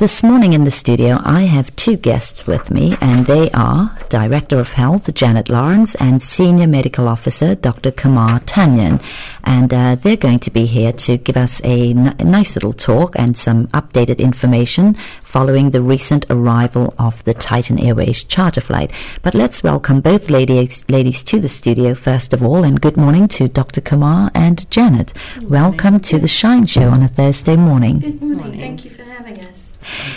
This 0.00 0.22
morning 0.22 0.54
in 0.54 0.64
the 0.64 0.70
studio, 0.70 1.20
I 1.24 1.42
have 1.42 1.76
two 1.76 1.98
guests 1.98 2.46
with 2.46 2.70
me, 2.70 2.96
and 3.02 3.26
they 3.26 3.50
are 3.50 3.98
Director 4.08 4.58
of 4.58 4.72
Health 4.72 5.12
Janet 5.12 5.50
Lawrence 5.50 5.94
and 5.96 6.22
Senior 6.22 6.66
Medical 6.68 7.06
Officer 7.06 7.54
Dr. 7.54 7.90
Kamar 7.90 8.40
Tanyan. 8.40 9.02
And 9.44 9.74
uh, 9.74 9.96
they're 9.96 10.16
going 10.16 10.38
to 10.38 10.50
be 10.50 10.64
here 10.64 10.94
to 10.94 11.18
give 11.18 11.36
us 11.36 11.62
a, 11.64 11.90
n- 11.90 12.16
nice 12.18 12.56
little 12.56 12.72
talk 12.72 13.14
and 13.18 13.36
some 13.36 13.66
updated 13.74 14.20
information 14.20 14.94
following 15.20 15.68
the 15.68 15.82
recent 15.82 16.24
arrival 16.30 16.94
of 16.98 17.22
the 17.24 17.34
Titan 17.34 17.78
Airways 17.78 18.24
charter 18.24 18.62
flight. 18.62 18.90
But 19.20 19.34
let's 19.34 19.62
welcome 19.62 20.00
both 20.00 20.30
ladies, 20.30 20.86
ladies 20.88 21.22
to 21.24 21.40
the 21.40 21.48
studio 21.50 21.94
first 21.94 22.32
of 22.32 22.42
all, 22.42 22.64
and 22.64 22.80
good 22.80 22.96
morning 22.96 23.28
to 23.36 23.48
Dr. 23.48 23.82
Kamar 23.82 24.30
and 24.34 24.68
Janet. 24.70 25.12
Welcome 25.42 26.00
to 26.00 26.18
the 26.18 26.26
Shine 26.26 26.64
Show 26.64 26.88
on 26.88 27.02
a 27.02 27.08
Thursday 27.08 27.56
morning. 27.56 27.98
Good 27.98 28.22
morning. 28.22 28.58
Thank 28.58 28.86
you 28.86 28.90
for 28.90 29.02
having 29.02 29.38
us. 29.40 29.59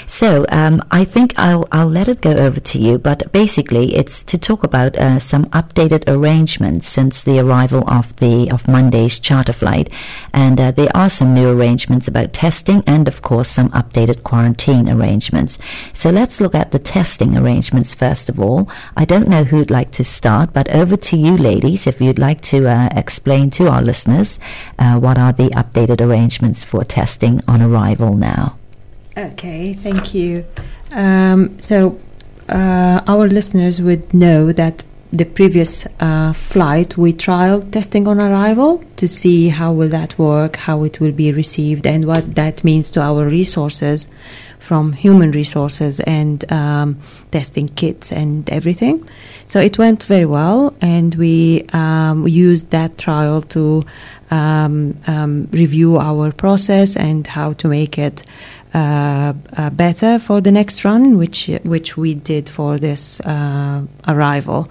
So 0.08 0.46
um, 0.50 0.84
I 0.92 1.04
think 1.04 1.34
I'll 1.38 1.68
I'll 1.72 1.88
let 1.88 2.08
it 2.08 2.22
go 2.22 2.32
over 2.32 2.60
to 2.60 2.80
you. 2.80 2.98
But 2.98 3.32
basically, 3.32 3.96
it's 3.96 4.24
to 4.26 4.38
talk 4.38 4.64
about 4.64 4.96
uh, 4.96 5.20
some 5.20 5.46
updated 5.46 6.04
arrangements 6.08 6.88
since 6.88 7.24
the 7.24 7.40
arrival 7.40 7.90
of 7.90 8.16
the 8.18 8.50
of 8.52 8.68
Monday's 8.68 9.20
charter 9.20 9.54
flight, 9.54 9.90
and 10.34 10.60
uh, 10.60 10.72
there 10.72 10.96
are 10.96 11.10
some 11.10 11.34
new 11.34 11.50
arrangements 11.50 12.08
about 12.08 12.34
testing, 12.34 12.84
and 12.88 13.08
of 13.08 13.22
course 13.22 13.50
some 13.50 13.70
updated 13.70 14.24
quarantine 14.24 14.90
arrangements. 14.90 15.60
So 15.94 16.10
let's 16.10 16.42
look 16.42 16.56
at 16.56 16.72
the 16.72 16.80
testing 16.80 17.38
arrangements 17.38 17.94
first 17.94 18.30
of 18.30 18.40
all. 18.40 18.70
I 18.96 19.06
don't 19.06 19.28
know 19.28 19.44
who'd 19.44 19.72
like 19.72 19.92
to 19.92 20.04
start, 20.04 20.54
but 20.54 20.74
over 20.74 20.98
to 20.98 21.18
you, 21.18 21.38
ladies, 21.38 21.88
if 21.88 22.02
you'd 22.02 22.20
like 22.20 22.42
to 22.42 22.68
uh, 22.68 22.90
explain 22.96 23.50
to 23.52 23.70
our 23.70 23.82
listeners 23.82 24.40
uh, 24.80 25.00
what 25.00 25.18
are 25.18 25.34
the 25.34 25.50
updated 25.52 26.02
arrangements 26.02 26.64
for 26.64 26.84
testing 26.84 27.42
on 27.48 27.62
arrival 27.62 28.16
now. 28.16 28.58
Okay, 29.16 29.74
thank 29.74 30.14
you. 30.14 30.46
Um, 30.92 31.62
so, 31.62 32.00
uh, 32.50 33.02
our 33.08 33.28
listeners 33.28 33.80
would 33.80 34.14
know 34.14 34.52
that 34.52 34.84
the 35.12 35.26
previous 35.26 35.86
uh, 36.00 36.34
flight 36.34 36.98
we 36.98 37.14
trialed 37.14 37.72
testing 37.72 38.08
on 38.08 38.20
arrival 38.20 38.84
to 38.98 39.08
see 39.08 39.50
how 39.50 39.72
will 39.72 39.90
that 39.90 40.18
work, 40.18 40.56
how 40.56 40.84
it 40.84 41.00
will 41.00 41.12
be 41.12 41.32
received, 41.32 41.86
and 41.86 42.06
what 42.06 42.34
that 42.34 42.64
means 42.64 42.90
to 42.90 43.02
our 43.02 43.28
resources 43.28 44.08
from 44.58 44.94
human 44.94 45.32
resources 45.32 46.00
and 46.00 46.52
um, 46.52 46.98
testing 47.32 47.68
kits 47.68 48.12
and 48.12 48.50
everything. 48.50 49.08
So 49.48 49.60
it 49.60 49.78
went 49.78 50.04
very 50.06 50.26
well, 50.26 50.74
and 50.82 51.14
we 51.14 51.68
um, 51.74 52.28
used 52.28 52.72
that 52.72 52.98
trial 52.98 53.44
to 53.44 53.84
um, 54.32 54.98
um, 55.06 55.48
review 55.52 56.00
our 56.00 56.32
process 56.32 56.96
and 56.96 57.28
how 57.28 57.54
to 57.54 57.68
make 57.68 58.00
it 58.00 58.24
better 58.74 60.20
for 60.20 60.42
the 60.42 60.52
next 60.52 60.84
run, 60.84 61.18
which 61.18 61.50
which 61.64 61.96
we 61.96 62.16
did 62.16 62.50
for 62.50 62.78
this 62.78 63.20
uh, 63.22 63.84
arrival. 64.08 64.68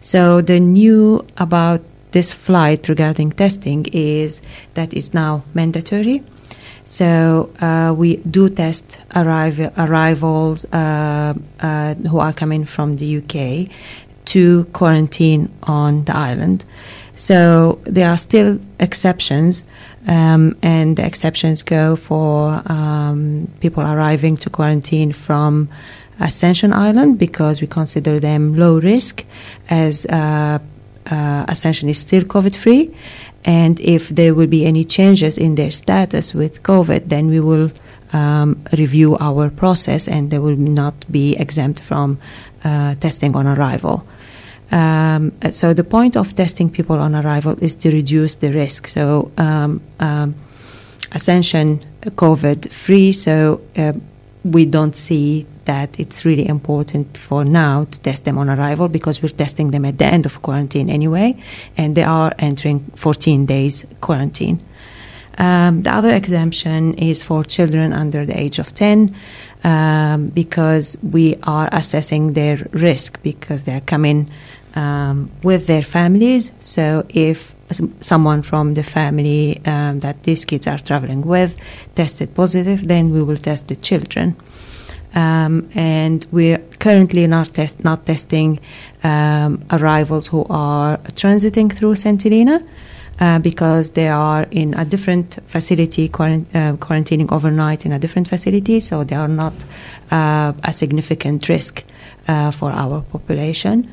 So 0.00 0.42
the 0.42 0.60
new 0.60 1.24
about 1.38 1.80
this 2.12 2.32
flight 2.32 2.88
regarding 2.88 3.32
testing 3.32 3.86
is 3.92 4.42
that 4.74 4.92
it's 4.94 5.14
now 5.14 5.42
mandatory. 5.54 6.22
So 6.84 7.50
uh, 7.60 7.94
we 7.96 8.16
do 8.16 8.50
test 8.50 8.98
arrival, 9.16 9.72
arrivals 9.78 10.64
uh, 10.66 11.34
uh, 11.60 11.94
who 11.94 12.18
are 12.18 12.32
coming 12.32 12.64
from 12.66 12.96
the 12.96 13.16
UK 13.16 13.70
to 14.26 14.64
quarantine 14.72 15.50
on 15.62 16.04
the 16.04 16.14
island. 16.14 16.64
So 17.14 17.78
there 17.84 18.10
are 18.10 18.16
still 18.16 18.58
exceptions, 18.80 19.64
um, 20.08 20.56
and 20.62 20.96
the 20.96 21.06
exceptions 21.06 21.62
go 21.62 21.96
for 21.96 22.60
um, 22.66 23.48
people 23.60 23.84
arriving 23.84 24.36
to 24.38 24.50
quarantine 24.50 25.12
from 25.12 25.68
Ascension 26.20 26.72
Island 26.72 27.18
because 27.18 27.60
we 27.60 27.66
consider 27.66 28.20
them 28.20 28.56
low 28.56 28.80
risk, 28.80 29.24
as 29.70 30.06
uh, 30.06 30.58
uh, 31.10 31.44
Ascension 31.48 31.88
is 31.88 31.98
still 31.98 32.22
COVID 32.22 32.56
free. 32.56 32.94
And 33.44 33.78
if 33.80 34.08
there 34.08 34.34
will 34.34 34.46
be 34.46 34.64
any 34.64 34.84
changes 34.84 35.36
in 35.36 35.54
their 35.54 35.70
status 35.70 36.32
with 36.32 36.62
COVID, 36.62 37.08
then 37.08 37.28
we 37.28 37.40
will 37.40 37.70
um, 38.12 38.62
review 38.78 39.16
our 39.18 39.50
process 39.50 40.08
and 40.08 40.30
they 40.30 40.38
will 40.38 40.56
not 40.56 40.94
be 41.10 41.36
exempt 41.36 41.82
from 41.82 42.18
uh, 42.64 42.94
testing 42.96 43.36
on 43.36 43.46
arrival. 43.46 44.06
Um, 44.72 45.32
so 45.50 45.74
the 45.74 45.84
point 45.84 46.16
of 46.16 46.34
testing 46.34 46.70
people 46.70 46.98
on 46.98 47.14
arrival 47.14 47.56
is 47.62 47.76
to 47.76 47.90
reduce 47.90 48.36
the 48.36 48.50
risk. 48.50 48.86
So 48.88 49.30
um, 49.38 49.80
um, 50.00 50.34
Ascension 51.12 51.80
COVID 52.02 52.72
free. 52.72 53.12
So 53.12 53.60
uh, 53.76 53.92
we 54.44 54.66
don't 54.66 54.96
see 54.96 55.46
that 55.64 55.98
it's 55.98 56.24
really 56.24 56.46
important 56.46 57.16
for 57.16 57.44
now 57.44 57.84
to 57.84 58.00
test 58.00 58.24
them 58.24 58.38
on 58.38 58.50
arrival 58.50 58.88
because 58.88 59.22
we're 59.22 59.30
testing 59.30 59.70
them 59.70 59.84
at 59.84 59.98
the 59.98 60.04
end 60.04 60.26
of 60.26 60.42
quarantine 60.42 60.90
anyway, 60.90 61.36
and 61.76 61.96
they 61.96 62.02
are 62.02 62.32
entering 62.38 62.80
14 62.96 63.46
days 63.46 63.86
quarantine. 64.00 64.60
Um, 65.38 65.82
the 65.82 65.92
other 65.92 66.14
exemption 66.14 66.94
is 66.94 67.22
for 67.22 67.42
children 67.42 67.92
under 67.92 68.24
the 68.24 68.38
age 68.38 68.58
of 68.60 68.72
10 68.72 69.16
um, 69.64 70.28
because 70.28 70.96
we 71.02 71.36
are 71.42 71.68
assessing 71.72 72.34
their 72.34 72.68
risk 72.70 73.20
because 73.22 73.64
they're 73.64 73.80
coming 73.80 74.30
um, 74.74 75.30
with 75.42 75.66
their 75.66 75.82
families. 75.82 76.52
So 76.60 77.06
if 77.08 77.54
someone 78.00 78.42
from 78.42 78.74
the 78.74 78.82
family 78.82 79.60
um, 79.64 80.00
that 80.00 80.22
these 80.24 80.44
kids 80.44 80.66
are 80.66 80.78
traveling 80.78 81.22
with 81.22 81.56
tested 81.94 82.34
positive, 82.34 82.86
then 82.86 83.10
we 83.10 83.22
will 83.22 83.36
test 83.36 83.68
the 83.68 83.76
children. 83.76 84.36
Um, 85.14 85.68
and 85.74 86.26
we're 86.32 86.58
currently 86.80 87.26
not, 87.26 87.54
test, 87.54 87.84
not 87.84 88.04
testing 88.04 88.58
um, 89.04 89.64
arrivals 89.70 90.26
who 90.26 90.44
are 90.50 90.98
transiting 91.14 91.72
through. 91.72 91.94
Helena. 91.94 92.62
Uh, 93.20 93.38
because 93.38 93.90
they 93.90 94.08
are 94.08 94.44
in 94.50 94.74
a 94.74 94.84
different 94.84 95.38
facility, 95.46 96.08
quarant- 96.08 96.52
uh, 96.52 96.76
quarantining 96.78 97.30
overnight 97.30 97.86
in 97.86 97.92
a 97.92 97.98
different 98.00 98.26
facility, 98.26 98.80
so 98.80 99.04
they 99.04 99.14
are 99.14 99.28
not 99.28 99.52
uh, 100.10 100.52
a 100.64 100.72
significant 100.72 101.48
risk 101.48 101.84
uh, 102.26 102.50
for 102.50 102.72
our 102.72 103.02
population. 103.02 103.88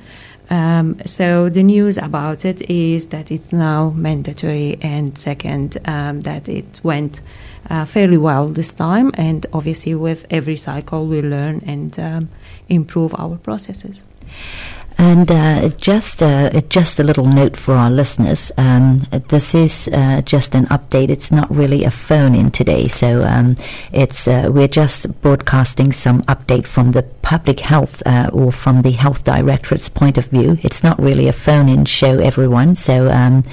Um, 0.51 1.00
so 1.06 1.47
the 1.47 1.63
news 1.63 1.97
about 1.97 2.44
it 2.44 2.62
is 2.69 3.07
that 3.07 3.31
it's 3.31 3.53
now 3.53 3.91
mandatory, 3.91 4.78
and 4.81 5.17
second, 5.17 5.78
um, 5.85 6.22
that 6.22 6.50
it 6.50 6.81
went 6.84 7.22
uh, 7.69 7.85
fairly 7.85 8.17
well 8.17 8.47
this 8.47 8.73
time. 8.73 9.12
And 9.13 9.45
obviously, 9.53 9.95
with 9.95 10.25
every 10.29 10.57
cycle, 10.57 11.07
we 11.07 11.22
learn 11.22 11.63
and 11.66 11.97
um, 11.97 12.29
improve 12.67 13.16
our 13.17 13.38
processes. 13.38 14.03
And 15.01 15.31
uh, 15.31 15.69
just 15.78 16.22
uh, 16.22 16.62
just 16.69 17.00
a 17.00 17.03
little 17.03 17.25
note 17.25 17.57
for 17.57 17.73
our 17.73 17.89
listeners. 17.89 18.51
Um, 18.56 19.00
this 19.29 19.56
is 19.56 19.89
uh, 19.91 20.22
just 20.22 20.53
an 20.53 20.66
update. 20.66 21.09
It's 21.09 21.31
not 21.31 21.50
really 21.50 21.84
a 21.84 21.89
phone 21.89 22.35
in 22.35 22.51
today, 22.51 22.88
so 22.88 23.23
um, 23.23 23.56
it's 23.91 24.28
uh, 24.28 24.51
we're 24.53 24.67
just 24.67 25.19
broadcasting 25.23 25.91
some 25.91 26.22
update 26.23 26.67
from 26.67 26.91
the 26.91 27.01
public 27.23 27.62
health 27.62 28.03
uh, 28.06 28.29
or 28.31 28.51
from 28.51 28.84
the 28.84 28.91
health 28.91 29.23
directorate's 29.23 29.89
point 29.89 30.19
of 30.19 30.28
view. 30.28 30.59
It's 30.62 30.84
not 30.84 31.01
really 31.01 31.28
a 31.28 31.33
phone 31.33 31.68
in 31.68 31.85
show, 31.85 32.19
everyone. 32.19 32.75
So. 32.75 33.09
Um, 33.09 33.44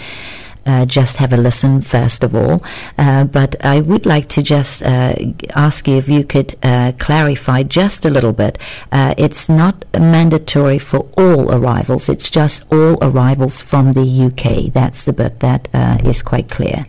uh, 0.67 0.85
just 0.87 1.17
have 1.17 1.33
a 1.33 1.37
listen 1.37 1.83
first 1.83 2.25
of 2.25 2.35
all. 2.35 2.63
Uh, 2.97 3.25
but 3.25 3.57
I 3.65 3.81
would 3.81 4.07
like 4.07 4.29
to 4.29 4.43
just 4.43 4.83
uh, 4.83 5.15
ask 5.55 5.89
you 5.89 5.97
if 5.97 6.09
you 6.09 6.25
could 6.25 6.57
uh, 6.63 6.93
clarify 6.99 7.63
just 7.63 8.05
a 8.05 8.11
little 8.11 8.33
bit. 8.33 8.59
Uh, 8.93 9.15
it's 9.17 9.49
not 9.49 9.85
mandatory 9.99 10.79
for 10.79 11.09
all 11.17 11.53
arrivals, 11.53 12.09
it's 12.09 12.31
just 12.31 12.65
all 12.73 12.99
arrivals 13.03 13.63
from 13.63 13.93
the 13.93 14.07
UK. 14.27 14.73
That's 14.73 15.05
the 15.05 15.13
bit 15.13 15.41
that 15.41 15.69
uh, 15.73 15.99
is 16.05 16.23
quite 16.23 16.49
clear. 16.49 16.87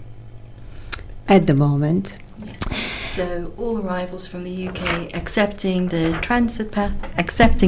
At 1.27 1.47
the 1.47 1.53
moment. 1.53 2.17
So 3.11 3.51
all 3.57 3.79
arrivals 3.79 4.27
from 4.27 4.43
the 4.43 4.67
UK, 4.69 5.15
accepting 5.17 5.87
the 5.87 6.17
transit 6.21 6.71
pa- 6.71 6.93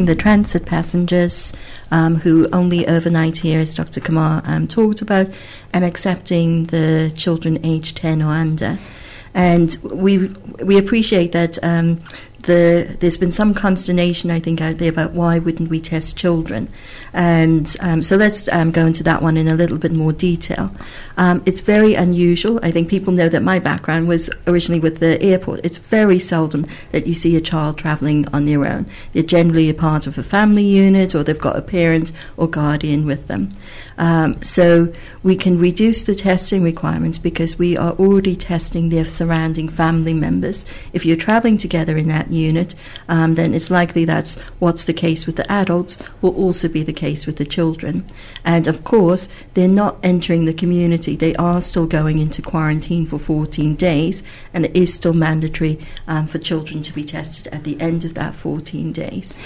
the 0.06 0.16
transit 0.16 0.66
passengers 0.66 1.52
um, 1.90 2.16
who 2.16 2.48
only 2.54 2.88
overnight 2.88 3.40
here, 3.40 3.60
as 3.60 3.74
Dr. 3.76 4.00
Kamar 4.02 4.44
um, 4.46 4.68
talked 4.68 5.02
about, 5.02 5.30
and 5.74 5.84
accepting 5.84 6.66
the 6.66 7.12
children 7.18 7.60
aged 7.66 7.98
ten 7.98 8.22
or 8.22 8.32
under. 8.32 8.80
And 9.34 9.76
we 9.84 10.28
we 10.64 10.78
appreciate 10.78 11.32
that 11.32 11.58
um, 11.64 12.02
the 12.42 12.98
there's 13.00 13.18
been 13.18 13.32
some 13.32 13.54
consternation 13.54 14.32
I 14.32 14.40
think 14.40 14.62
out 14.62 14.78
there 14.78 14.90
about 14.90 15.14
why 15.14 15.40
wouldn't 15.40 15.70
we 15.70 15.80
test 15.80 16.18
children, 16.18 16.68
and 17.14 17.76
um, 17.80 18.04
so 18.04 18.16
let's 18.16 18.48
um, 18.50 18.72
go 18.72 18.86
into 18.86 19.04
that 19.04 19.22
one 19.22 19.38
in 19.38 19.48
a 19.48 19.56
little 19.56 19.78
bit 19.78 19.92
more 19.92 20.14
detail. 20.14 20.72
Um, 21.18 21.44
it's 21.46 21.62
very 21.62 21.94
unusual. 21.94 22.60
I 22.64 22.72
think 22.72 22.90
people 22.90 23.14
know 23.14 23.30
that 23.30 23.44
my 23.44 23.60
background 23.60 24.08
was 24.08 24.30
originally 24.48 24.80
with 24.80 25.00
the 25.00 25.22
airport. 25.22 25.62
It's 25.64 25.78
very 25.78 26.20
seldom 26.20 26.66
that 26.92 27.08
you 27.08 27.14
see 27.14 27.36
a 27.36 27.42
child 27.42 27.78
travelling 27.78 28.28
on 28.34 28.46
their 28.46 28.66
own. 28.66 28.86
They're 29.14 29.24
generally 29.24 29.70
a 29.70 29.74
part 29.74 30.08
of 30.08 30.18
a 30.18 30.24
family 30.24 30.64
unit, 30.64 31.14
or 31.14 31.24
they've 31.24 31.38
got 31.40 31.58
a 31.58 31.62
parent 31.62 32.12
or 32.38 32.48
guardian 32.48 33.06
with 33.06 33.28
them. 33.28 33.52
Um, 33.98 34.42
so 34.42 34.92
we 35.22 35.36
can 35.36 35.60
reduce 35.60 36.04
the 36.04 36.16
testing 36.16 36.64
requirements 36.64 37.20
because 37.20 37.60
we 37.60 37.78
are 37.78 37.92
already 37.92 38.36
testing 38.36 38.90
their 38.90 39.06
surrounding 39.06 39.70
family 39.70 40.14
members. 40.14 40.66
If 40.92 41.06
you're 41.06 41.18
traveling 41.18 41.58
together 41.58 41.98
in 41.98 42.08
that 42.08 42.31
unit, 42.32 42.76
um, 43.08 43.36
then 43.36 43.54
it's 43.54 43.72
likely 43.72 44.06
that's 44.06 44.40
what's 44.60 44.86
the 44.86 44.94
case 44.94 45.26
with 45.26 45.36
the 45.36 45.52
adults 45.52 45.98
will 46.22 46.36
also 46.36 46.68
be 46.68 46.84
the 46.84 46.94
case 46.94 47.26
with 47.26 47.38
the 47.38 47.46
children. 47.46 48.06
And 48.44 48.68
of 48.68 48.84
course, 48.84 49.30
they're 49.54 49.68
not 49.68 49.98
entering 50.04 50.46
the 50.46 50.54
community. 50.54 51.16
They 51.16 51.36
are 51.36 51.62
still 51.62 51.88
going 51.88 52.20
into 52.20 52.42
quarantine 52.42 53.06
for 53.06 53.20
14 53.20 53.76
days, 53.76 54.24
and 54.54 54.66
it 54.66 54.76
is 54.76 54.94
still 54.94 55.14
mandatory 55.14 55.80
um, 56.08 56.28
for 56.28 56.40
children 56.40 56.82
to 56.84 56.94
be 56.94 57.04
tested 57.04 57.48
at 57.48 57.64
the 57.64 57.80
end 57.80 58.06
of 58.06 58.14
that 58.16 58.36
14 58.36 58.92
days. 58.92 59.38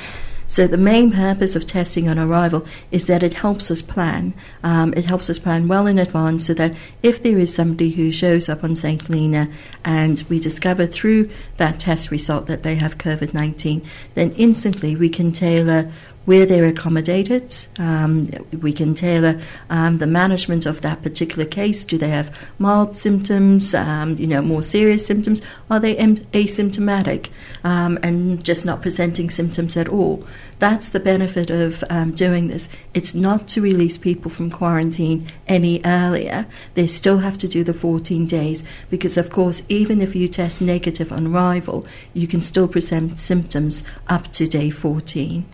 So 0.47 0.67
the 0.67 0.77
main 0.77 1.11
purpose 1.11 1.55
of 1.55 1.65
testing 1.65 2.07
on 2.07 2.19
arrival 2.19 2.65
is 2.91 3.07
that 3.07 3.23
it 3.23 3.35
helps 3.35 3.71
us 3.71 3.81
plan. 3.81 4.33
Um, 4.63 4.93
it 4.95 5.05
helps 5.05 5.29
us 5.29 5.39
plan 5.39 5.67
well 5.67 5.87
in 5.87 5.97
advance 5.97 6.45
so 6.45 6.53
that 6.53 6.75
if 7.01 7.23
there 7.23 7.39
is 7.39 7.53
somebody 7.53 7.91
who 7.91 8.11
shows 8.11 8.47
up 8.47 8.63
on 8.63 8.75
St. 8.75 9.01
Helena 9.01 9.49
and 9.83 10.23
we 10.29 10.39
discover 10.39 10.85
through 10.85 11.29
that 11.57 11.79
test 11.79 12.11
result 12.11 12.45
that 12.47 12.63
they 12.63 12.75
have 12.75 12.97
COVID 12.97 13.33
19, 13.33 13.81
then 14.13 14.31
instantly 14.33 14.95
we 14.95 15.09
can 15.09 15.31
tailor 15.31 15.91
where 16.25 16.45
they're 16.45 16.65
accommodated. 16.65 17.55
Um, 17.77 18.29
we 18.61 18.73
can 18.73 18.93
tailor 18.93 19.39
um, 19.69 19.99
the 19.99 20.07
management 20.07 20.65
of 20.65 20.81
that 20.81 21.01
particular 21.03 21.45
case. 21.45 21.83
Do 21.83 21.97
they 21.97 22.09
have 22.09 22.35
mild 22.59 22.95
symptoms, 22.95 23.73
um, 23.73 24.17
you 24.17 24.27
know, 24.27 24.41
more 24.41 24.63
serious 24.63 25.05
symptoms? 25.05 25.41
Are 25.69 25.79
they 25.79 25.95
asymptomatic 25.95 27.29
um, 27.63 27.97
and 28.03 28.43
just 28.43 28.65
not 28.65 28.81
presenting 28.81 29.29
symptoms 29.29 29.77
at 29.77 29.87
all? 29.87 30.25
That's 30.57 30.89
the 30.89 30.99
benefit 31.01 31.49
of 31.49 31.83
um, 31.89 32.11
doing 32.11 32.47
this. 32.47 32.69
It's 32.93 33.13
not 33.13 33.47
to 33.49 33.61
release 33.61 33.97
people 33.97 34.31
from 34.31 34.49
quarantine 34.49 35.27
any 35.47 35.81
earlier. 35.83 36.47
They 36.75 36.87
still 36.87 37.19
have 37.19 37.37
to 37.39 37.47
do 37.47 37.63
the 37.63 37.73
14 37.73 38.25
days 38.25 38.63
because, 38.89 39.17
of 39.17 39.29
course, 39.29 39.63
even 39.67 40.01
if 40.01 40.15
you 40.15 40.27
test 40.27 40.61
negative 40.61 41.11
on 41.11 41.27
arrival, 41.27 41.85
you 42.13 42.25
can 42.27 42.41
still 42.41 42.69
present 42.69 43.19
symptoms 43.19 43.83
up 44.07 44.31
to 44.33 44.47
day 44.47 44.69
14. 44.69 45.45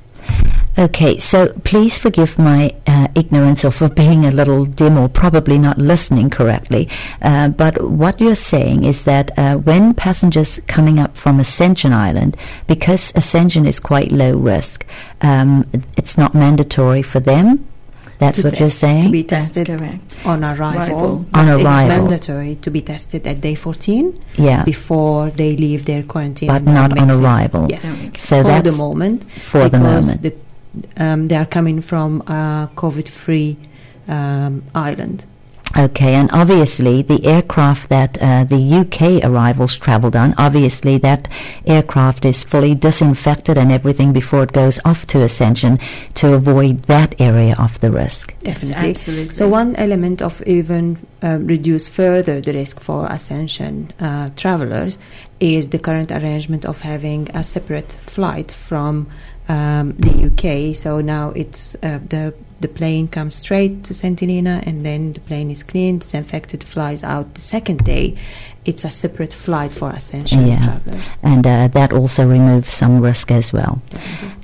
Okay, 0.80 1.18
so 1.20 1.50
please 1.66 1.98
forgive 2.00 2.40
my 2.40 2.74
uh, 2.88 3.08
ignorance 3.14 3.66
or 3.66 3.72
for 3.72 3.90
being 3.90 4.26
a 4.26 4.32
little 4.32 4.64
dim 4.66 4.98
or 4.98 5.10
probably 5.10 5.58
not 5.60 5.78
listening 5.78 6.30
correctly. 6.30 6.88
Uh, 7.22 7.50
but 7.50 7.84
what 7.84 8.22
you're 8.22 8.36
saying 8.36 8.86
is 8.86 9.04
that 9.04 9.38
uh, 9.38 9.58
when 9.58 9.94
passengers 9.94 10.62
coming 10.68 10.98
up 10.98 11.18
from 11.18 11.42
Ascension 11.42 11.92
Island, 11.92 12.38
because 12.68 13.12
Ascension 13.16 13.66
is 13.66 13.80
quite 13.80 14.14
low 14.14 14.38
risk, 14.38 14.86
um, 15.22 15.68
it's 15.98 16.18
not 16.18 16.34
mandatory 16.34 17.02
for 17.02 17.20
them. 17.20 17.68
That's 18.20 18.38
To 18.42 18.48
what 18.48 18.60
you're 18.60 18.70
saying. 18.70 19.04
To 19.04 19.10
be 19.10 19.24
That's 19.24 19.50
tested 19.50 19.78
correct. 19.80 20.20
on 20.24 20.46
Arrival. 20.46 20.62
arrival. 20.78 21.26
On 21.34 21.48
but 21.48 21.56
It's 21.60 21.64
mandatory 21.64 22.56
to 22.58 22.70
be 22.72 22.80
tested 22.82 23.26
at 23.28 23.42
day 23.42 23.56
14 23.56 24.24
yeah, 24.36 24.64
before 24.64 25.32
they 25.32 25.58
leave 25.58 25.86
their 25.86 26.04
quarantine. 26.04 26.48
but 26.48 26.64
not 26.64 26.98
on 26.98 27.10
arrival. 27.12 27.68
Yes. 27.70 28.10
So 28.18 28.42
for 28.44 28.48
that's 28.48 28.72
the 28.72 28.78
moment. 28.78 29.30
for 29.32 29.68
the 29.68 29.80
moment. 29.80 30.22
the- 30.22 30.36
um, 30.98 31.28
they 31.28 31.36
are 31.36 31.46
coming 31.46 31.82
from 31.82 32.22
a 32.22 32.70
COVID-free 32.76 33.58
um, 34.08 34.64
island. 34.74 35.26
Okay, 35.78 36.16
and 36.16 36.30
obviously 36.34 37.02
the 37.02 37.26
aircraft 37.26 37.88
that 37.90 38.18
uh, 38.22 38.44
the 38.44 38.58
UK 38.58 39.24
arrivals 39.24 39.78
travelled 39.78 40.18
on, 40.18 40.34
obviously 40.38 40.98
that 40.98 41.30
aircraft 41.66 42.26
is 42.26 42.44
fully 42.44 42.76
disinfected 42.76 43.58
and 43.58 43.72
everything 43.72 44.12
before 44.12 44.44
it 44.44 44.52
goes 44.52 44.80
off 44.84 45.08
to 45.08 45.22
Ascension 45.22 45.80
to 46.16 46.34
avoid 46.34 46.84
that 46.84 47.16
area 47.22 47.56
of 47.58 47.80
the 47.80 47.90
risk. 47.90 48.38
Definitely. 48.40 48.90
absolutely. 48.90 49.36
So 49.36 49.48
one 49.48 49.78
element 49.78 50.22
of 50.22 50.42
even 50.46 50.98
um, 51.22 51.48
reduce 51.48 51.88
further 51.88 52.42
the 52.42 52.52
risk 52.52 52.82
for 52.82 53.06
ascension 53.06 53.94
uh, 54.00 54.32
travelers 54.36 54.98
is 55.40 55.70
the 55.70 55.80
current 55.80 56.12
arrangement 56.12 56.66
of 56.66 56.82
having 56.82 57.30
a 57.34 57.44
separate 57.44 57.94
flight 57.94 58.52
from 58.52 59.08
um, 59.52 59.94
the 59.98 60.14
UK. 60.30 60.76
So 60.76 61.02
now 61.02 61.32
it's 61.36 61.76
uh, 61.84 62.00
the 62.10 62.34
the 62.62 62.68
plane 62.68 63.08
comes 63.08 63.34
straight 63.36 63.84
to 63.86 63.94
Helena, 63.94 64.62
and 64.68 64.86
then 64.86 65.14
the 65.14 65.20
plane 65.20 65.50
is 65.52 65.64
cleaned, 65.64 66.02
disinfected, 66.02 66.64
flies 66.64 67.04
out 67.04 67.34
the 67.34 67.42
second 67.42 67.84
day. 67.84 68.16
It's 68.64 68.86
a 68.86 68.92
separate 68.92 69.34
flight 69.34 69.72
for 69.74 69.90
Ascension 69.90 70.46
Yeah. 70.46 70.62
travelers. 70.62 71.08
And 71.24 71.48
uh, 71.48 71.68
that 71.70 71.92
also 71.92 72.28
removes 72.28 72.72
some 72.72 73.02
risk 73.02 73.32
as 73.32 73.52
well. 73.52 73.82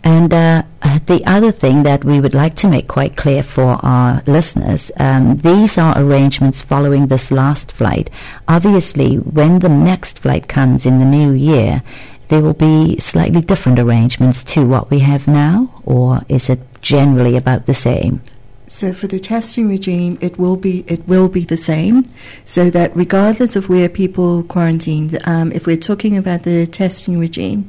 And 0.04 0.34
uh, 0.34 0.64
the 1.06 1.22
other 1.28 1.52
thing 1.52 1.84
that 1.84 2.04
we 2.04 2.20
would 2.20 2.34
like 2.34 2.56
to 2.56 2.68
make 2.68 2.88
quite 2.88 3.16
clear 3.16 3.44
for 3.44 3.78
our 3.84 4.24
listeners 4.26 4.92
um, 4.98 5.38
these 5.38 5.78
are 5.78 5.94
arrangements 5.96 6.64
following 6.64 7.08
this 7.08 7.30
last 7.30 7.72
flight. 7.72 8.10
Obviously, 8.48 9.18
when 9.18 9.60
the 9.60 9.70
next 9.70 10.18
flight 10.20 10.48
comes 10.48 10.88
in 10.88 10.98
the 10.98 11.06
new 11.06 11.32
year, 11.34 11.84
there 12.30 12.42
will 12.42 12.54
be 12.54 13.00
slightly 13.00 13.42
different 13.42 13.80
arrangements 13.80 14.44
to 14.44 14.66
what 14.66 14.90
we 14.90 15.00
have 15.00 15.28
now, 15.28 15.82
or 15.86 16.22
is 16.28 16.50
it 16.50 16.60
generally 16.82 17.38
about 17.38 17.66
the 17.66 17.74
same? 17.74 18.22
So 18.70 18.92
for 18.92 19.08
the 19.08 19.20
testing 19.20 19.70
regime, 19.70 20.18
it 20.20 20.38
will 20.38 20.58
be 20.58 20.84
it 20.88 21.08
will 21.08 21.30
be 21.30 21.46
the 21.46 21.56
same. 21.56 22.04
So 22.44 22.70
that 22.72 22.94
regardless 22.96 23.56
of 23.56 23.70
where 23.70 23.88
people 23.88 24.44
quarantine, 24.44 25.18
um, 25.24 25.54
if 25.54 25.66
we're 25.66 25.78
talking 25.78 26.18
about 26.18 26.44
the 26.44 26.68
testing 26.68 27.18
regime, 27.18 27.66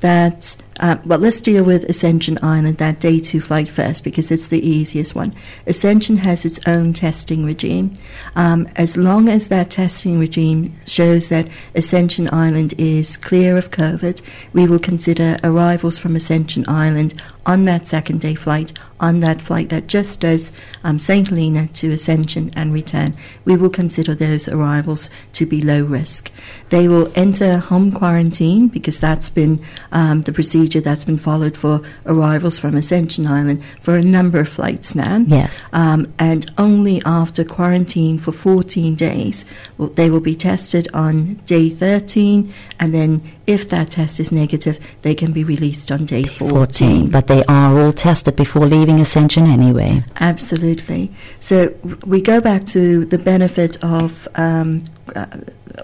that 0.00 0.56
uh, 0.80 0.96
well, 1.04 1.18
let's 1.18 1.42
deal 1.42 1.62
with 1.62 1.84
Ascension 1.84 2.38
Island, 2.42 2.78
that 2.78 3.00
day 3.00 3.18
two 3.20 3.40
flight 3.40 3.68
first, 3.68 4.02
because 4.02 4.30
it's 4.30 4.48
the 4.48 4.66
easiest 4.66 5.14
one. 5.14 5.34
Ascension 5.66 6.16
has 6.16 6.46
its 6.46 6.58
own 6.66 6.94
testing 6.94 7.44
regime. 7.44 7.92
Um, 8.34 8.66
as 8.76 8.96
long 8.96 9.28
as 9.28 9.48
that 9.48 9.70
testing 9.70 10.18
regime 10.18 10.72
shows 10.86 11.28
that 11.28 11.48
Ascension 11.74 12.32
Island 12.32 12.72
is 12.78 13.18
clear 13.18 13.58
of 13.58 13.70
COVID, 13.70 14.22
we 14.54 14.66
will 14.66 14.78
consider 14.78 15.36
arrivals 15.44 15.98
from 15.98 16.16
Ascension 16.16 16.66
Island 16.66 17.22
on 17.44 17.64
that 17.66 17.86
second 17.86 18.22
day 18.22 18.34
flight, 18.34 18.72
on 19.00 19.20
that 19.20 19.42
flight 19.42 19.68
that 19.68 19.86
just 19.86 20.20
does 20.20 20.52
um, 20.82 20.98
St. 20.98 21.28
Helena 21.28 21.68
to 21.68 21.90
Ascension 21.90 22.50
and 22.56 22.72
return. 22.72 23.14
We 23.44 23.56
will 23.56 23.70
consider 23.70 24.14
those 24.14 24.48
arrivals 24.48 25.10
to 25.34 25.44
be 25.44 25.60
low 25.60 25.84
risk. 25.84 26.30
They 26.70 26.88
will 26.88 27.12
enter 27.14 27.58
home 27.58 27.92
quarantine 27.92 28.68
because 28.68 28.98
that's 28.98 29.28
been 29.28 29.62
um, 29.92 30.22
the 30.22 30.32
procedure 30.32 30.80
that's 30.80 31.04
been 31.04 31.18
followed 31.18 31.56
for 31.56 31.82
arrivals 32.06 32.58
from 32.58 32.76
Ascension 32.76 33.26
Island 33.26 33.62
for 33.80 33.96
a 33.96 34.02
number 34.02 34.40
of 34.40 34.48
flights 34.48 34.94
now. 34.94 35.18
Yes. 35.26 35.66
Um, 35.72 36.12
and 36.18 36.50
only 36.58 37.02
after 37.04 37.44
quarantine 37.44 38.18
for 38.18 38.32
14 38.32 38.94
days 38.94 39.44
will, 39.78 39.88
they 39.88 40.10
will 40.10 40.20
be 40.20 40.34
tested 40.34 40.88
on 40.94 41.34
day 41.46 41.70
13, 41.70 42.52
and 42.78 42.94
then 42.94 43.22
if 43.50 43.68
that 43.68 43.90
test 43.90 44.20
is 44.20 44.30
negative, 44.30 44.78
they 45.02 45.14
can 45.14 45.32
be 45.32 45.42
released 45.44 45.90
on 45.90 46.06
day 46.06 46.22
14. 46.22 46.48
14. 46.50 47.10
But 47.10 47.26
they 47.26 47.42
are 47.44 47.78
all 47.80 47.92
tested 47.92 48.36
before 48.36 48.66
leaving 48.66 49.00
Ascension 49.00 49.46
anyway. 49.46 50.04
Absolutely. 50.20 51.10
So 51.40 51.74
we 52.06 52.20
go 52.20 52.40
back 52.40 52.64
to 52.66 53.04
the 53.04 53.18
benefit 53.18 53.82
of, 53.82 54.28
um, 54.36 54.84
uh, 55.16 55.26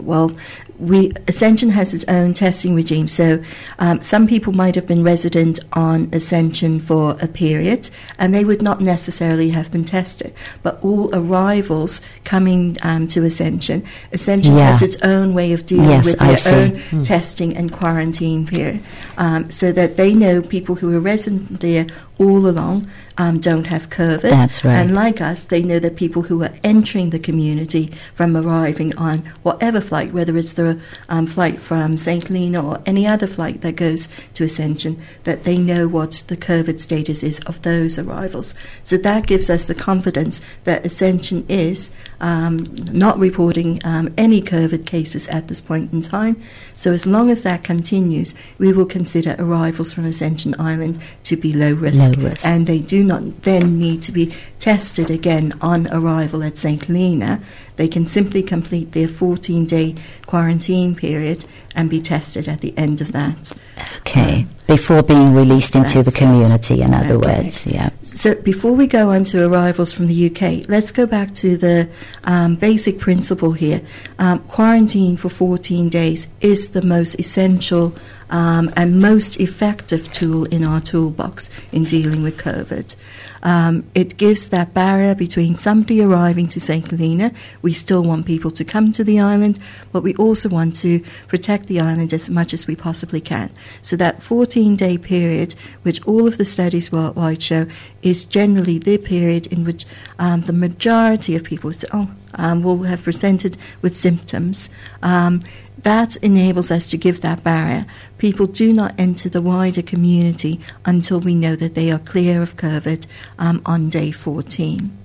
well, 0.00 0.30
we 0.78 1.10
Ascension 1.26 1.70
has 1.70 1.94
its 1.94 2.04
own 2.06 2.34
testing 2.34 2.74
regime. 2.74 3.08
So 3.08 3.42
um, 3.78 4.02
some 4.02 4.26
people 4.26 4.52
might 4.52 4.74
have 4.74 4.86
been 4.86 5.02
resident 5.02 5.58
on 5.72 6.10
Ascension 6.12 6.80
for 6.80 7.16
a 7.22 7.26
period, 7.28 7.88
and 8.18 8.34
they 8.34 8.44
would 8.44 8.60
not 8.60 8.82
necessarily 8.82 9.50
have 9.50 9.70
been 9.72 9.84
tested. 9.86 10.34
But 10.62 10.78
all 10.82 11.08
arrivals 11.14 12.02
coming 12.24 12.76
um, 12.82 13.08
to 13.08 13.24
Ascension, 13.24 13.84
Ascension 14.12 14.54
Yeah. 14.54 14.72
has 14.72 14.82
its 14.82 14.96
own 15.02 15.32
way 15.32 15.54
of 15.54 15.64
dealing 15.64 15.88
Yes, 15.88 16.04
with 16.04 16.18
their 16.18 16.54
own 16.54 16.70
Hmm. 16.90 17.00
testing 17.02 17.55
and 17.56 17.72
quarantine 17.72 18.46
period, 18.46 18.82
um, 19.16 19.50
so 19.50 19.72
that 19.72 19.96
they 19.96 20.14
know 20.14 20.42
people 20.42 20.74
who 20.74 20.96
are 20.96 21.00
resident 21.00 21.60
there 21.60 21.86
all 22.18 22.48
along 22.48 22.88
um, 23.18 23.40
don't 23.40 23.66
have 23.66 23.88
COVID. 23.88 24.22
That's 24.22 24.64
right. 24.64 24.74
And 24.74 24.94
like 24.94 25.20
us, 25.20 25.44
they 25.44 25.62
know 25.62 25.78
that 25.78 25.96
people 25.96 26.22
who 26.22 26.42
are 26.42 26.52
entering 26.62 27.10
the 27.10 27.18
community 27.18 27.92
from 28.14 28.36
arriving 28.36 28.96
on 28.96 29.18
whatever 29.42 29.80
flight, 29.80 30.12
whether 30.12 30.36
it's 30.36 30.54
the 30.54 30.80
um, 31.08 31.26
flight 31.26 31.58
from 31.58 31.96
St. 31.96 32.28
Helena 32.28 32.66
or 32.66 32.82
any 32.84 33.06
other 33.06 33.26
flight 33.26 33.62
that 33.62 33.76
goes 33.76 34.08
to 34.34 34.44
Ascension, 34.44 35.00
that 35.24 35.44
they 35.44 35.56
know 35.56 35.88
what 35.88 36.24
the 36.28 36.36
COVID 36.36 36.80
status 36.80 37.22
is 37.22 37.40
of 37.40 37.62
those 37.62 37.98
arrivals. 37.98 38.54
So 38.82 38.96
that 38.98 39.26
gives 39.26 39.48
us 39.48 39.66
the 39.66 39.74
confidence 39.74 40.40
that 40.64 40.84
Ascension 40.84 41.46
is 41.48 41.90
um, 42.20 42.74
not 42.92 43.18
reporting 43.18 43.80
um, 43.84 44.12
any 44.16 44.42
COVID 44.42 44.86
cases 44.86 45.26
at 45.28 45.48
this 45.48 45.60
point 45.60 45.92
in 45.92 46.02
time. 46.02 46.40
So 46.74 46.92
as 46.92 47.06
long 47.06 47.30
as 47.30 47.42
that 47.42 47.64
continues, 47.64 48.34
we 48.58 48.72
will 48.72 48.86
consider 48.86 49.36
arrivals 49.38 49.92
from 49.92 50.04
Ascension 50.04 50.54
Island 50.58 51.00
to 51.24 51.36
be 51.36 51.52
low 51.52 51.72
risk. 51.72 52.05
Risk. 52.14 52.46
And 52.46 52.66
they 52.66 52.78
do 52.78 53.02
not 53.04 53.42
then 53.42 53.78
need 53.78 54.02
to 54.04 54.12
be 54.12 54.34
tested 54.58 55.10
again 55.10 55.54
on 55.60 55.88
arrival 55.88 56.42
at 56.42 56.58
St. 56.58 56.84
Helena. 56.84 57.40
They 57.76 57.88
can 57.88 58.06
simply 58.06 58.42
complete 58.42 58.92
their 58.92 59.08
14 59.08 59.66
day 59.66 59.94
quarantine 60.26 60.94
period 60.94 61.44
and 61.74 61.90
be 61.90 62.00
tested 62.00 62.48
at 62.48 62.60
the 62.60 62.76
end 62.76 63.00
of 63.02 63.12
that. 63.12 63.52
Okay. 63.98 64.42
Um, 64.42 64.50
Before 64.66 65.02
being 65.02 65.34
released 65.34 65.76
into 65.76 66.02
the 66.02 66.10
community, 66.10 66.80
in 66.80 66.94
other 66.94 67.16
Okay. 67.16 67.42
words. 67.42 67.66
Yeah. 67.66 67.90
So 68.02 68.34
before 68.34 68.72
we 68.72 68.86
go 68.86 69.10
on 69.10 69.24
to 69.24 69.46
arrivals 69.46 69.92
from 69.92 70.06
the 70.06 70.26
UK, 70.26 70.68
let's 70.68 70.90
go 70.90 71.06
back 71.06 71.34
to 71.36 71.56
the 71.56 71.88
um, 72.24 72.56
basic 72.56 72.98
principle 72.98 73.52
here. 73.52 73.82
Um, 74.18 74.38
quarantine 74.40 75.16
for 75.18 75.28
14 75.28 75.88
days 75.90 76.26
is 76.40 76.70
the 76.70 76.82
most 76.82 77.20
essential 77.20 77.94
um, 78.30 78.72
and 78.76 79.00
most 79.00 79.38
effective 79.40 80.12
tool 80.12 80.44
in 80.44 80.64
our 80.64 80.80
toolbox 80.80 81.50
in 81.72 81.84
dealing 81.84 82.22
with 82.22 82.38
COVID. 82.38 82.96
Um, 83.42 83.84
it 83.94 84.16
gives 84.16 84.48
that 84.48 84.74
barrier 84.74 85.14
between 85.14 85.54
somebody 85.54 86.02
arriving 86.02 86.48
to 86.48 86.58
St. 86.58 86.90
Helena. 86.90 87.30
We 87.62 87.72
still 87.72 88.02
want 88.02 88.26
people 88.26 88.50
to 88.50 88.64
come 88.64 88.90
to 88.92 89.04
the 89.04 89.20
island, 89.20 89.60
but 89.92 90.02
we 90.02 90.16
also 90.16 90.48
want 90.48 90.74
to 90.76 91.00
protect 91.28 91.66
the 91.66 91.78
island 91.78 92.12
as 92.12 92.28
much 92.28 92.52
as 92.52 92.66
we 92.66 92.74
possibly 92.74 93.20
can. 93.20 93.50
So 93.82 93.94
that 93.96 94.22
14 94.22 94.74
day 94.74 94.98
period, 94.98 95.54
which 95.82 96.04
all 96.06 96.26
of 96.26 96.38
the 96.38 96.44
studies 96.44 96.90
worldwide 96.90 97.40
show, 97.40 97.66
is 98.02 98.24
generally 98.24 98.78
the 98.78 98.98
period 98.98 99.46
in 99.48 99.64
which 99.64 99.84
um, 100.18 100.40
the 100.42 100.52
majority 100.52 101.36
of 101.36 101.44
people 101.44 101.70
oh, 101.92 102.10
um, 102.34 102.62
will 102.62 102.82
have 102.82 103.02
presented 103.02 103.56
with 103.80 103.96
symptoms. 103.96 104.70
Um, 105.02 105.40
that 105.78 106.16
enables 106.16 106.70
us 106.70 106.88
to 106.90 106.96
give 106.96 107.20
that 107.20 107.44
barrier. 107.44 107.86
People 108.18 108.46
do 108.46 108.72
not 108.72 108.94
enter 108.98 109.28
the 109.28 109.42
wider 109.42 109.82
community 109.82 110.60
until 110.84 111.20
we 111.20 111.34
know 111.34 111.54
that 111.56 111.74
they 111.74 111.90
are 111.90 111.98
clear 111.98 112.42
of 112.42 112.56
COVID 112.56 113.06
um, 113.38 113.62
on 113.66 113.90
day 113.90 114.10
14. 114.10 114.96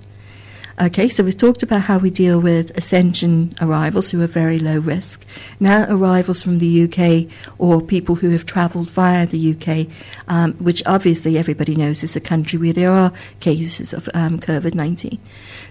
Okay, 0.80 1.10
so 1.10 1.22
we've 1.22 1.36
talked 1.36 1.62
about 1.62 1.82
how 1.82 1.98
we 1.98 2.10
deal 2.10 2.40
with 2.40 2.76
ascension 2.76 3.54
arrivals 3.60 4.10
who 4.10 4.22
are 4.22 4.26
very 4.26 4.58
low 4.58 4.78
risk. 4.78 5.24
Now, 5.60 5.86
arrivals 5.88 6.42
from 6.42 6.58
the 6.58 6.84
UK 6.84 7.30
or 7.58 7.82
people 7.82 8.16
who 8.16 8.30
have 8.30 8.46
travelled 8.46 8.88
via 8.88 9.26
the 9.26 9.52
UK, 9.52 9.86
um, 10.28 10.54
which 10.54 10.82
obviously 10.86 11.36
everybody 11.36 11.76
knows 11.76 12.02
is 12.02 12.16
a 12.16 12.20
country 12.20 12.58
where 12.58 12.72
there 12.72 12.90
are 12.90 13.12
cases 13.38 13.92
of 13.92 14.08
um, 14.14 14.40
COVID 14.40 14.74
19. 14.74 15.20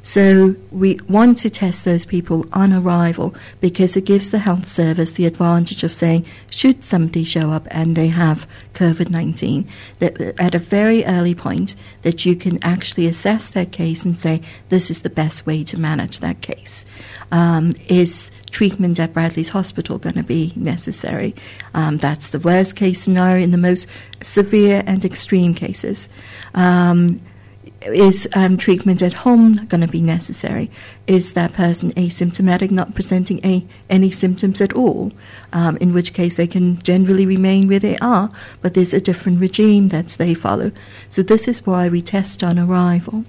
So, 0.04 0.56
we 0.72 1.00
want 1.08 1.38
to 1.40 1.50
test 1.50 1.86
those 1.86 2.06
people 2.06 2.48
on 2.54 2.74
arrival 2.74 3.36
because 3.60 3.96
it 3.96 4.06
gives 4.06 4.32
the 4.32 4.40
health 4.40 4.68
service 4.68 5.12
the 5.12 5.28
advantage 5.28 5.84
of 5.84 5.94
saying, 5.94 6.26
should 6.50 6.84
somebody 6.84 7.24
show 7.24 7.52
up 7.52 7.68
and 7.70 7.96
they 7.96 8.08
have 8.08 8.48
COVID 8.74 9.12
19, 9.12 9.68
that 10.00 10.20
at 10.40 10.56
a 10.56 10.60
very 10.60 11.06
early 11.06 11.36
point, 11.36 11.76
that 12.02 12.26
you 12.26 12.36
can 12.36 12.58
actually 12.64 13.06
assess 13.06 13.52
that 13.52 13.72
case 13.72 14.04
and 14.04 14.20
say, 14.20 14.42
this 14.70 14.90
is 14.90 15.04
the 15.04 15.10
best 15.10 15.46
way 15.46 15.64
to 15.64 15.80
manage 15.80 16.20
that 16.20 16.42
case. 16.42 16.86
Um, 17.32 17.72
is 17.88 18.32
treatment 18.50 19.00
at 19.00 19.14
Bradley's 19.14 19.50
Hospital 19.50 19.98
going 19.98 20.16
to 20.16 20.24
be 20.24 20.52
necessary? 20.56 21.36
Um, 21.74 21.98
that's 21.98 22.32
the 22.32 22.40
worst 22.40 22.76
case 22.76 23.02
scenario 23.02 23.44
in 23.44 23.52
the 23.52 23.58
most 23.58 23.88
severe 24.22 24.84
and 24.86 25.06
extreme 25.06 25.54
cases. 25.54 26.10
Um, 26.54 27.22
is 27.82 28.28
um, 28.34 28.58
treatment 28.58 29.02
at 29.02 29.14
home 29.14 29.54
going 29.68 29.82
to 29.82 29.88
be 29.88 30.02
necessary? 30.02 30.70
Is 31.08 31.34
that 31.34 31.54
person 31.54 31.92
asymptomatic, 31.94 32.72
not 32.72 32.94
presenting 32.94 33.44
a, 33.46 33.66
any 33.90 34.12
symptoms 34.12 34.62
at 34.62 34.74
all? 34.74 35.12
Um, 35.54 35.78
in 35.78 35.94
which 35.94 36.14
case 36.14 36.38
they 36.38 36.48
can 36.48 36.82
generally 36.82 37.26
remain 37.26 37.68
where 37.68 37.80
they 37.80 37.98
are, 37.98 38.32
but 38.62 38.74
there's 38.74 38.94
a 38.94 39.02
different 39.02 39.40
regime 39.40 39.90
that 39.90 40.10
they 40.10 40.34
follow. 40.34 40.72
So, 41.08 41.24
this 41.24 41.48
is 41.48 41.66
why 41.66 41.90
we 41.90 42.02
test 42.02 42.44
on 42.44 42.58
arrival. 42.58 43.26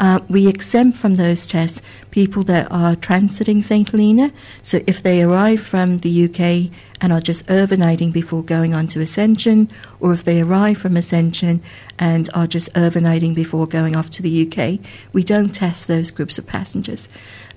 Uh, 0.00 0.18
we 0.30 0.48
exempt 0.48 0.96
from 0.96 1.16
those 1.16 1.46
tests 1.46 1.82
people 2.10 2.42
that 2.42 2.66
are 2.72 2.94
transiting 2.94 3.62
St. 3.62 3.90
Helena. 3.90 4.32
So 4.62 4.80
if 4.86 5.02
they 5.02 5.22
arrive 5.22 5.60
from 5.60 5.98
the 5.98 6.24
UK 6.24 6.72
and 7.02 7.12
are 7.12 7.20
just 7.20 7.46
overnighting 7.48 8.10
before 8.10 8.42
going 8.42 8.74
on 8.74 8.86
to 8.88 9.02
Ascension, 9.02 9.70
or 10.00 10.14
if 10.14 10.24
they 10.24 10.40
arrive 10.40 10.78
from 10.78 10.96
Ascension 10.96 11.62
and 11.98 12.30
are 12.32 12.46
just 12.46 12.72
overnighting 12.72 13.34
before 13.34 13.66
going 13.66 13.94
off 13.94 14.08
to 14.10 14.22
the 14.22 14.50
UK, 14.50 14.80
we 15.12 15.22
don't 15.22 15.54
test 15.54 15.86
those 15.86 16.10
groups 16.10 16.38
of 16.38 16.46
passengers. 16.46 17.10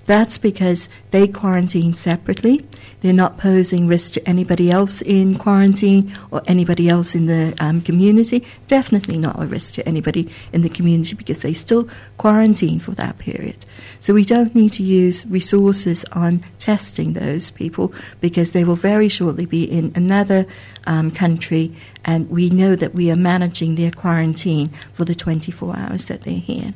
That's 0.06 0.36
because 0.36 0.88
they 1.12 1.26
quarantine 1.26 1.94
separately. 1.94 2.66
They're 3.00 3.12
not 3.12 3.38
posing 3.38 3.86
risk 3.86 4.12
to 4.12 4.28
anybody 4.28 4.70
else 4.70 5.02
in 5.02 5.36
quarantine 5.36 6.14
or 6.30 6.42
anybody 6.46 6.88
else 6.88 7.14
in 7.14 7.26
the 7.26 7.54
um, 7.58 7.80
community. 7.80 8.46
Definitely 8.66 9.18
not 9.18 9.42
a 9.42 9.46
risk 9.46 9.74
to 9.76 9.88
anybody 9.88 10.30
in 10.52 10.62
the 10.62 10.68
community 10.68 11.14
because 11.14 11.40
they 11.40 11.52
still 11.52 11.88
quarantine 12.18 12.80
for 12.80 12.92
that 12.92 13.18
period. 13.18 13.64
So 14.00 14.12
we 14.12 14.24
don't 14.24 14.54
need 14.54 14.72
to 14.74 14.82
use 14.82 15.26
resources 15.26 16.04
on 16.12 16.44
testing 16.58 17.14
those 17.14 17.50
people 17.50 17.92
because 18.20 18.52
they 18.52 18.64
will 18.64 18.76
very 18.76 19.08
shortly 19.08 19.46
be 19.46 19.64
in 19.64 19.92
another 19.94 20.46
um, 20.86 21.10
country 21.10 21.74
and 22.04 22.28
we 22.28 22.50
know 22.50 22.76
that 22.76 22.94
we 22.94 23.10
are 23.10 23.16
managing 23.16 23.76
their 23.76 23.90
quarantine 23.90 24.68
for 24.92 25.04
the 25.04 25.14
24 25.14 25.76
hours 25.76 26.06
that 26.06 26.22
they're 26.22 26.34
here. 26.34 26.70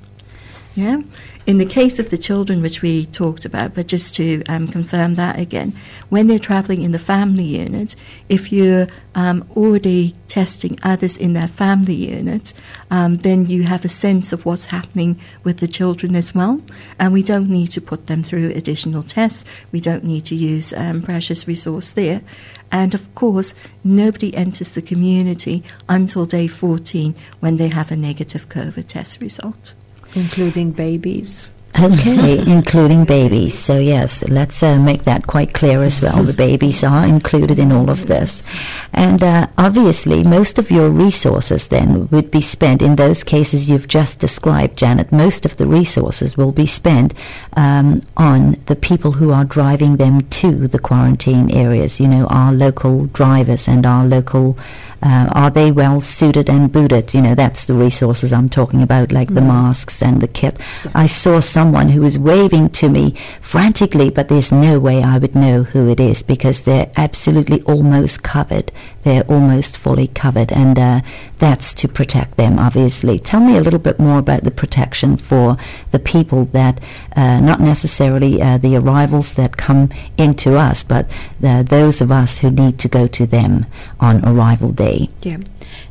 Yeah. 0.78 1.02
In 1.44 1.58
the 1.58 1.66
case 1.66 1.98
of 1.98 2.10
the 2.10 2.16
children, 2.16 2.62
which 2.62 2.82
we 2.82 3.04
talked 3.06 3.44
about, 3.44 3.74
but 3.74 3.88
just 3.88 4.14
to 4.14 4.44
um, 4.44 4.68
confirm 4.68 5.16
that 5.16 5.36
again, 5.36 5.72
when 6.08 6.28
they're 6.28 6.38
traveling 6.38 6.82
in 6.82 6.92
the 6.92 7.00
family 7.00 7.42
unit, 7.42 7.96
if 8.28 8.52
you're 8.52 8.86
um, 9.16 9.44
already 9.56 10.14
testing 10.28 10.78
others 10.84 11.16
in 11.16 11.32
that 11.32 11.50
family 11.50 11.96
unit, 11.96 12.52
um, 12.92 13.16
then 13.16 13.46
you 13.46 13.64
have 13.64 13.84
a 13.84 13.88
sense 13.88 14.32
of 14.32 14.46
what's 14.46 14.66
happening 14.66 15.18
with 15.42 15.58
the 15.58 15.66
children 15.66 16.14
as 16.14 16.32
well. 16.32 16.62
And 16.96 17.12
we 17.12 17.24
don't 17.24 17.50
need 17.50 17.72
to 17.72 17.80
put 17.80 18.06
them 18.06 18.22
through 18.22 18.50
additional 18.50 19.02
tests. 19.02 19.44
We 19.72 19.80
don't 19.80 20.04
need 20.04 20.26
to 20.26 20.36
use 20.36 20.72
um, 20.72 21.02
precious 21.02 21.48
resource 21.48 21.90
there. 21.90 22.22
And 22.70 22.94
of 22.94 23.12
course, 23.16 23.52
nobody 23.82 24.32
enters 24.32 24.74
the 24.74 24.82
community 24.82 25.64
until 25.88 26.24
day 26.24 26.46
14 26.46 27.16
when 27.40 27.56
they 27.56 27.66
have 27.66 27.90
a 27.90 27.96
negative 27.96 28.48
COVID 28.48 28.86
test 28.86 29.20
result. 29.20 29.74
Including 30.14 30.72
babies. 30.72 31.50
Okay, 31.80 32.38
including 32.46 33.04
babies. 33.04 33.56
So, 33.56 33.78
yes, 33.78 34.26
let's 34.28 34.62
uh, 34.62 34.78
make 34.78 35.04
that 35.04 35.26
quite 35.26 35.52
clear 35.52 35.82
as 35.82 36.00
well. 36.00 36.24
The 36.24 36.32
babies 36.32 36.82
are 36.82 37.06
included 37.06 37.58
in 37.58 37.70
all 37.70 37.88
of 37.88 38.06
this. 38.06 38.50
And 38.92 39.22
uh, 39.22 39.46
obviously, 39.56 40.24
most 40.24 40.58
of 40.58 40.70
your 40.70 40.90
resources 40.90 41.68
then 41.68 42.08
would 42.08 42.30
be 42.30 42.40
spent 42.40 42.82
in 42.82 42.96
those 42.96 43.22
cases 43.22 43.68
you've 43.68 43.86
just 43.86 44.18
described, 44.18 44.76
Janet. 44.76 45.12
Most 45.12 45.44
of 45.46 45.56
the 45.56 45.66
resources 45.66 46.36
will 46.36 46.52
be 46.52 46.66
spent 46.66 47.14
um, 47.56 48.02
on 48.16 48.52
the 48.66 48.76
people 48.76 49.12
who 49.12 49.30
are 49.30 49.44
driving 49.44 49.98
them 49.98 50.22
to 50.22 50.66
the 50.66 50.80
quarantine 50.80 51.50
areas, 51.50 52.00
you 52.00 52.08
know, 52.08 52.26
our 52.26 52.52
local 52.52 53.06
drivers 53.06 53.68
and 53.68 53.86
our 53.86 54.04
local. 54.04 54.58
Uh, 55.02 55.28
are 55.32 55.50
they 55.50 55.70
well 55.70 56.00
suited 56.00 56.48
and 56.50 56.72
booted? 56.72 57.14
You 57.14 57.22
know, 57.22 57.34
that's 57.34 57.66
the 57.66 57.74
resources 57.74 58.32
I'm 58.32 58.48
talking 58.48 58.82
about, 58.82 59.12
like 59.12 59.34
the 59.34 59.40
masks 59.40 60.02
and 60.02 60.20
the 60.20 60.28
kit. 60.28 60.58
I 60.94 61.06
saw 61.06 61.40
someone 61.40 61.90
who 61.90 62.00
was 62.00 62.18
waving 62.18 62.70
to 62.70 62.88
me 62.88 63.14
frantically, 63.40 64.10
but 64.10 64.28
there's 64.28 64.50
no 64.50 64.80
way 64.80 65.02
I 65.02 65.18
would 65.18 65.34
know 65.34 65.62
who 65.62 65.88
it 65.88 66.00
is 66.00 66.22
because 66.22 66.64
they're 66.64 66.90
absolutely 66.96 67.62
almost 67.62 68.22
covered. 68.22 68.72
They're 69.04 69.22
almost 69.28 69.78
fully 69.78 70.08
covered, 70.08 70.52
and 70.52 70.78
uh, 70.78 71.00
that's 71.38 71.72
to 71.74 71.88
protect 71.88 72.36
them, 72.36 72.58
obviously. 72.58 73.18
Tell 73.18 73.40
me 73.40 73.56
a 73.56 73.60
little 73.60 73.78
bit 73.78 73.98
more 73.98 74.18
about 74.18 74.42
the 74.42 74.50
protection 74.50 75.16
for 75.16 75.56
the 75.92 75.98
people 75.98 76.46
that, 76.46 76.80
uh, 77.16 77.40
not 77.40 77.60
necessarily 77.60 78.42
uh, 78.42 78.58
the 78.58 78.76
arrivals 78.76 79.34
that 79.34 79.56
come 79.56 79.90
into 80.16 80.56
us, 80.56 80.82
but 80.82 81.08
the, 81.40 81.64
those 81.66 82.00
of 82.00 82.10
us 82.10 82.38
who 82.38 82.50
need 82.50 82.78
to 82.80 82.88
go 82.88 83.06
to 83.06 83.26
them 83.26 83.66
on 84.00 84.24
arrival 84.24 84.72
day. 84.72 84.87
Yeah. 85.22 85.38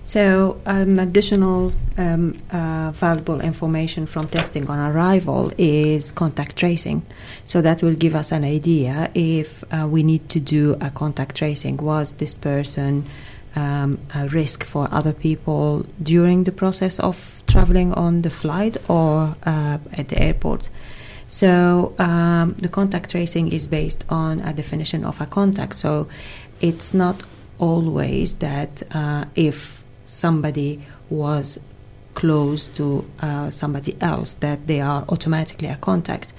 So, 0.03 0.59
um, 0.65 0.99
additional 0.99 1.73
um, 1.97 2.41
uh, 2.51 2.91
valuable 2.91 3.41
information 3.41 4.05
from 4.05 4.27
testing 4.27 4.69
on 4.69 4.79
arrival 4.79 5.51
is 5.57 6.11
contact 6.11 6.55
tracing. 6.55 7.05
So, 7.45 7.61
that 7.61 7.83
will 7.83 7.95
give 7.95 8.15
us 8.15 8.31
an 8.31 8.43
idea 8.43 9.11
if 9.13 9.63
uh, 9.71 9.87
we 9.87 10.03
need 10.03 10.29
to 10.29 10.39
do 10.39 10.77
a 10.79 10.89
contact 10.89 11.35
tracing. 11.35 11.77
Was 11.77 12.13
this 12.13 12.33
person 12.33 13.05
um, 13.55 13.99
a 14.15 14.27
risk 14.27 14.63
for 14.63 14.87
other 14.91 15.13
people 15.13 15.85
during 16.01 16.45
the 16.45 16.51
process 16.51 16.99
of 16.99 17.43
traveling 17.47 17.93
on 17.93 18.21
the 18.21 18.29
flight 18.29 18.77
or 18.89 19.35
uh, 19.45 19.77
at 19.93 20.07
the 20.07 20.21
airport? 20.21 20.69
So, 21.27 21.93
um, 21.99 22.55
the 22.57 22.69
contact 22.69 23.11
tracing 23.11 23.51
is 23.51 23.67
based 23.67 24.05
on 24.07 24.39
a 24.39 24.53
definition 24.53 25.03
of 25.03 25.19
a 25.19 25.25
contact. 25.25 25.75
So, 25.75 26.07
it's 26.61 26.93
not 26.93 27.23
always 27.59 28.35
that 28.35 28.83
uh, 28.91 29.25
if 29.35 29.83
somebody 30.05 30.81
was 31.09 31.59
close 32.17 32.67
to 32.69 33.05
uh, 33.19 33.51
somebody 33.51 33.95
else 34.01 34.33
that 34.35 34.65
they 34.65 34.81
are 34.81 35.05
automatically 35.09 35.67
a 35.67 35.75
contact. 35.75 36.33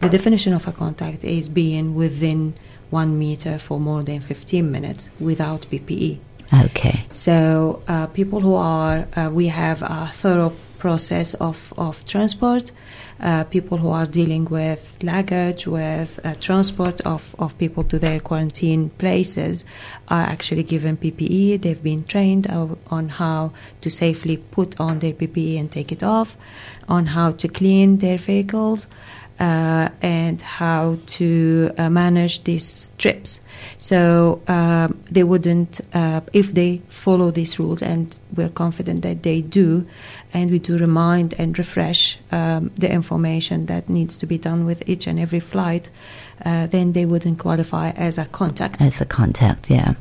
The 0.00 0.08
definition 0.08 0.52
of 0.54 0.66
a 0.66 0.72
contact 0.72 1.22
is 1.22 1.48
being 1.48 1.94
within 1.94 2.54
one 2.90 3.16
meter 3.16 3.58
for 3.58 3.78
more 3.78 4.02
than 4.02 4.20
15 4.20 4.68
minutes 4.68 5.08
without 5.20 5.60
PPE. 5.70 6.18
Okay. 6.64 7.04
So 7.10 7.82
uh, 7.86 8.08
people 8.08 8.40
who 8.40 8.54
are, 8.54 9.06
uh, 9.14 9.30
we 9.32 9.46
have 9.48 9.82
a 9.82 10.10
thorough 10.12 10.52
process 10.78 11.34
of, 11.34 11.72
of 11.78 12.04
transport. 12.04 12.72
Uh, 13.20 13.44
people 13.44 13.76
who 13.76 13.90
are 13.90 14.06
dealing 14.06 14.46
with 14.46 14.96
luggage, 15.02 15.66
with 15.66 16.18
uh, 16.24 16.34
transport 16.40 17.00
of, 17.02 17.36
of 17.38 17.56
people 17.58 17.84
to 17.84 17.98
their 17.98 18.18
quarantine 18.18 18.88
places 18.90 19.64
are 20.08 20.22
actually 20.22 20.62
given 20.62 20.96
PPE. 20.96 21.60
They've 21.60 21.82
been 21.82 22.04
trained 22.04 22.46
on 22.46 23.08
how 23.10 23.52
to 23.82 23.90
safely 23.90 24.38
put 24.38 24.80
on 24.80 25.00
their 25.00 25.12
PPE 25.12 25.60
and 25.60 25.70
take 25.70 25.92
it 25.92 26.02
off, 26.02 26.36
on 26.88 27.06
how 27.06 27.32
to 27.32 27.48
clean 27.48 27.98
their 27.98 28.16
vehicles, 28.16 28.86
uh, 29.38 29.88
and 30.02 30.40
how 30.42 30.98
to 31.06 31.70
uh, 31.78 31.88
manage 31.90 32.44
these 32.44 32.90
trips. 32.98 33.40
So 33.78 34.42
um, 34.48 35.02
they 35.10 35.24
wouldn't, 35.24 35.80
uh, 35.94 36.20
if 36.32 36.52
they 36.52 36.82
follow 36.88 37.30
these 37.30 37.58
rules, 37.58 37.82
and 37.82 38.18
we're 38.34 38.50
confident 38.50 39.02
that 39.02 39.22
they 39.22 39.40
do, 39.40 39.86
and 40.32 40.50
we 40.50 40.58
do 40.58 40.78
remind 40.78 41.34
and 41.38 41.58
refresh 41.58 42.18
um, 42.30 42.70
the 42.76 42.90
information 42.90 43.66
that 43.66 43.88
needs 43.88 44.16
to 44.18 44.26
be 44.26 44.38
done 44.38 44.64
with 44.64 44.88
each 44.88 45.06
and 45.06 45.18
every 45.18 45.40
flight, 45.40 45.90
uh, 46.44 46.66
then 46.68 46.92
they 46.92 47.04
wouldn't 47.04 47.38
qualify 47.38 47.90
as 47.90 48.16
a 48.16 48.24
contact. 48.26 48.80
As 48.80 49.00
a 49.00 49.04
contact, 49.04 49.70
yeah. 49.70 49.94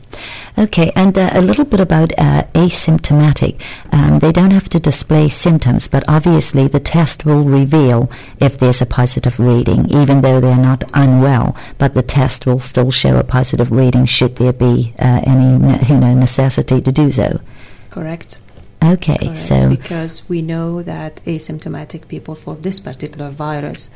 Okay, 0.57 0.91
and 0.95 1.17
uh, 1.17 1.31
a 1.33 1.41
little 1.41 1.65
bit 1.65 1.79
about 1.79 2.11
uh, 2.17 2.43
asymptomatic. 2.53 3.59
Um, 3.91 4.19
they 4.19 4.31
don't 4.31 4.51
have 4.51 4.69
to 4.69 4.79
display 4.79 5.29
symptoms, 5.29 5.87
but 5.87 6.03
obviously 6.07 6.67
the 6.67 6.79
test 6.79 7.25
will 7.25 7.43
reveal 7.43 8.09
if 8.39 8.57
there's 8.57 8.81
a 8.81 8.85
positive 8.85 9.39
reading, 9.39 9.89
even 9.89 10.21
though 10.21 10.39
they're 10.39 10.57
not 10.57 10.83
unwell. 10.93 11.57
But 11.77 11.93
the 11.93 12.03
test 12.03 12.45
will 12.45 12.59
still 12.59 12.91
show 12.91 13.17
a 13.17 13.23
positive 13.23 13.71
reading 13.71 14.05
should 14.05 14.37
there 14.37 14.53
be 14.53 14.93
uh, 14.99 15.21
any 15.25 15.51
you 15.87 15.97
know 15.97 16.13
necessity 16.13 16.81
to 16.81 16.91
do 16.91 17.11
so. 17.11 17.41
Correct. 17.89 18.39
Okay, 18.81 19.17
Correct, 19.17 19.37
so 19.37 19.69
because 19.69 20.27
we 20.29 20.41
know 20.41 20.81
that 20.81 21.17
asymptomatic 21.25 22.07
people 22.07 22.33
for 22.33 22.55
this 22.55 22.79
particular 22.79 23.29
virus 23.29 23.89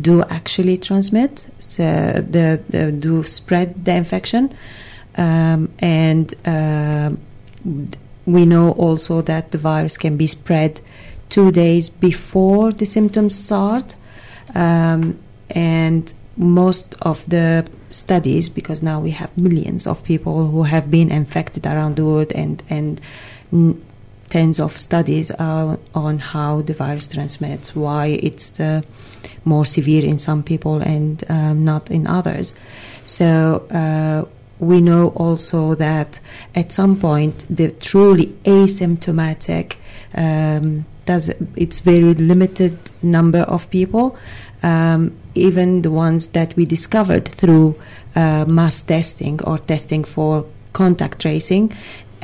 do 0.00 0.22
actually 0.24 0.78
transmit, 0.78 1.46
so 1.58 2.12
the, 2.12 2.60
the 2.68 2.92
do 2.92 3.22
spread 3.22 3.84
the 3.84 3.94
infection, 3.94 4.54
um, 5.16 5.72
and 5.78 6.34
uh, 6.44 7.10
we 8.26 8.44
know 8.44 8.72
also 8.72 9.22
that 9.22 9.52
the 9.52 9.58
virus 9.58 9.96
can 9.96 10.16
be 10.16 10.26
spread 10.26 10.80
two 11.28 11.50
days 11.52 11.88
before 11.88 12.72
the 12.72 12.84
symptoms 12.84 13.34
start, 13.34 13.94
um, 14.54 15.18
and 15.50 16.12
most 16.36 16.94
of 17.00 17.24
the 17.30 17.64
studies, 17.90 18.48
because 18.48 18.82
now 18.82 19.00
we 19.00 19.12
have 19.12 19.38
millions 19.38 19.86
of 19.86 20.02
people 20.04 20.48
who 20.48 20.64
have 20.64 20.90
been 20.90 21.10
infected 21.10 21.64
around 21.64 21.96
the 21.96 22.04
world, 22.04 22.32
and 22.32 22.62
and 22.68 23.00
tens 24.36 24.60
of 24.60 24.76
studies 24.76 25.30
uh, 25.30 25.76
on 25.94 26.18
how 26.18 26.60
the 26.60 26.74
virus 26.74 27.08
transmits, 27.08 27.74
why 27.74 28.18
it's 28.28 28.60
uh, 28.60 28.82
more 29.46 29.64
severe 29.64 30.04
in 30.04 30.18
some 30.18 30.42
people 30.42 30.76
and 30.82 31.24
um, 31.30 31.64
not 31.64 31.90
in 31.90 32.06
others. 32.06 32.54
So 33.02 33.66
uh, 33.70 34.28
we 34.58 34.82
know 34.82 35.08
also 35.24 35.74
that 35.76 36.20
at 36.54 36.70
some 36.70 36.96
point 37.00 37.46
the 37.48 37.70
truly 37.70 38.26
asymptomatic 38.44 39.76
um, 40.14 40.84
does 41.06 41.30
it's 41.56 41.80
very 41.80 42.12
limited 42.12 42.76
number 43.02 43.44
of 43.54 43.70
people, 43.70 44.18
um, 44.62 45.12
even 45.34 45.80
the 45.80 45.90
ones 45.90 46.26
that 46.28 46.54
we 46.56 46.66
discovered 46.66 47.26
through 47.26 47.74
uh, 48.14 48.44
mass 48.46 48.82
testing 48.82 49.42
or 49.44 49.56
testing 49.58 50.04
for 50.04 50.44
contact 50.74 51.22
tracing 51.22 51.72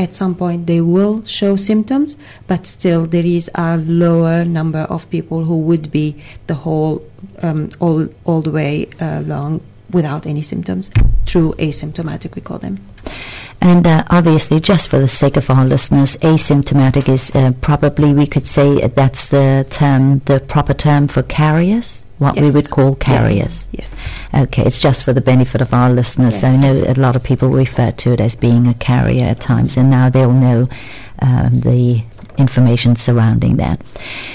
at 0.03 0.15
some 0.15 0.35
point 0.35 0.67
they 0.67 0.81
will 0.81 1.25
show 1.25 1.57
symptoms, 1.57 2.17
but 2.47 2.67
still 2.67 3.07
there 3.07 3.25
is 3.25 3.51
a 3.55 3.77
lower 3.77 4.45
number 4.45 4.81
of 4.81 5.09
people 5.11 5.45
who 5.45 5.59
would 5.59 5.93
be 5.93 6.17
the 6.49 6.55
whole 6.55 7.05
um, 7.43 7.71
all 7.81 8.09
all 8.25 8.43
the 8.43 8.51
way 8.51 8.89
along 9.01 9.61
without 9.91 10.27
any 10.27 10.43
symptoms, 10.43 10.91
true 11.27 11.55
asymptomatic 11.59 12.35
we 12.35 12.43
call 12.43 12.59
them. 12.59 12.79
And 13.61 13.87
uh, 13.87 14.03
obviously, 14.11 14.59
just 14.59 14.89
for 14.89 14.99
the 14.99 15.07
sake 15.07 15.37
of 15.37 15.49
our 15.49 15.65
listeners, 15.65 16.17
asymptomatic 16.17 17.09
is 17.09 17.31
uh, 17.35 17.53
probably 17.61 18.13
we 18.13 18.27
could 18.27 18.47
say 18.47 18.89
that's 18.89 19.29
the 19.29 19.65
term, 19.71 20.19
the 20.21 20.41
proper 20.41 20.75
term 20.75 21.07
for 21.07 21.23
carriers 21.23 22.03
what 22.23 22.37
yes. 22.37 22.45
we 22.45 22.51
would 22.53 22.71
call 22.71 22.95
carriers. 22.95 23.67
Yes. 23.73 23.93
yes. 24.33 24.43
Okay, 24.45 24.65
it's 24.65 24.81
just 24.81 25.05
for 25.05 25.13
the 25.13 25.21
benefit 25.21 25.61
of 25.61 25.75
our 25.75 25.91
listeners. 25.91 26.43
Yes. 26.43 26.45
I 26.45 26.57
know 26.57 26.85
a 26.87 26.95
lot 26.95 27.17
of 27.17 27.23
people 27.23 27.49
refer 27.49 27.91
to 27.91 28.13
it 28.13 28.21
as 28.21 28.35
being 28.35 28.67
a 28.67 28.75
carrier 28.75 29.27
at 29.27 29.41
times, 29.41 29.77
and 29.77 29.91
now 29.91 30.09
they'll 30.09 30.33
know 30.33 30.69
um, 31.19 31.61
the 31.61 32.03
information 32.39 32.97
surrounding 32.97 33.57
that. 33.57 33.81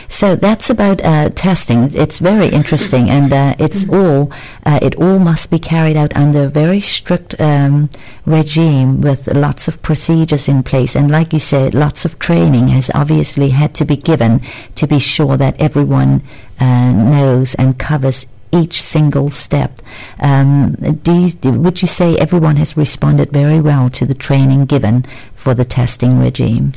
So 0.08 0.36
that's 0.36 0.70
about 0.70 1.04
uh, 1.04 1.30
testing. 1.30 1.94
It's 1.96 2.20
very 2.20 2.48
interesting, 2.48 3.10
and 3.10 3.32
uh, 3.32 3.56
it's 3.60 3.88
all 3.90 4.32
uh, 4.66 4.80
it 4.82 4.96
all 4.96 5.20
must 5.20 5.50
be 5.50 5.60
carried 5.60 5.98
out 5.98 6.16
under 6.16 6.44
a 6.44 6.48
very 6.48 6.82
strict 6.82 7.40
um, 7.40 7.90
regime 8.26 9.02
with 9.02 9.34
lots 9.36 9.68
of 9.68 9.82
procedures 9.82 10.48
in 10.48 10.64
place. 10.64 10.96
And 10.96 11.12
like 11.12 11.34
you 11.34 11.40
said, 11.40 11.74
lots 11.74 12.06
of 12.06 12.20
training 12.20 12.70
has 12.70 12.92
obviously 12.94 13.50
had 13.50 13.74
to 13.76 13.86
be 13.86 13.98
given 13.98 14.42
to 14.76 14.88
be 14.88 15.00
sure 15.00 15.38
that 15.38 15.60
everyone 15.60 16.22
uh, 16.60 16.92
knows 16.92 17.56
and 17.56 17.78
covers 17.78 18.28
each 18.52 18.82
single 18.82 19.30
step. 19.30 19.82
Um, 20.20 20.76
you, 21.06 21.52
would 21.52 21.82
you 21.82 21.88
say 21.88 22.16
everyone 22.18 22.56
has 22.58 22.78
responded 22.78 23.32
very 23.32 23.60
well 23.60 23.90
to 23.92 24.06
the 24.06 24.14
training 24.14 24.66
given 24.66 25.06
for 25.34 25.54
the 25.54 25.66
testing 25.66 26.20
regime? 26.20 26.74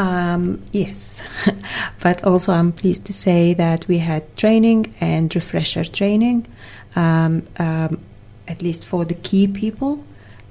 Um, 0.00 0.62
yes, 0.72 1.20
but 2.00 2.24
also 2.24 2.54
I'm 2.54 2.72
pleased 2.72 3.04
to 3.04 3.12
say 3.12 3.52
that 3.52 3.86
we 3.86 3.98
had 3.98 4.34
training 4.34 4.94
and 4.98 5.32
refresher 5.34 5.84
training, 5.84 6.46
um, 6.96 7.46
um, 7.58 8.00
at 8.48 8.62
least 8.62 8.86
for 8.86 9.04
the 9.04 9.12
key 9.12 9.46
people. 9.46 10.02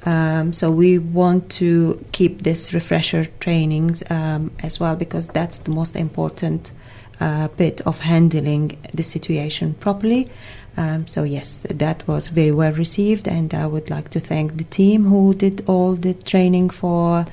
Um, 0.05 0.53
so 0.53 0.69
we 0.69 0.99
want 0.99 1.49
to 1.53 2.05
keep 2.11 2.43
this 2.43 2.75
refresher 2.75 3.25
trainings 3.39 4.03
um, 4.11 4.51
as 4.61 4.79
well 4.79 4.95
because 4.95 5.27
that's 5.29 5.57
the 5.57 5.71
most 5.71 5.95
important 5.95 6.71
uh, 7.19 7.47
bit 7.47 7.81
of 7.87 8.01
handling 8.01 8.77
the 8.93 9.03
situation 9.03 9.73
properly. 9.73 10.29
Um, 10.77 11.07
so 11.07 11.23
yes, 11.23 11.65
that 11.71 12.07
was 12.07 12.27
very 12.27 12.51
well 12.51 12.73
received, 12.73 13.27
and 13.27 13.51
I 13.55 13.65
would 13.65 13.89
like 13.89 14.11
to 14.11 14.19
thank 14.19 14.57
the 14.57 14.63
team 14.65 15.05
who 15.05 15.33
did 15.33 15.67
all 15.67 15.95
the 15.95 16.13
training 16.13 16.69
for 16.69 17.25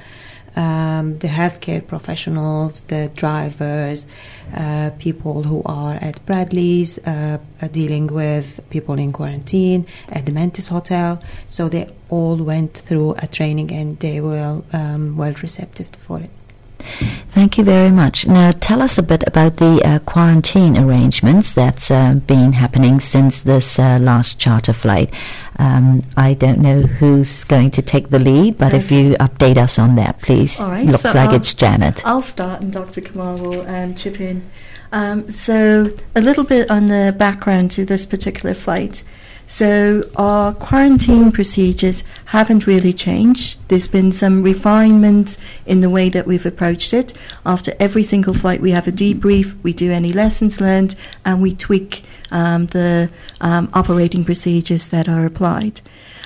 um, 0.56 1.18
the 1.18 1.28
healthcare 1.28 1.86
professionals, 1.86 2.80
the 2.82 3.10
drivers, 3.14 4.06
uh, 4.54 4.90
people 4.98 5.42
who 5.42 5.62
are 5.64 5.94
at 5.94 6.24
Bradley's 6.26 6.98
uh, 7.06 7.38
dealing 7.72 8.06
with 8.06 8.60
people 8.70 8.98
in 8.98 9.12
quarantine 9.12 9.86
at 10.10 10.26
the 10.26 10.32
Mantis 10.32 10.68
Hotel. 10.68 11.22
So 11.48 11.68
they 11.68 11.88
all 12.08 12.36
went 12.36 12.74
through 12.74 13.14
a 13.18 13.26
training 13.26 13.70
and 13.72 13.98
they 13.98 14.20
were 14.20 14.62
um, 14.72 15.16
well 15.16 15.34
receptive 15.42 15.88
for 16.06 16.20
it. 16.20 16.30
Thank 17.28 17.58
you 17.58 17.64
very 17.64 17.90
much. 17.90 18.26
Now, 18.26 18.50
tell 18.52 18.80
us 18.80 18.96
a 18.96 19.02
bit 19.02 19.22
about 19.26 19.58
the 19.58 19.82
uh, 19.84 19.98
quarantine 20.00 20.76
arrangements 20.76 21.54
that's 21.54 21.90
uh, 21.90 22.14
been 22.14 22.52
happening 22.52 22.98
since 23.00 23.42
this 23.42 23.78
uh, 23.78 23.98
last 24.00 24.38
charter 24.38 24.72
flight. 24.72 25.12
Um, 25.58 26.02
I 26.16 26.34
don't 26.34 26.60
know 26.60 26.82
who's 26.82 27.44
going 27.44 27.70
to 27.72 27.82
take 27.82 28.08
the 28.10 28.18
lead, 28.18 28.58
but 28.58 28.68
okay. 28.68 28.78
if 28.78 28.90
you 28.90 29.14
update 29.14 29.58
us 29.58 29.78
on 29.78 29.96
that, 29.96 30.22
please. 30.22 30.58
All 30.58 30.70
right. 30.70 30.86
Looks 30.86 31.02
so 31.02 31.12
like 31.12 31.30
I'll, 31.30 31.36
it's 31.36 31.52
Janet. 31.52 32.04
I'll 32.06 32.22
start, 32.22 32.62
and 32.62 32.72
Dr. 32.72 33.02
Kumar 33.02 33.36
will 33.36 33.68
um, 33.68 33.94
chip 33.94 34.20
in. 34.20 34.48
Um, 34.92 35.28
so, 35.28 35.92
a 36.14 36.20
little 36.20 36.44
bit 36.44 36.70
on 36.70 36.86
the 36.86 37.14
background 37.18 37.70
to 37.72 37.84
this 37.84 38.06
particular 38.06 38.54
flight. 38.54 39.04
So 39.46 40.02
our 40.16 40.52
quarantine 40.52 41.30
procedures 41.30 42.02
haven't 42.26 42.66
really 42.66 42.92
changed. 42.92 43.58
There's 43.68 43.86
been 43.86 44.10
some 44.10 44.42
refinements 44.42 45.38
in 45.64 45.80
the 45.80 45.90
way 45.90 46.08
that 46.08 46.26
we've 46.26 46.44
approached 46.44 46.92
it. 46.92 47.14
After 47.44 47.72
every 47.78 48.02
single 48.02 48.34
flight, 48.34 48.60
we 48.60 48.72
have 48.72 48.88
a 48.88 48.92
debrief, 48.92 49.56
we 49.62 49.72
do 49.72 49.92
any 49.92 50.12
lessons 50.12 50.60
learned, 50.60 50.96
and 51.24 51.40
we 51.40 51.54
tweak 51.54 52.02
um, 52.32 52.66
the 52.66 53.08
um, 53.40 53.70
operating 53.72 54.24
procedures 54.24 54.88
that 54.88 55.08
are 55.08 55.24
applied. 55.24 55.80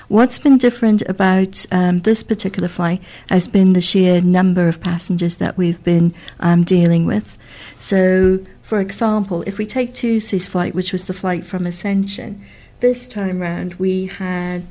What's 0.09 0.39
been 0.39 0.59
different 0.59 1.03
about 1.03 1.67
um, 1.71 2.01
this 2.01 2.23
particular 2.23 2.69
flight 2.69 3.03
has 3.29 3.47
been 3.47 3.75
the 3.75 3.81
sheer 3.81 4.21
number 4.21 4.67
of 4.67 4.81
passengers 4.81 5.37
that 5.37 5.57
we've 5.59 5.85
been 5.85 6.15
um, 6.41 6.65
dealing 6.65 7.07
with. 7.07 7.39
So, 7.79 8.45
for 8.63 8.81
example, 8.81 9.43
if 9.43 9.59
we 9.59 9.67
take 9.67 9.95
Tuesday's 9.95 10.49
flight, 10.49 10.75
which 10.75 10.91
was 10.91 11.07
the 11.07 11.15
flight 11.15 11.45
from 11.45 11.65
Ascension, 11.65 12.45
this 12.81 13.09
time 13.09 13.41
round 13.41 13.75
we 13.75 14.07
had 14.07 14.65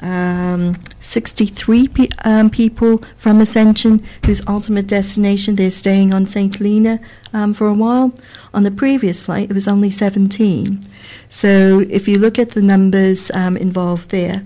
um, 0.00 0.82
63 1.00 1.88
pe- 1.88 2.08
um, 2.24 2.50
people 2.50 3.02
from 3.16 3.40
Ascension 3.40 4.04
whose 4.26 4.46
ultimate 4.48 4.86
destination 4.86 5.54
they're 5.56 5.70
staying 5.70 6.12
on 6.12 6.26
St. 6.26 6.54
Helena 6.56 7.00
um, 7.32 7.54
for 7.54 7.68
a 7.68 7.74
while. 7.74 8.12
On 8.52 8.64
the 8.64 8.70
previous 8.70 9.22
flight, 9.22 9.50
it 9.50 9.54
was 9.54 9.68
only 9.68 9.90
17. 9.90 10.80
So 11.28 11.86
if 11.88 12.08
you 12.08 12.18
look 12.18 12.38
at 12.38 12.50
the 12.50 12.62
numbers 12.62 13.30
um, 13.30 13.56
involved 13.56 14.10
there, 14.10 14.44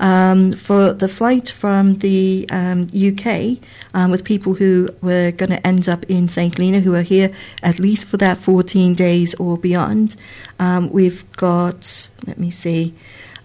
um, 0.00 0.52
for 0.52 0.92
the 0.92 1.08
flight 1.08 1.48
from 1.48 1.94
the 1.94 2.46
um, 2.50 2.88
UK 2.94 3.58
um, 3.94 4.10
with 4.10 4.24
people 4.24 4.54
who 4.54 4.88
were 5.02 5.30
going 5.32 5.50
to 5.50 5.66
end 5.66 5.88
up 5.88 6.04
in 6.08 6.28
St. 6.28 6.56
Helena, 6.56 6.80
who 6.80 6.94
are 6.94 7.02
here 7.02 7.30
at 7.62 7.78
least 7.78 8.06
for 8.06 8.16
that 8.18 8.38
14 8.38 8.94
days 8.94 9.34
or 9.36 9.56
beyond. 9.56 10.16
Um, 10.58 10.90
we've 10.90 11.30
got, 11.32 12.08
let 12.26 12.38
me 12.38 12.50
see, 12.50 12.94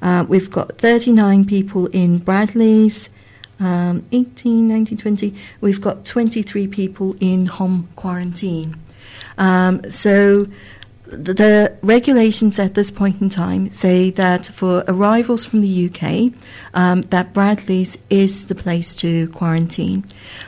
uh, 0.02 0.26
we've 0.28 0.52
got 0.52 0.78
39 0.78 1.46
people 1.46 1.88
in 1.88 2.20
Bradley's. 2.20 3.10
Um, 3.60 4.04
18, 4.12 4.68
19, 4.68 4.98
20. 4.98 5.36
We've 5.62 5.80
got 5.80 6.04
23 6.04 6.66
people 6.66 7.16
in 7.20 7.46
home 7.46 7.90
quarantine. 7.96 8.76
Um, 9.38 9.88
so 9.90 10.48
the 11.12 11.78
regulations 11.82 12.58
at 12.58 12.74
this 12.74 12.90
point 12.90 13.22
in 13.22 13.30
time 13.30 13.72
say 13.72 14.10
that 14.12 14.48
for 14.48 14.84
arrivals 14.88 15.46
from 15.46 15.62
the 15.62 15.90
UK, 15.90 16.34
um, 16.74 17.02
that 17.04 17.34
Bradley's 17.34 17.98
is 18.10 18.48
the 18.48 18.56
place 18.56 18.96
to 18.96 19.28
quarantine. 19.30 20.06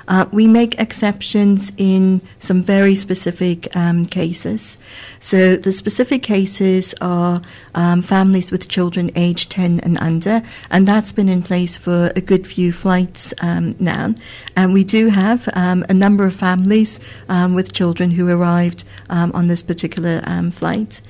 Uh, 0.08 0.26
we 0.32 0.48
make 0.48 0.80
exceptions 0.80 1.72
in 1.78 2.22
some 2.40 2.64
very 2.64 2.96
specific 2.96 3.74
um, 3.76 4.06
cases. 4.06 4.78
So 5.20 5.56
the 5.56 5.72
specific 5.72 6.24
cases 6.24 6.96
are 7.02 7.42
um, 7.76 8.02
families 8.02 8.52
with 8.52 8.68
children 8.68 9.12
aged 9.16 9.52
10 9.52 9.82
and 9.82 9.98
under, 10.00 10.44
and 10.70 10.88
that's 10.88 11.12
been 11.12 11.30
in 11.30 11.44
place 11.44 11.78
for 11.78 12.12
a 12.16 12.22
good 12.22 12.48
few 12.48 12.72
flights 12.72 13.34
um, 13.42 13.76
now. 13.80 14.16
And 14.56 14.74
we 14.74 14.84
do 14.84 15.10
have 15.10 15.50
um, 15.54 15.84
a 15.90 15.94
number 15.94 16.26
of 16.26 16.36
families 16.36 17.00
um, 17.30 17.54
with 17.54 17.74
children 17.74 18.12
who 18.12 18.30
arrived 18.30 18.84
on 19.10 19.48
this 19.48 19.62
particular 19.62 20.22
flight. 20.54 21.02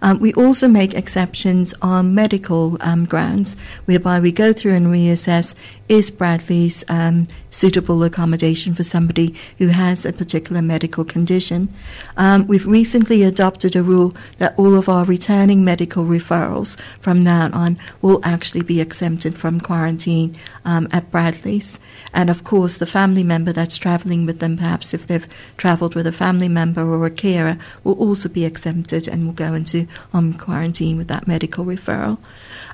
Um, 0.00 0.18
we 0.18 0.32
also 0.34 0.68
make 0.68 0.94
exceptions 0.94 1.74
on 1.82 2.14
medical 2.14 2.78
um, 2.80 3.04
grounds, 3.04 3.56
whereby 3.84 4.20
we 4.20 4.32
go 4.32 4.52
through 4.52 4.74
and 4.74 4.86
reassess 4.86 5.54
is 5.92 6.10
Bradley's 6.10 6.82
um, 6.88 7.28
suitable 7.50 8.02
accommodation 8.02 8.72
for 8.74 8.82
somebody 8.82 9.34
who 9.58 9.68
has 9.68 10.06
a 10.06 10.12
particular 10.14 10.62
medical 10.62 11.04
condition. 11.04 11.68
Um, 12.16 12.46
we've 12.46 12.66
recently 12.66 13.22
adopted 13.22 13.76
a 13.76 13.82
rule 13.82 14.16
that 14.38 14.54
all 14.58 14.74
of 14.74 14.88
our 14.88 15.04
returning 15.04 15.62
medical 15.62 16.04
referrals 16.04 16.80
from 16.98 17.22
now 17.22 17.50
on 17.52 17.78
will 18.00 18.22
actually 18.24 18.62
be 18.62 18.80
exempted 18.80 19.36
from 19.36 19.60
quarantine 19.60 20.34
um, 20.64 20.88
at 20.92 21.10
Bradley's. 21.10 21.78
And 22.14 22.30
of 22.30 22.42
course, 22.42 22.78
the 22.78 22.86
family 22.86 23.22
member 23.22 23.52
that's 23.52 23.76
traveling 23.76 24.24
with 24.24 24.38
them, 24.38 24.56
perhaps 24.56 24.94
if 24.94 25.06
they've 25.06 25.28
traveled 25.58 25.94
with 25.94 26.06
a 26.06 26.12
family 26.12 26.48
member 26.48 26.80
or 26.80 27.04
a 27.04 27.10
carer, 27.10 27.58
will 27.84 27.98
also 27.98 28.30
be 28.30 28.46
exempted 28.46 29.06
and 29.06 29.26
will 29.26 29.34
go 29.34 29.52
into 29.52 29.86
home 30.12 30.32
quarantine 30.32 30.96
with 30.96 31.08
that 31.08 31.28
medical 31.28 31.66
referral. 31.66 32.16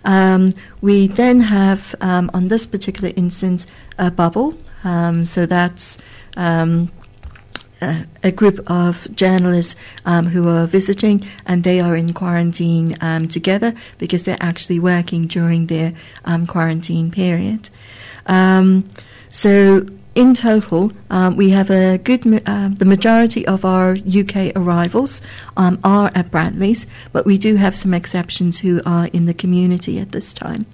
Um, 0.04 0.52
we 0.80 1.06
then 1.08 1.40
have, 1.40 1.94
um, 2.00 2.30
on 2.34 2.48
this 2.48 2.66
particular 2.66 3.12
instance, 3.16 3.66
a 3.98 4.10
bubble. 4.10 4.58
Um, 4.84 5.24
so 5.24 5.46
that's 5.46 5.98
um, 6.36 6.90
a, 7.80 8.32
group 8.32 8.60
of 8.70 9.08
journalists 9.14 9.76
um, 10.04 10.26
who 10.26 10.48
are 10.48 10.66
visiting, 10.66 11.26
and 11.46 11.64
they 11.64 11.80
are 11.80 11.96
in 11.96 12.12
quarantine 12.12 12.96
um, 13.00 13.28
together 13.28 13.74
because 13.98 14.24
they're 14.24 14.36
actually 14.40 14.78
working 14.78 15.26
during 15.26 15.66
their 15.66 15.94
quarantine 16.46 17.10
period. 17.10 17.70
so 19.28 19.86
in 20.18 20.34
total, 20.34 20.90
um, 21.10 21.36
we 21.36 21.50
have 21.50 21.70
a 21.70 21.96
good. 21.96 22.26
Uh, 22.44 22.70
the 22.76 22.84
majority 22.84 23.46
of 23.46 23.64
our 23.64 23.96
UK 23.96 24.52
arrivals 24.56 25.22
um, 25.56 25.78
are 25.84 26.10
at 26.12 26.32
Bradley's, 26.32 26.88
but 27.12 27.24
we 27.24 27.38
do 27.38 27.54
have 27.54 27.76
some 27.76 27.94
exceptions 27.94 28.58
who 28.58 28.80
are 28.84 29.06
in 29.12 29.26
the 29.26 29.32
community 29.32 30.00
at 30.00 30.10
this 30.10 30.34
time. 30.34 30.66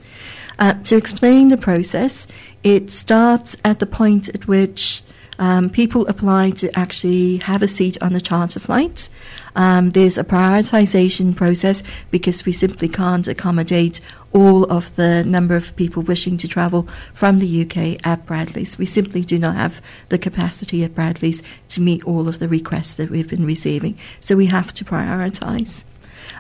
Uh, 0.59 0.73
to 0.85 0.97
explain 0.97 1.49
the 1.49 1.59
process, 1.59 2.27
it 2.63 2.91
starts 2.91 3.55
at 3.65 3.81
the 3.81 3.87
point 3.87 4.31
at 4.31 4.49
which 4.49 5.03
um, 5.39 5.71
people 5.71 6.07
apply 6.07 6.51
to 6.51 6.79
actually 6.79 7.39
have 7.39 7.63
a 7.63 7.69
seat 7.69 8.01
on 8.03 8.13
the 8.13 8.21
charter 8.21 8.61
flight. 8.61 9.09
Um, 9.57 9.91
there's 9.91 10.19
a 10.19 10.25
prioritization 10.25 11.37
process 11.37 11.83
because 12.11 12.45
we 12.45 12.53
simply 12.53 12.89
can't 12.89 13.29
accommodate 13.29 14.01
all 14.33 14.65
of 14.65 14.95
the 14.97 15.23
number 15.25 15.55
of 15.55 15.75
people 15.77 16.03
wishing 16.03 16.37
to 16.37 16.49
travel 16.49 16.89
from 17.15 17.39
the 17.39 17.63
UK 17.63 18.05
at 18.05 18.27
Bradley's. 18.27 18.77
We 18.77 18.87
simply 18.87 19.23
do 19.23 19.39
not 19.39 19.55
have 19.55 19.81
the 20.09 20.19
capacity 20.19 20.83
at 20.83 20.95
Bradley's 20.95 21.43
to 21.69 21.81
meet 21.81 22.05
all 22.05 22.29
of 22.29 22.41
the 22.41 22.49
requests 22.49 22.97
that 22.97 23.11
we've 23.11 23.29
been 23.29 23.47
receiving. 23.47 23.97
So 24.19 24.35
we 24.35 24.47
have 24.47 24.75
to 24.75 24.85
prioritize. 24.85 25.85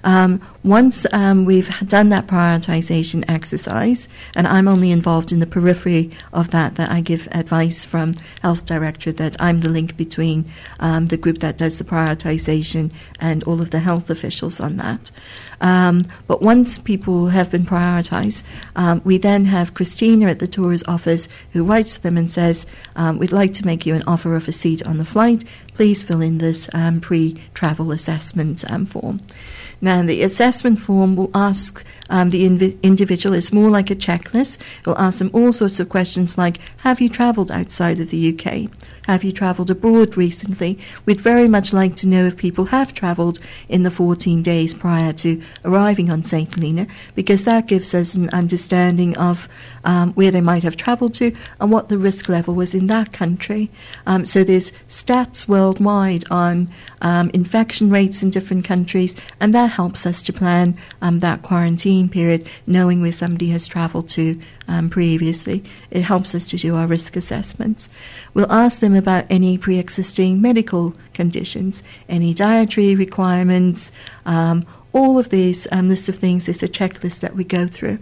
Um, 0.05 0.40
once 0.62 1.07
um, 1.12 1.45
we've 1.47 1.71
done 1.88 2.11
that 2.11 2.27
prioritization 2.27 3.25
exercise, 3.27 4.07
and 4.37 4.47
I'm 4.47 4.69
only 4.69 4.93
involved 4.93 5.33
in 5.33 5.40
the 5.40 5.47
periphery 5.47 6.11
of 6.33 6.51
that, 6.51 6.77
that 6.77 6.90
I 6.90 7.01
give 7.01 7.27
advice 7.33 7.85
from 7.85 8.14
Health 8.43 8.67
Director 8.67 9.11
that 9.12 9.35
I'm 9.40 9.61
the 9.61 9.69
link 9.71 9.97
between 9.97 10.45
um, 10.79 11.07
the 11.07 11.17
group 11.17 11.38
that 11.38 11.59
does 11.59 11.79
the 11.79 11.85
prioritization 11.85 12.93
and 13.19 13.43
all 13.45 13.61
of 13.61 13.71
the 13.71 13.81
health 13.81 14.11
officials 14.11 14.61
on 14.61 14.77
that. 14.77 15.11
Um, 15.61 16.03
but 16.27 16.43
once 16.43 16.79
people 16.79 17.29
have 17.29 17.51
been 17.51 17.64
prioritized, 17.64 18.43
um, 18.77 19.01
we 19.05 19.17
then 19.17 19.47
have 19.47 19.75
Christina 19.75 20.27
at 20.27 20.38
the 20.38 20.47
tour's 20.47 20.83
office 20.85 21.29
who 21.53 21.64
writes 21.64 21.95
to 21.95 22.03
them 22.03 22.19
and 22.19 22.31
says, 22.31 22.67
um, 22.97 23.19
We'd 23.19 23.33
like 23.33 23.55
to 23.55 23.67
make 23.67 23.87
you 23.87 23.95
an 23.95 24.03
offer 24.07 24.37
of 24.37 24.49
a 24.49 24.53
seat 24.53 24.87
on 24.87 24.99
the 24.99 25.05
flight. 25.05 25.45
Please 25.73 26.03
fill 26.03 26.21
in 26.21 26.38
this 26.38 26.69
pre 27.01 27.40
travel 27.55 27.93
assessment 27.93 28.64
form. 28.88 29.21
Now, 29.85 30.03
the 30.03 30.23
assessment 30.23 30.79
form 30.79 31.14
will 31.14 31.31
ask 31.35 31.85
um, 32.09 32.31
the 32.31 32.49
inv- 32.49 32.81
individual, 32.83 33.35
it's 33.35 33.53
more 33.53 33.68
like 33.68 33.90
a 33.90 33.94
checklist. 33.94 34.57
It 34.81 34.87
will 34.87 34.97
ask 34.97 35.18
them 35.18 35.29
all 35.35 35.53
sorts 35.53 35.79
of 35.79 35.90
questions 35.90 36.38
like 36.38 36.59
Have 36.79 37.03
you 37.03 37.11
travelled 37.11 37.51
outside 37.51 38.01
of 38.01 38.09
the 38.09 38.33
UK? 38.33 38.70
Have 39.07 39.23
you 39.23 39.33
travelled 39.33 39.71
abroad 39.71 40.17
recently? 40.17 40.79
We'd 41.05 41.21
very 41.21 41.47
much 41.47 41.75
like 41.75 41.95
to 41.97 42.09
know 42.09 42.25
if 42.25 42.38
people 42.38 42.67
have 42.67 42.95
travelled 42.95 43.38
in 43.69 43.83
the 43.83 43.90
14 43.90 44.43
days 44.43 44.73
prior 44.73 45.12
to 45.14 45.43
arriving 45.62 46.11
on 46.11 46.25
St. 46.25 46.55
Helena, 46.55 46.87
because 47.14 47.45
that 47.45 47.67
gives 47.67 47.93
us 47.93 48.14
an 48.14 48.31
understanding 48.31 49.14
of 49.19 49.47
um, 49.85 50.14
where 50.14 50.31
they 50.31 50.40
might 50.40 50.62
have 50.62 50.79
travelled 50.79 51.12
to 51.14 51.37
and 51.61 51.71
what 51.71 51.90
the 51.90 51.99
risk 51.99 52.31
level 52.31 52.55
was 52.55 52.75
in 52.75 52.87
that 52.87 53.12
country. 53.12 53.71
Um, 54.07 54.25
so 54.25 54.43
there's 54.43 54.73
stats 54.88 55.47
worldwide 55.47 56.25
on 56.31 56.71
um, 57.03 57.31
infection 57.35 57.90
rates 57.90 58.23
in 58.23 58.31
different 58.31 58.64
countries, 58.64 59.14
and 59.38 59.55
that 59.55 59.73
helps 59.73 60.07
us 60.07 60.23
to 60.23 60.33
plan 60.33 60.79
um, 61.03 61.19
that 61.19 61.43
quarantine 61.43 62.09
period, 62.09 62.49
knowing 62.67 63.03
where 63.03 63.12
somebody 63.12 63.51
has 63.51 63.69
travelled 63.69 64.09
to 64.11 64.40
um, 64.68 64.90
previously. 64.90 65.64
It 65.90 66.03
helps 66.03 66.35
us 66.35 66.46
to 66.46 66.57
do 66.57 66.74
our 66.77 66.87
risk 66.87 67.16
assessments. 67.16 67.88
We'll 68.33 68.50
ask 68.50 68.81
them 68.81 68.94
about 68.94 69.27
any 69.31 69.59
pre 69.59 69.79
existing 69.79 70.40
medical 70.40 70.94
conditions, 71.12 71.83
any 72.09 72.35
dietary 72.35 72.94
requirements. 72.94 73.92
Um, 74.27 74.66
all 74.94 75.18
of 75.18 75.31
these 75.31 75.66
um, 75.72 75.88
list 75.88 76.09
of 76.09 76.16
things 76.16 76.48
is 76.48 76.62
a 76.62 76.68
checklist 76.68 77.18
that 77.18 77.35
we 77.35 77.42
go 77.42 77.66
through. 77.66 77.98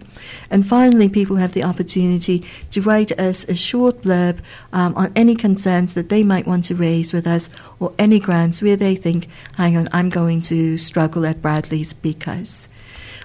And 0.51 0.65
finally, 0.65 1.09
people 1.09 1.37
have 1.37 1.53
the 1.53 1.63
opportunity 1.63 2.45
to 2.69 2.83
write 2.83 3.11
us 3.19 3.43
a 3.45 3.55
short 3.55 4.03
blurb 4.03 4.37
um, 4.71 4.95
on 4.95 5.11
any 5.15 5.33
concerns 5.33 5.95
that 5.95 6.09
they 6.09 6.23
might 6.23 6.45
want 6.45 6.65
to 6.65 6.75
raise 6.75 7.11
with 7.11 7.25
us 7.25 7.49
or 7.79 7.93
any 7.97 8.19
grounds 8.19 8.61
where 8.61 8.75
they 8.75 8.95
think, 8.95 9.27
hang 9.57 9.75
on, 9.75 9.89
I'm 9.91 10.09
going 10.09 10.43
to 10.43 10.77
struggle 10.77 11.25
at 11.25 11.41
Bradley's 11.41 11.93
because. 11.93 12.69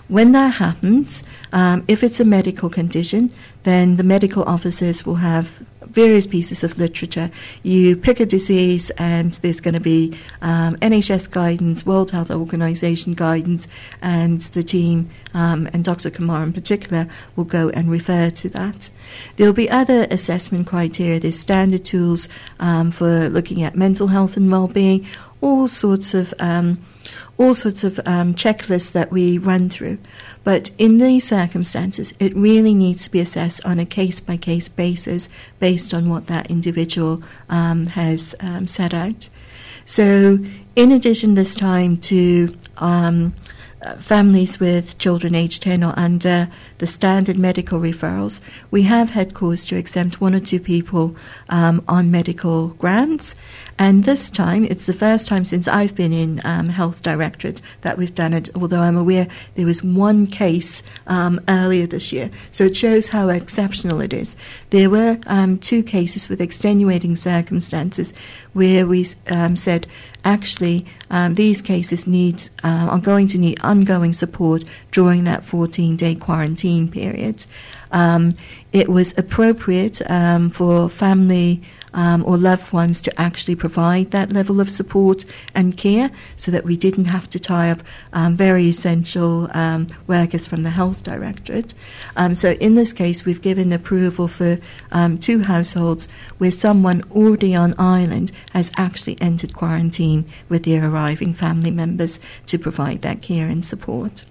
When 0.08 0.32
that 0.32 0.54
happens, 0.54 1.22
um, 1.52 1.84
if 1.86 2.02
it's 2.02 2.18
a 2.18 2.24
medical 2.24 2.70
condition, 2.70 3.30
then 3.64 3.96
the 3.96 4.02
medical 4.02 4.42
officers 4.44 5.04
will 5.04 5.16
have 5.16 5.62
various 5.82 6.26
pieces 6.26 6.64
of 6.64 6.78
literature. 6.78 7.30
You 7.62 7.96
pick 7.96 8.18
a 8.18 8.26
disease, 8.26 8.90
and 8.96 9.32
there's 9.34 9.60
going 9.60 9.74
to 9.74 9.80
be 9.80 10.16
um, 10.40 10.76
NHS 10.76 11.30
guidance, 11.30 11.84
World 11.84 12.10
Health 12.10 12.30
Organization 12.30 13.14
guidance, 13.14 13.66
and 14.00 14.40
the 14.40 14.62
team, 14.62 15.10
um, 15.34 15.68
and 15.72 15.84
Dr. 15.84 16.10
Kumar 16.10 16.42
in 16.42 16.52
particular, 16.52 17.06
will 17.36 17.44
go 17.44 17.68
and 17.70 17.90
refer 17.90 18.30
to 18.30 18.48
that. 18.50 18.90
There'll 19.36 19.52
be 19.52 19.70
other 19.70 20.06
assessment 20.10 20.66
criteria. 20.66 21.20
There's 21.20 21.38
standard 21.38 21.84
tools 21.84 22.28
um, 22.60 22.90
for 22.90 23.28
looking 23.28 23.62
at 23.62 23.76
mental 23.76 24.08
health 24.08 24.36
and 24.36 24.50
well-being, 24.50 25.06
all 25.40 25.68
sorts 25.68 26.14
of 26.14 26.34
um, 26.38 26.82
all 27.38 27.54
sorts 27.54 27.84
of 27.84 28.00
um, 28.04 28.34
checklists 28.34 28.92
that 28.92 29.10
we 29.10 29.38
run 29.38 29.68
through. 29.68 29.98
But 30.44 30.70
in 30.76 30.98
these 30.98 31.28
circumstances, 31.28 32.12
it 32.18 32.34
really 32.34 32.74
needs 32.74 33.04
to 33.04 33.10
be 33.10 33.20
assessed 33.20 33.64
on 33.64 33.78
a 33.78 33.86
case 33.86 34.20
by 34.20 34.36
case 34.36 34.68
basis 34.68 35.28
based 35.60 35.94
on 35.94 36.10
what 36.10 36.26
that 36.26 36.50
individual 36.50 37.22
um, 37.48 37.86
has 37.86 38.34
um, 38.40 38.66
set 38.66 38.92
out. 38.92 39.28
So, 39.84 40.38
in 40.76 40.92
addition, 40.92 41.34
this 41.34 41.54
time 41.54 41.96
to 41.98 42.54
um, 42.76 43.34
uh, 43.82 43.96
families 43.96 44.58
with 44.58 44.98
children 44.98 45.34
aged 45.34 45.62
10 45.62 45.84
or 45.84 45.94
under, 45.96 46.50
the 46.78 46.86
standard 46.86 47.38
medical 47.38 47.78
referrals, 47.78 48.40
we 48.70 48.82
have 48.82 49.10
had 49.10 49.34
cause 49.34 49.64
to 49.66 49.76
exempt 49.76 50.20
one 50.20 50.34
or 50.34 50.40
two 50.40 50.60
people 50.60 51.16
um, 51.48 51.82
on 51.88 52.10
medical 52.10 52.68
grounds. 52.68 53.34
And 53.80 54.02
this 54.02 54.28
time, 54.28 54.64
it's 54.64 54.86
the 54.86 54.92
first 54.92 55.28
time 55.28 55.44
since 55.44 55.68
I've 55.68 55.94
been 55.94 56.12
in 56.12 56.40
um, 56.44 56.68
Health 56.68 57.00
Directorate 57.00 57.62
that 57.82 57.96
we've 57.96 58.14
done 58.14 58.32
it, 58.32 58.50
although 58.56 58.80
I'm 58.80 58.96
aware 58.96 59.28
there 59.54 59.66
was 59.66 59.84
one 59.84 60.26
case 60.26 60.82
um, 61.06 61.40
earlier 61.48 61.86
this 61.86 62.12
year. 62.12 62.28
So 62.50 62.64
it 62.64 62.76
shows 62.76 63.08
how 63.08 63.28
exceptional 63.28 64.00
it 64.00 64.12
is. 64.12 64.36
There 64.70 64.90
were 64.90 65.20
um, 65.28 65.58
two 65.58 65.84
cases 65.84 66.28
with 66.28 66.40
extenuating 66.40 67.14
circumstances 67.14 68.12
where 68.52 68.84
we 68.84 69.06
um, 69.28 69.54
said, 69.54 69.86
actually, 70.24 70.84
um, 71.08 71.34
these 71.34 71.62
cases 71.62 72.04
need 72.04 72.48
uh, 72.64 72.88
are 72.90 72.98
going 72.98 73.28
to 73.28 73.38
need 73.38 73.60
ongoing 73.62 74.12
support 74.12 74.64
during 74.90 75.22
that 75.24 75.44
14 75.44 75.94
day 75.94 76.16
quarantine 76.16 76.90
period. 76.90 77.46
Um, 77.92 78.34
it 78.72 78.88
was 78.88 79.16
appropriate 79.16 80.02
for 80.52 80.88
family 80.88 81.62
um, 81.94 82.24
or 82.24 82.36
loved 82.36 82.72
ones 82.72 83.00
to 83.02 83.20
actually 83.20 83.54
provide 83.54 84.10
that 84.10 84.32
level 84.32 84.60
of 84.60 84.68
support 84.68 85.24
and 85.54 85.76
care 85.76 86.10
so 86.36 86.50
that 86.50 86.64
we 86.64 86.76
didn't 86.76 87.06
have 87.06 87.28
to 87.30 87.38
tie 87.38 87.70
up 87.70 87.82
um, 88.12 88.36
very 88.36 88.68
essential 88.68 89.48
um, 89.52 89.86
workers 90.06 90.46
from 90.46 90.62
the 90.62 90.70
health 90.70 91.02
directorate. 91.02 91.74
Um, 92.16 92.34
so 92.34 92.52
in 92.52 92.74
this 92.74 92.92
case, 92.92 93.24
we've 93.24 93.42
given 93.42 93.72
approval 93.72 94.28
for 94.28 94.58
um, 94.92 95.18
two 95.18 95.40
households 95.40 96.08
where 96.38 96.50
someone 96.50 97.02
already 97.10 97.54
on 97.54 97.74
island 97.78 98.32
has 98.52 98.70
actually 98.76 99.16
entered 99.20 99.54
quarantine 99.54 100.24
with 100.48 100.64
their 100.64 100.88
arriving 100.88 101.34
family 101.34 101.70
members 101.70 102.20
to 102.46 102.58
provide 102.58 103.02
that 103.02 103.22
care 103.22 103.48
and 103.48 103.64
support. 103.64 104.24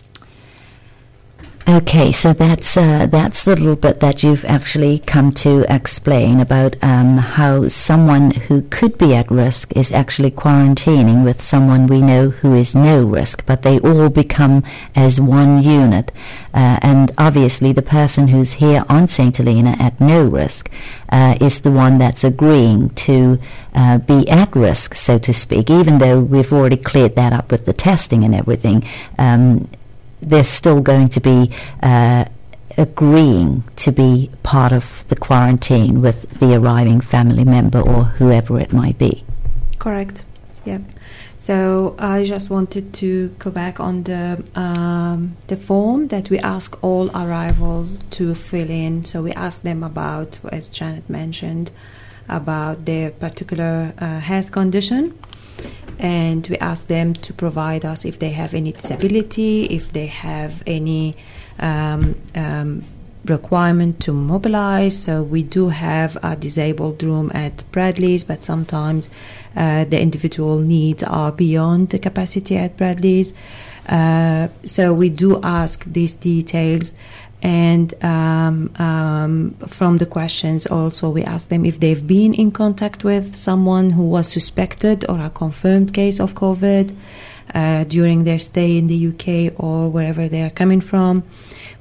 Okay, 1.70 2.14
so 2.14 2.32
that's 2.32 2.78
uh, 2.78 3.08
that's 3.08 3.44
the 3.44 3.58
little 3.58 3.76
bit 3.76 4.00
that 4.00 4.24
you've 4.24 4.46
actually 4.46 5.00
come 5.00 5.34
to 5.34 5.66
explain 5.68 6.40
about 6.40 6.78
um, 6.82 7.18
how 7.18 7.68
someone 7.68 8.32
who 8.32 8.62
could 8.62 8.98
be 8.98 9.14
at 9.14 9.30
risk 9.30 9.76
is 9.76 9.92
actually 9.92 10.32
quarantining 10.32 11.26
with 11.26 11.42
someone 11.42 11.86
we 11.86 12.00
know 12.00 12.30
who 12.30 12.56
is 12.56 12.74
no 12.74 13.04
risk, 13.06 13.46
but 13.46 13.64
they 13.64 13.82
all 13.82 14.08
become 14.10 14.64
as 14.96 15.20
one 15.20 15.62
unit. 15.62 16.14
Uh, 16.54 16.80
and 16.82 17.12
obviously, 17.18 17.74
the 17.74 17.82
person 17.82 18.30
who's 18.30 18.54
here 18.54 18.86
on 18.88 19.10
St. 19.10 19.36
Helena 19.36 19.76
at 19.78 20.00
no 20.00 20.24
risk 20.24 20.72
uh, 21.10 21.36
is 21.42 21.60
the 21.60 21.72
one 21.72 21.98
that's 21.98 22.24
agreeing 22.24 22.92
to 22.92 23.42
uh, 23.76 23.98
be 23.98 24.30
at 24.30 24.56
risk, 24.56 24.96
so 24.96 25.20
to 25.20 25.34
speak, 25.34 25.70
even 25.70 25.98
though 25.98 26.22
we've 26.22 26.54
already 26.54 26.78
cleared 26.78 27.16
that 27.16 27.34
up 27.34 27.52
with 27.52 27.66
the 27.66 27.74
testing 27.74 28.24
and 28.24 28.34
everything. 28.34 28.88
Um, 29.18 29.68
they're 30.22 30.44
still 30.44 30.82
going 30.82 31.10
to 31.10 31.20
be 31.20 31.52
uh, 31.84 32.26
agreeing 32.78 33.64
to 33.76 33.92
be 33.92 34.30
part 34.44 34.72
of 34.72 35.08
the 35.08 35.16
quarantine 35.16 36.02
with 36.02 36.40
the 36.40 36.56
arriving 36.56 37.02
family 37.02 37.44
member 37.44 37.80
or 37.80 38.04
whoever 38.04 38.60
it 38.60 38.72
might 38.72 38.98
be. 38.98 39.24
Correct. 39.80 40.24
Yeah. 40.66 40.80
So 41.40 41.96
I 42.00 42.24
just 42.24 42.50
wanted 42.50 42.94
to 42.96 43.30
go 43.40 43.52
back 43.52 43.80
on 43.80 44.04
the 44.04 44.44
um, 44.56 45.38
the 45.48 45.56
form 45.56 46.08
that 46.08 46.30
we 46.30 46.40
ask 46.40 46.78
all 46.84 47.10
arrivals 47.12 47.98
to 48.12 48.36
fill 48.36 48.70
in. 48.70 49.06
So 49.06 49.22
we 49.22 49.32
ask 49.32 49.62
them 49.62 49.84
about, 49.84 50.40
as 50.52 50.68
Janet 50.68 51.10
mentioned, 51.10 51.72
about 52.28 52.86
their 52.86 53.12
particular 53.12 53.94
uh, 54.00 54.20
health 54.20 54.52
condition 54.52 55.14
and 56.00 56.48
we 56.48 56.58
ask 56.58 56.88
them 56.88 57.14
to 57.14 57.34
provide 57.34 57.84
us 57.84 58.06
if 58.06 58.20
they 58.20 58.30
have 58.30 58.54
any 58.54 58.72
disability, 58.72 59.66
if 59.66 59.92
they 59.92 60.08
have 60.08 60.62
any 60.68 61.16
um, 61.60 62.16
um, 62.36 62.84
requirement 63.26 64.00
to 64.02 64.14
mobilize. 64.14 64.98
So 65.02 65.24
we 65.24 65.44
do 65.44 65.70
have 65.70 66.18
a 66.24 66.36
disabled 66.36 67.02
room 67.04 67.32
at 67.34 67.64
Bradley's, 67.72 68.24
but 68.24 68.44
sometimes 68.44 69.10
uh, 69.56 69.86
the 69.86 70.00
individual 70.00 70.60
needs 70.60 71.04
are 71.04 71.32
beyond 71.32 71.90
the 71.90 72.00
capacity 72.00 72.58
at 72.58 72.78
Bradley's. 72.78 73.34
Uh, 73.90 74.50
so 74.66 74.94
we 74.94 75.10
do 75.10 75.42
ask 75.42 75.86
these 75.86 76.16
details 76.16 76.94
and 77.42 77.94
um, 78.04 78.72
um, 78.80 79.52
from 79.68 79.98
the 79.98 80.06
questions 80.06 80.66
also 80.66 81.10
we 81.10 81.24
ask 81.24 81.50
them 81.50 81.66
if 81.66 81.80
they've 81.80 82.08
been 82.08 82.34
in 82.34 82.52
contact 82.52 83.04
with 83.04 83.36
someone 83.36 83.92
who 83.92 84.04
was 84.04 84.32
suspected 84.32 85.06
or 85.08 85.20
a 85.20 85.30
confirmed 85.30 85.94
case 85.94 86.20
of 86.20 86.34
covid 86.34 86.96
uh, 87.54 87.84
during 87.84 88.24
their 88.24 88.40
stay 88.40 88.78
in 88.78 88.88
the 88.88 89.08
uk 89.08 89.54
or 89.60 89.90
wherever 89.90 90.28
they 90.28 90.42
are 90.42 90.50
coming 90.50 90.82
from 90.82 91.24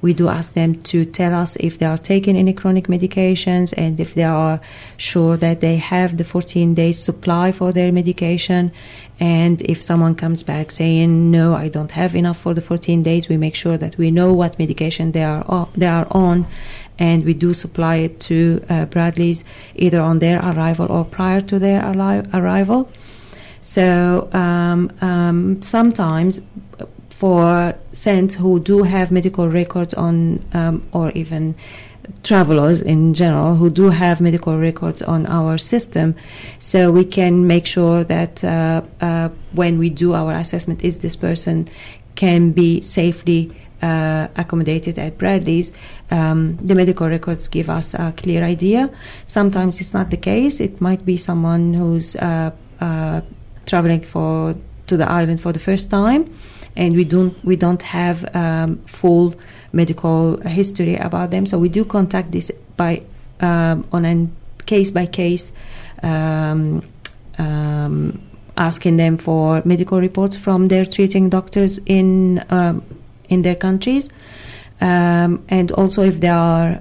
we 0.06 0.14
do 0.14 0.28
ask 0.28 0.54
them 0.54 0.80
to 0.82 1.04
tell 1.04 1.34
us 1.34 1.56
if 1.56 1.78
they 1.78 1.86
are 1.86 1.98
taking 1.98 2.36
any 2.36 2.52
chronic 2.52 2.86
medications 2.86 3.74
and 3.76 3.98
if 3.98 4.14
they 4.14 4.22
are 4.22 4.60
sure 4.96 5.36
that 5.36 5.60
they 5.60 5.76
have 5.76 6.16
the 6.16 6.24
14 6.24 6.74
days 6.74 6.96
supply 6.96 7.50
for 7.50 7.72
their 7.72 7.90
medication 7.90 8.70
and 9.18 9.60
if 9.62 9.82
someone 9.82 10.14
comes 10.14 10.44
back 10.44 10.70
saying, 10.70 11.30
no, 11.32 11.54
I 11.54 11.66
don't 11.68 11.90
have 11.90 12.14
enough 12.14 12.38
for 12.38 12.54
the 12.54 12.60
14 12.60 13.02
days, 13.02 13.28
we 13.28 13.36
make 13.36 13.56
sure 13.56 13.76
that 13.78 13.98
we 13.98 14.12
know 14.12 14.32
what 14.32 14.58
medication 14.60 15.10
they 15.10 15.24
are, 15.24 15.44
on, 15.48 15.68
they 15.74 15.88
are 15.88 16.06
on 16.12 16.46
and 16.98 17.24
we 17.24 17.34
do 17.34 17.52
supply 17.52 17.96
it 17.96 18.20
to 18.20 18.64
uh, 18.68 18.86
Bradley's 18.86 19.44
either 19.74 20.00
on 20.00 20.20
their 20.20 20.38
arrival 20.38 20.86
or 20.86 21.04
prior 21.04 21.40
to 21.40 21.58
their 21.58 21.82
arri- 21.82 22.26
arrival. 22.32 22.88
So 23.60 24.28
um, 24.32 24.92
um, 25.00 25.60
sometimes 25.62 26.40
for 27.18 27.74
saints 27.92 28.35
who 28.35 28.61
do 28.61 28.83
have 28.83 29.11
medical 29.11 29.48
records 29.48 29.94
on 29.94 30.44
um, 30.52 30.83
or 30.92 31.11
even 31.12 31.55
travelers 32.22 32.83
in 32.83 33.14
general 33.14 33.57
who 33.57 33.70
do 33.70 33.90
have 33.90 34.20
medical 34.20 34.59
records 34.59 35.02
on 35.02 35.26
our 35.26 35.59
system, 35.59 36.14
so 36.59 36.92
we 36.92 37.05
can 37.05 37.46
make 37.46 37.66
sure 37.66 38.05
that 38.05 38.44
uh, 38.44 38.83
uh, 39.00 39.29
when 39.52 39.79
we 39.79 39.90
do 39.90 40.14
our 40.14 40.33
assessment, 40.33 40.85
is 40.85 40.98
this 40.98 41.16
person 41.16 41.68
can 42.14 42.52
be 42.52 42.81
safely 42.81 43.50
uh, 43.83 44.29
accommodated 44.37 44.98
at 44.98 45.18
Bradley's. 45.18 45.72
Um, 46.11 46.57
the 46.57 46.74
medical 46.74 47.09
records 47.09 47.48
give 47.48 47.68
us 47.68 47.94
a 47.94 48.12
clear 48.16 48.44
idea. 48.44 48.90
Sometimes 49.26 49.81
it's 49.81 49.94
not 49.94 50.11
the 50.11 50.16
case. 50.16 50.61
It 50.61 50.81
might 50.81 51.05
be 51.05 51.16
someone 51.16 51.74
who's 51.74 52.16
uh, 52.16 52.50
uh, 52.81 53.20
traveling 53.66 54.02
for 54.02 54.55
to 54.87 54.96
the 54.96 55.11
island 55.11 55.40
for 55.40 55.52
the 55.52 55.59
first 55.59 55.90
time, 55.90 56.33
and 56.76 56.94
we 56.94 57.04
don't 57.04 57.34
we 57.44 57.56
don't 57.56 57.82
have 57.82 58.24
um, 58.34 58.78
full 58.86 59.34
medical 59.72 60.36
history 60.40 60.96
about 60.96 61.30
them. 61.30 61.46
So 61.46 61.58
we 61.58 61.68
do 61.68 61.84
contact 61.84 62.32
this 62.32 62.50
by 62.76 63.02
um, 63.40 63.86
on 63.92 64.04
a 64.04 64.28
case 64.66 64.90
by 64.90 65.06
case, 65.06 65.52
um, 66.02 66.82
um, 67.38 68.20
asking 68.56 68.96
them 68.96 69.18
for 69.18 69.62
medical 69.64 70.00
reports 70.00 70.36
from 70.36 70.68
their 70.68 70.84
treating 70.84 71.28
doctors 71.28 71.78
in 71.86 72.44
um, 72.50 72.82
in 73.28 73.42
their 73.42 73.56
countries, 73.56 74.08
and 74.80 75.72
also 75.72 76.02
if 76.02 76.20
there 76.20 76.34
are 76.34 76.78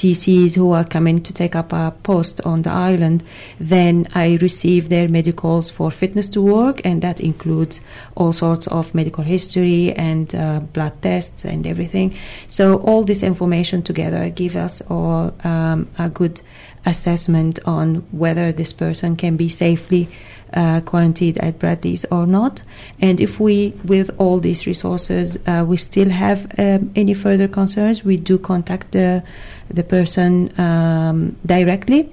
TCs 0.00 0.54
who 0.56 0.72
are 0.72 0.84
coming 0.84 1.22
to 1.22 1.30
take 1.30 1.54
up 1.54 1.74
a 1.74 1.92
post 2.02 2.40
on 2.46 2.62
the 2.62 2.70
island, 2.70 3.22
then 3.58 4.08
I 4.14 4.38
receive 4.40 4.88
their 4.88 5.08
medicals 5.08 5.68
for 5.68 5.90
fitness 5.90 6.26
to 6.30 6.40
work, 6.40 6.80
and 6.86 7.02
that 7.02 7.20
includes 7.20 7.82
all 8.14 8.32
sorts 8.32 8.66
of 8.68 8.94
medical 8.94 9.24
history 9.24 9.92
and 9.92 10.34
uh, 10.34 10.60
blood 10.60 10.94
tests 11.02 11.44
and 11.44 11.66
everything. 11.66 12.16
So 12.48 12.76
all 12.76 13.04
this 13.04 13.22
information 13.22 13.82
together 13.82 14.30
give 14.30 14.56
us 14.56 14.80
all 14.88 15.34
um, 15.44 15.86
a 15.98 16.08
good 16.08 16.40
assessment 16.86 17.58
on 17.66 17.96
whether 18.10 18.52
this 18.52 18.72
person 18.72 19.16
can 19.16 19.36
be 19.36 19.50
safely 19.50 20.08
uh, 20.54 20.80
quarantined 20.80 21.38
at 21.38 21.58
Bradley's 21.58 22.06
or 22.06 22.26
not. 22.26 22.62
And 23.02 23.20
if 23.20 23.38
we, 23.38 23.74
with 23.84 24.10
all 24.18 24.40
these 24.40 24.66
resources, 24.66 25.38
uh, 25.46 25.64
we 25.68 25.76
still 25.76 26.08
have 26.08 26.46
um, 26.58 26.90
any 26.96 27.14
further 27.14 27.48
concerns, 27.48 28.02
we 28.02 28.16
do 28.16 28.38
contact 28.38 28.92
the 28.92 29.22
the 29.70 29.84
person 29.84 30.52
um, 30.60 31.36
directly. 31.46 32.10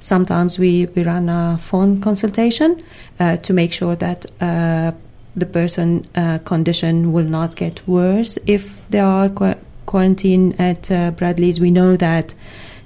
Sometimes 0.00 0.58
we, 0.58 0.86
we 0.86 1.02
run 1.02 1.28
a 1.28 1.58
phone 1.60 2.00
consultation 2.00 2.82
uh, 3.18 3.36
to 3.38 3.52
make 3.52 3.72
sure 3.72 3.96
that 3.96 4.26
uh, 4.40 4.92
the 5.34 5.46
person 5.46 6.04
uh, 6.14 6.38
condition 6.44 7.12
will 7.12 7.24
not 7.24 7.56
get 7.56 7.86
worse 7.88 8.38
if 8.46 8.88
they 8.90 9.00
are 9.00 9.28
qu- 9.28 9.54
quarantined 9.86 10.60
at 10.60 10.88
Bradley's. 11.16 11.58
We 11.60 11.70
know 11.70 11.96
that 11.96 12.34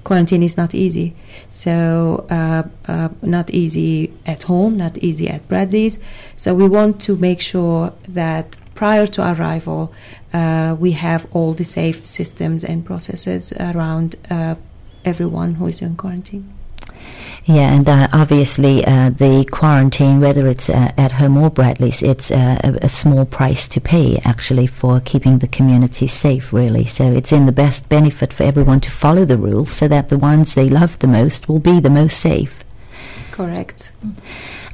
quarantine 0.05 0.42
is 0.42 0.57
not 0.57 0.75
easy. 0.75 1.14
So, 1.48 2.27
uh, 2.31 2.62
uh, 2.90 3.09
not 3.22 3.51
easy 3.51 4.12
at 4.27 4.44
home, 4.44 4.77
not 4.77 4.98
easy 4.98 5.29
at 5.29 5.46
Bradley's. 5.48 5.98
So, 6.37 6.55
we 6.55 6.68
want 6.68 7.01
to 7.03 7.16
make 7.16 7.40
sure 7.40 7.92
that 8.09 8.57
prior 8.75 9.07
to 9.07 9.33
arrival, 9.33 9.92
uh, 10.33 10.77
we 10.79 10.92
have 10.92 11.27
all 11.33 11.55
the 11.55 11.64
safe 11.64 12.05
systems 12.05 12.64
and 12.64 12.85
processes 12.85 13.53
around 13.59 14.16
uh, 14.31 14.55
everyone 15.05 15.55
who 15.55 15.66
is 15.66 15.83
in 15.83 15.97
quarantine. 15.97 16.53
Yeah, 17.45 17.75
and 17.75 17.88
uh, 17.88 18.07
obviously 18.12 18.85
uh, 18.85 19.11
the 19.11 19.45
quarantine, 19.51 20.21
whether 20.21 20.47
it's 20.47 20.71
uh, 20.71 20.92
at 20.97 21.12
home 21.12 21.37
or 21.37 21.51
Bradley's, 21.51 22.01
it's 22.01 22.31
uh, 22.31 22.61
a, 22.62 22.85
a, 22.85 22.88
small 22.88 23.27
price 23.27 23.66
to 23.68 23.81
pay 23.81 24.21
actually 24.25 24.68
for 24.68 25.01
keeping 25.01 25.40
the 25.40 25.49
community 25.49 26.07
safe, 26.07 26.53
really. 26.53 26.87
So 26.87 27.05
it's 27.12 27.33
in 27.33 27.47
the 27.47 27.53
best 27.53 27.88
benefit 27.88 28.33
for 28.33 28.45
everyone 28.45 28.79
to 28.83 28.92
follow 28.92 29.25
the 29.25 29.37
rules 29.37 29.73
so 29.73 29.88
that 29.88 30.09
the 30.09 30.18
ones 30.18 30.55
they 30.55 30.68
love 30.68 31.01
the 31.01 31.09
most 31.09 31.49
will 31.49 31.59
be 31.59 31.81
the 31.81 31.90
most 31.90 32.21
safe. 32.21 32.62
Correct. 33.33 33.90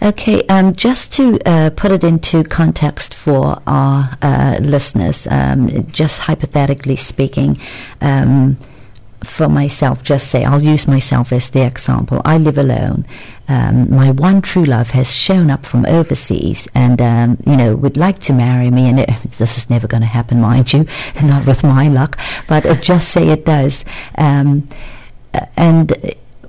Okay, 0.00 0.46
um, 0.46 0.74
just 0.74 1.12
to 1.14 1.40
uh, 1.44 1.70
put 1.70 1.90
it 1.90 2.04
into 2.04 2.44
context 2.44 3.12
for 3.14 3.60
our 3.66 4.16
uh, 4.22 4.58
listeners, 4.60 5.26
um, 5.28 5.86
just 5.90 6.20
hypothetically 6.20 6.94
speaking, 6.94 7.58
um, 8.00 8.56
for 9.24 9.48
myself, 9.48 10.04
just 10.04 10.28
say, 10.28 10.44
I'll 10.44 10.62
use 10.62 10.86
myself 10.86 11.32
as 11.32 11.50
the 11.50 11.66
example. 11.66 12.22
I 12.24 12.38
live 12.38 12.58
alone. 12.58 13.06
Um, 13.48 13.92
my 13.92 14.12
one 14.12 14.40
true 14.40 14.64
love 14.64 14.90
has 14.90 15.12
shown 15.12 15.50
up 15.50 15.66
from 15.66 15.84
overseas 15.86 16.68
and, 16.76 17.02
um, 17.02 17.38
you 17.44 17.56
know, 17.56 17.74
would 17.74 17.96
like 17.96 18.20
to 18.20 18.32
marry 18.32 18.70
me. 18.70 18.88
And 18.88 19.00
it, 19.00 19.08
this 19.38 19.58
is 19.58 19.68
never 19.68 19.88
going 19.88 20.02
to 20.02 20.06
happen, 20.06 20.40
mind 20.40 20.72
you, 20.72 20.86
not 21.22 21.44
with 21.46 21.64
my 21.64 21.88
luck, 21.88 22.18
but 22.46 22.64
uh, 22.64 22.76
just 22.76 23.08
say 23.08 23.30
it 23.30 23.44
does. 23.44 23.84
Um, 24.16 24.68
and 25.56 25.92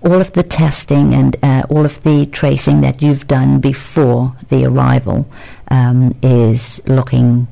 all 0.02 0.22
of 0.22 0.32
the 0.34 0.44
testing 0.44 1.14
and 1.14 1.36
uh, 1.44 1.64
all 1.70 1.86
of 1.86 2.02
the 2.04 2.26
tracing 2.28 2.82
that 2.82 3.02
you've 3.02 3.28
done 3.28 3.60
before 3.60 4.34
the 4.50 4.66
arrival 4.66 5.28
um, 5.70 6.16
is 6.22 6.82
looking 6.88 7.48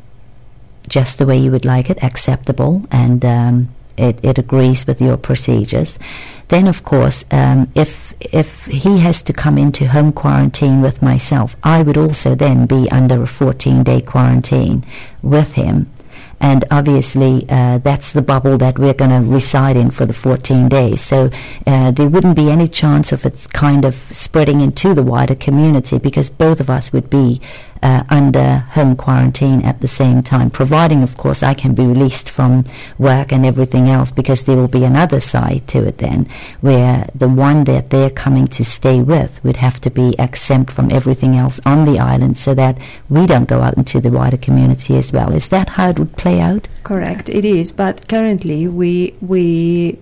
just 0.87 1.17
the 1.17 1.25
way 1.25 1.37
you 1.37 1.51
would 1.51 1.65
like 1.65 1.89
it, 1.89 2.01
acceptable, 2.01 2.85
and 2.91 3.25
um, 3.25 3.69
it, 3.97 4.23
it 4.23 4.37
agrees 4.37 4.87
with 4.87 5.01
your 5.01 5.17
procedures. 5.17 5.99
Then, 6.47 6.67
of 6.67 6.83
course, 6.85 7.25
um, 7.31 7.69
if 7.75 8.13
if 8.21 8.65
he 8.65 8.99
has 8.99 9.21
to 9.23 9.33
come 9.33 9.57
into 9.57 9.87
home 9.87 10.13
quarantine 10.13 10.81
with 10.81 11.01
myself, 11.01 11.57
I 11.61 11.83
would 11.83 11.97
also 11.97 12.35
then 12.35 12.65
be 12.65 12.89
under 12.89 13.21
a 13.21 13.27
14 13.27 13.83
day 13.83 14.01
quarantine 14.01 14.85
with 15.21 15.53
him. 15.53 15.91
And 16.39 16.65
obviously, 16.69 17.45
uh, 17.49 17.79
that's 17.79 18.13
the 18.13 18.21
bubble 18.21 18.57
that 18.59 18.77
we're 18.77 18.93
going 18.93 19.11
to 19.11 19.29
reside 19.29 19.75
in 19.75 19.89
for 19.89 20.05
the 20.05 20.13
14 20.13 20.69
days. 20.69 21.01
So 21.01 21.29
uh, 21.65 21.91
there 21.91 22.07
wouldn't 22.07 22.35
be 22.35 22.49
any 22.49 22.67
chance 22.67 23.11
of 23.11 23.25
its 23.25 23.47
kind 23.47 23.83
of 23.85 23.95
spreading 23.95 24.61
into 24.61 24.93
the 24.93 25.03
wider 25.03 25.35
community 25.35 25.97
because 25.97 26.29
both 26.29 26.59
of 26.59 26.69
us 26.69 26.93
would 26.93 27.09
be 27.09 27.41
uh, 27.81 28.03
under 28.09 28.59
home 28.75 28.95
quarantine 28.95 29.63
at 29.65 29.81
the 29.81 29.87
same 29.87 30.23
time, 30.23 30.49
providing, 30.49 31.03
of 31.03 31.17
course, 31.17 31.43
I 31.43 31.53
can 31.53 31.73
be 31.73 31.85
released 31.85 32.29
from 32.29 32.65
work 32.97 33.31
and 33.31 33.45
everything 33.45 33.87
else, 33.87 34.11
because 34.11 34.43
there 34.43 34.57
will 34.57 34.67
be 34.67 34.83
another 34.83 35.19
side 35.19 35.67
to 35.67 35.85
it 35.85 35.97
then, 35.99 36.27
where 36.61 37.09
the 37.13 37.29
one 37.29 37.63
that 37.65 37.89
they're 37.89 38.09
coming 38.09 38.47
to 38.47 38.63
stay 38.63 39.01
with 39.01 39.43
would 39.43 39.57
have 39.57 39.79
to 39.81 39.89
be 39.89 40.15
exempt 40.17 40.71
from 40.71 40.91
everything 40.91 41.35
else 41.35 41.59
on 41.65 41.85
the 41.85 41.99
island 41.99 42.37
so 42.37 42.53
that 42.53 42.77
we 43.09 43.25
don't 43.25 43.49
go 43.49 43.61
out 43.61 43.77
into 43.77 43.99
the 43.99 44.11
wider 44.11 44.37
community 44.37 44.97
as 44.97 45.11
well. 45.11 45.33
Is 45.33 45.49
that 45.49 45.69
how 45.69 45.89
it 45.89 45.99
would 45.99 46.17
play 46.17 46.39
out? 46.39 46.67
Correct, 46.83 47.29
it 47.29 47.45
is. 47.45 47.71
But 47.71 48.07
currently, 48.07 48.67
we 48.67 49.13
we 49.21 49.99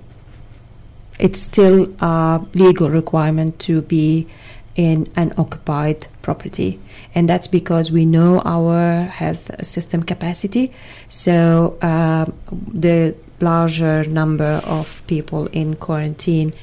it's 1.18 1.40
still 1.40 1.94
a 2.02 2.46
legal 2.54 2.90
requirement 2.90 3.58
to 3.60 3.82
be 3.82 4.28
in 4.76 5.10
an 5.16 5.34
occupied 5.38 6.08
property. 6.22 6.80
And 7.14 7.30
that's 7.30 7.48
because 7.48 7.92
we 7.92 8.06
know 8.06 8.42
our 8.46 9.04
health 9.04 9.66
system 9.66 10.04
capacity. 10.04 10.72
So 11.10 11.78
uh, 11.82 12.26
the 12.52 13.16
larger 13.40 14.04
number 14.06 14.62
of 14.66 15.02
people 15.08 15.48
in 15.48 15.76
quarantine 15.76 16.54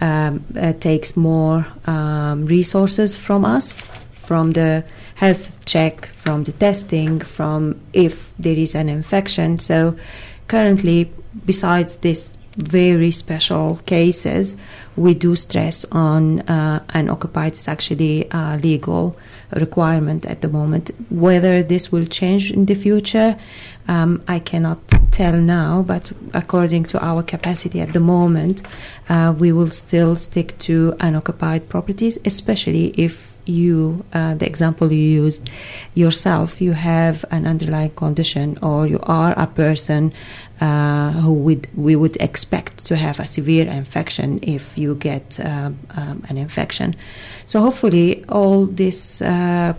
um, 0.00 0.44
uh, 0.60 0.74
takes 0.74 1.16
more 1.16 1.66
um, 1.86 2.46
resources 2.46 3.16
from 3.16 3.44
us, 3.44 3.72
from 4.22 4.52
the 4.52 4.84
health 5.14 5.64
check, 5.64 6.06
from 6.06 6.44
the 6.44 6.52
testing, 6.52 7.20
from 7.20 7.80
if 7.92 8.34
there 8.38 8.56
is 8.56 8.74
an 8.74 8.88
infection. 8.88 9.58
So 9.58 9.96
currently, 10.48 11.10
besides 11.44 11.96
this 11.98 12.35
very 12.56 13.10
special 13.10 13.76
cases, 13.86 14.56
we 14.96 15.14
do 15.14 15.36
stress 15.36 15.84
on 15.92 16.40
uh, 16.40 16.82
unoccupied 16.90 17.52
is 17.52 17.68
actually 17.68 18.26
a 18.30 18.58
legal 18.62 19.16
requirement 19.52 20.26
at 20.26 20.40
the 20.40 20.48
moment. 20.48 20.90
Whether 21.10 21.62
this 21.62 21.92
will 21.92 22.06
change 22.06 22.50
in 22.50 22.66
the 22.66 22.74
future, 22.74 23.38
um, 23.88 24.22
I 24.26 24.38
cannot 24.38 24.78
tell 25.10 25.38
now, 25.38 25.82
but 25.82 26.12
according 26.34 26.84
to 26.84 27.04
our 27.04 27.22
capacity 27.22 27.80
at 27.80 27.92
the 27.92 28.00
moment, 28.00 28.62
uh, 29.08 29.34
we 29.38 29.52
will 29.52 29.70
still 29.70 30.16
stick 30.16 30.58
to 30.58 30.94
unoccupied 31.00 31.68
properties, 31.68 32.18
especially 32.24 32.88
if 32.96 33.35
you, 33.46 34.04
uh, 34.12 34.34
the 34.34 34.46
example 34.46 34.92
you 34.92 35.22
used 35.22 35.50
yourself, 35.94 36.60
you 36.60 36.72
have 36.72 37.24
an 37.30 37.46
underlying 37.46 37.90
condition 37.90 38.58
or 38.62 38.86
you 38.86 39.00
are 39.02 39.32
a 39.36 39.46
person 39.46 40.12
uh, 40.60 41.12
who 41.12 41.34
would, 41.34 41.68
we 41.76 41.96
would 41.96 42.16
expect 42.16 42.84
to 42.86 42.96
have 42.96 43.20
a 43.20 43.26
severe 43.26 43.68
infection 43.68 44.38
if 44.42 44.76
you 44.76 44.94
get 44.94 45.38
um, 45.40 45.78
um, 45.96 46.24
an 46.28 46.36
infection. 46.36 46.94
So 47.46 47.60
hopefully 47.60 48.24
all 48.28 48.66
these 48.66 49.22
uh, 49.22 49.74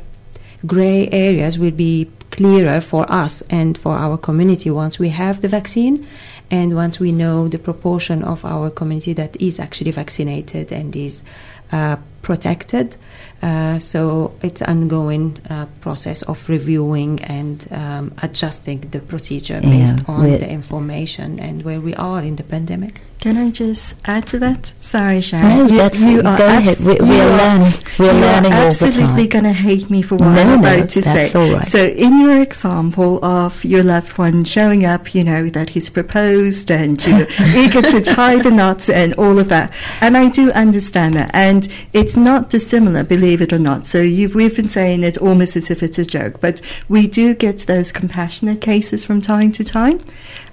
gray 0.66 1.10
areas 1.10 1.60
will 1.60 1.72
be 1.72 2.10
clearer 2.32 2.82
for 2.82 3.10
us 3.12 3.42
and 3.50 3.78
for 3.78 3.94
our 3.94 4.18
community 4.18 4.70
once 4.70 5.00
we 5.00 5.10
have 5.10 5.42
the 5.42 5.48
vaccine 5.48 6.06
and 6.52 6.76
once 6.76 7.00
we 7.00 7.12
know 7.12 7.48
the 7.48 7.60
proportion 7.60 8.24
of 8.24 8.44
our 8.46 8.70
community 8.70 9.14
that 9.14 9.40
is 9.42 9.60
actually 9.60 9.92
vaccinated 9.92 10.72
and 10.72 10.96
is 10.96 11.24
uh, 11.72 11.98
protected. 12.22 12.96
Uh, 13.42 13.78
so 13.78 14.34
it's 14.42 14.62
ongoing 14.62 15.38
uh, 15.50 15.68
process 15.82 16.24
of 16.24 16.50
reviewing 16.50 17.22
and 17.24 17.68
um, 17.72 18.12
adjusting 18.24 18.80
the 18.92 19.00
procedure 19.00 19.62
based 19.62 20.00
yeah, 20.00 20.04
on 20.08 20.24
the 20.24 20.50
information 20.50 21.40
and 21.40 21.64
where 21.64 21.80
we 21.80 21.94
are 21.96 22.22
in 22.22 22.36
the 22.36 22.44
pandemic. 22.44 23.02
Can 23.20 23.36
I 23.36 23.50
just 23.50 23.96
add 24.06 24.28
to 24.28 24.40
that? 24.40 24.74
Sorry, 24.80 25.22
Sharon. 25.22 25.50
No, 25.50 25.66
you, 25.66 25.78
that's 25.78 26.02
you 26.02 26.22
go 26.22 26.36
ahead. 26.36 26.80
We, 26.80 26.94
we 26.94 27.20
are 27.20 27.38
learning. 27.38 27.74
We're 27.98 28.14
learning 28.14 28.54
all 28.54 28.70
the 28.70 28.78
time. 28.78 28.88
absolutely 28.88 29.28
going 29.28 29.44
to 29.44 29.54
hate 29.54 29.90
me 29.90 30.04
for 30.04 30.16
what 30.16 30.36
no, 30.36 30.42
I'm 30.42 30.62
no, 30.62 30.74
about 30.76 30.90
to 30.90 31.02
say. 31.02 31.32
Right. 31.34 31.66
So, 31.66 31.80
in 31.80 32.22
your 32.22 32.40
example 32.40 33.24
of 33.26 33.66
your 33.66 33.84
loved 33.84 34.20
one 34.20 34.44
showing 34.44 34.86
up, 34.86 35.16
you 35.16 35.24
know 35.24 35.50
that 35.50 35.70
he's 35.70 35.90
proposed 35.90 36.70
and 36.70 37.04
you're 37.06 37.28
eager 37.56 37.82
to 37.82 38.02
tie 38.02 38.40
the 38.40 38.52
knots 38.52 38.88
and 38.88 39.16
all 39.16 39.40
of 39.40 39.50
that, 39.50 39.74
and 40.00 40.16
I 40.16 40.30
do 40.30 40.52
understand 40.52 41.16
that, 41.16 41.32
and 41.34 41.68
it's 41.94 42.16
not 42.16 42.50
dissimilar, 42.52 43.04
believe 43.04 43.42
it 43.42 43.52
or 43.52 43.60
not. 43.60 43.88
So, 43.88 44.02
we've 44.02 44.56
been 44.56 44.70
saying 44.70 45.04
it 45.04 45.18
almost 45.18 45.56
as 45.56 45.72
if 45.72 45.82
it's 45.82 45.98
a 45.98 46.06
joke, 46.06 46.40
but 46.40 46.62
we 46.88 47.08
do 47.08 47.34
get 47.34 47.58
those 47.62 47.92
compassionate 47.92 48.62
cases 48.62 49.06
from 49.06 49.22
time 49.22 49.52
to 49.54 49.64
time 49.64 50.02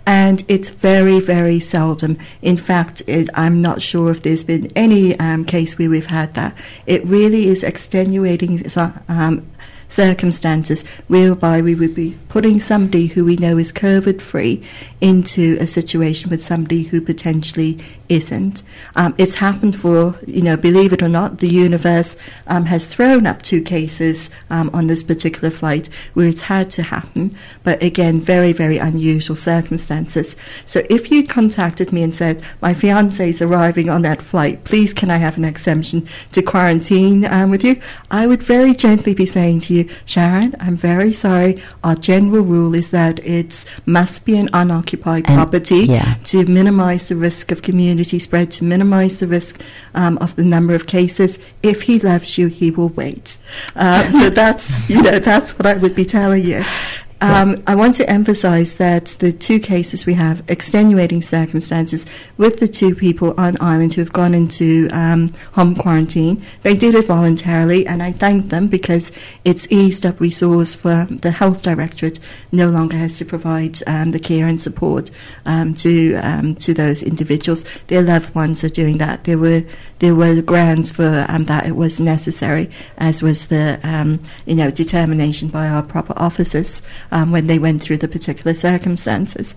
and 0.07 0.45
it's 0.49 0.69
very, 0.69 1.21
very 1.21 1.61
seldom. 1.61 2.19
In 2.43 2.57
fact, 2.57 3.03
it, 3.07 3.31
I'm 3.35 3.63
not 3.63 3.81
sure 3.81 4.11
if 4.11 4.23
there's 4.23 4.45
been 4.45 4.71
any 4.77 5.19
um, 5.19 5.45
case 5.45 5.79
where 5.79 5.89
we've 5.89 6.07
had 6.07 6.35
that. 6.35 6.55
It 6.87 7.05
really 7.07 7.49
is 7.49 7.63
extenuating 7.63 8.63
um, 9.09 9.47
circumstances 9.89 10.85
whereby 11.09 11.61
we 11.61 11.75
would 11.75 11.95
be 11.95 12.19
putting 12.29 12.61
somebody 12.61 13.07
who 13.07 13.25
we 13.25 13.37
know 13.37 13.57
is 13.59 13.73
COVID 13.73 14.21
free 14.21 14.63
into 15.01 15.57
a 15.61 15.67
situation 15.67 16.31
with 16.31 16.43
somebody 16.43 16.85
who 16.85 17.01
potentially 17.01 17.79
isn't. 18.09 18.63
Um, 18.97 19.15
it's 19.19 19.37
happened 19.37 19.77
for, 19.77 20.19
you 20.27 20.43
know, 20.43 20.57
believe 20.57 20.93
it 20.93 21.03
or 21.03 21.09
not, 21.09 21.39
the 21.39 21.49
universe 21.49 22.17
um, 22.47 22.67
has 22.67 22.87
thrown 22.87 23.27
up 23.27 23.43
two 23.43 23.63
cases 23.63 24.31
um, 24.51 24.71
on 24.73 24.87
this 24.87 25.03
particular 25.03 25.51
flight 25.51 25.89
where 26.15 26.29
it's 26.29 26.43
had 26.43 26.71
to 26.73 26.83
happen, 26.83 27.37
but 27.63 27.83
again, 27.83 28.21
very, 28.21 28.53
very 28.53 28.79
unusual 28.79 29.37
circumstances. 29.37 30.37
So 30.65 30.83
if 30.91 31.11
you'd 31.11 31.29
contacted 31.29 31.93
me 31.93 32.03
and 32.03 32.15
said, 32.15 32.43
my 32.61 32.75
fiance 32.75 33.29
is 33.29 33.41
arriving 33.41 33.89
on 33.89 34.03
that 34.03 34.23
flight, 34.23 34.65
please 34.65 34.93
can 34.93 35.11
I 35.11 35.17
have 35.17 35.39
an 35.39 35.45
exemption 35.45 36.07
to 36.33 36.43
quarantine 36.43 37.25
um, 37.25 37.51
with 37.51 37.65
you? 37.65 37.81
I 38.11 38.27
would 38.27 38.43
very 38.43 38.75
gently 38.75 39.15
be 39.15 39.27
saying 39.27 39.61
to 39.61 39.75
you, 39.75 39.89
Sharon, 40.05 40.55
I'm 40.61 40.77
very 40.77 41.13
sorry. 41.13 41.63
Our 41.83 41.95
general 41.95 42.43
rule 42.43 42.75
is 42.75 42.91
that 42.91 43.25
it 43.25 43.65
must 43.87 44.27
be 44.27 44.37
an 44.37 44.51
unoccupied 44.53 45.25
and, 45.27 45.37
property 45.37 45.87
yeah. 45.87 46.17
to 46.25 46.45
minimize 46.45 47.09
the 47.09 47.17
risk 47.17 47.51
of 47.51 47.63
community 47.63 47.94
community 47.95 48.19
spread 48.19 48.51
to 48.51 48.65
minimize 48.65 49.21
the 49.21 49.27
risk 49.29 49.63
um, 49.95 50.19
of 50.19 50.35
the 50.35 50.43
number 50.43 50.75
of 50.75 50.85
cases. 50.85 51.39
If 51.63 51.83
he 51.83 52.01
loves 52.01 52.37
you, 52.37 52.49
he 52.49 52.73
will 52.73 52.89
wait. 52.89 53.39
Uh, 53.77 54.11
so 54.11 54.31
that's, 54.41 54.91
you 54.91 55.01
know, 55.01 55.21
that's 55.21 55.57
what 55.57 55.65
I 55.65 55.75
would 55.75 55.95
be 55.95 56.05
telling 56.05 56.43
you. 56.43 56.65
Um, 57.25 57.63
I 57.67 57.75
want 57.75 57.95
to 57.97 58.09
emphasize 58.09 58.77
that 58.77 59.07
the 59.19 59.33
two 59.33 59.59
cases 59.59 60.05
we 60.05 60.13
have 60.13 60.43
extenuating 60.47 61.23
circumstances 61.23 62.05
with 62.37 62.61
the 62.61 62.69
two 62.69 62.95
people 62.95 63.33
on 63.41 63.57
island 63.63 63.95
who 63.95 64.03
have 64.03 64.13
gone 64.13 64.35
into 64.35 64.89
um, 64.93 65.33
home 65.53 65.75
quarantine. 65.75 66.45
They 66.63 66.77
did 66.77 66.95
it 66.95 67.07
voluntarily, 67.07 67.87
and 67.87 68.03
I 68.03 68.13
thank 68.13 68.51
them 68.51 68.69
because 68.69 69.11
it's 69.43 69.67
eased 69.73 70.05
up 70.05 70.21
resource 70.21 70.75
for 70.75 71.07
the 71.09 71.31
health 71.31 71.63
directorate. 71.63 72.21
No 72.53 72.69
longer 72.69 72.99
has 72.99 73.17
to 73.19 73.25
provide 73.25 73.79
um, 73.87 74.11
the 74.11 74.19
care 74.19 74.47
and 74.47 74.61
support 74.61 75.11
um, 75.47 75.73
to 75.77 76.17
um, 76.17 76.55
to 76.57 76.75
those 76.75 77.03
individuals. 77.03 77.65
Their 77.87 78.03
loved 78.03 78.35
ones 78.35 78.63
are 78.65 78.69
doing 78.69 78.99
that. 78.99 79.25
There 79.25 79.39
were 79.39 79.65
there 80.05 80.15
were 80.15 80.43
grounds 80.43 80.93
for 80.93 81.25
um, 81.31 81.47
that 81.47 81.67
it 81.67 81.75
was 81.75 81.99
necessary, 81.99 82.71
as 82.99 83.23
was 83.23 83.47
the 83.47 83.81
um, 83.83 84.21
you 84.45 84.55
know 84.55 84.71
determination 84.71 85.49
by 85.49 85.67
our 85.67 85.83
proper 85.83 86.13
officers 86.19 86.83
um, 87.11 87.33
when 87.33 87.47
they 87.47 87.59
went 87.59 87.81
through 87.81 87.97
the 87.97 88.07
particular 88.07 88.53
circumstances. 88.53 89.55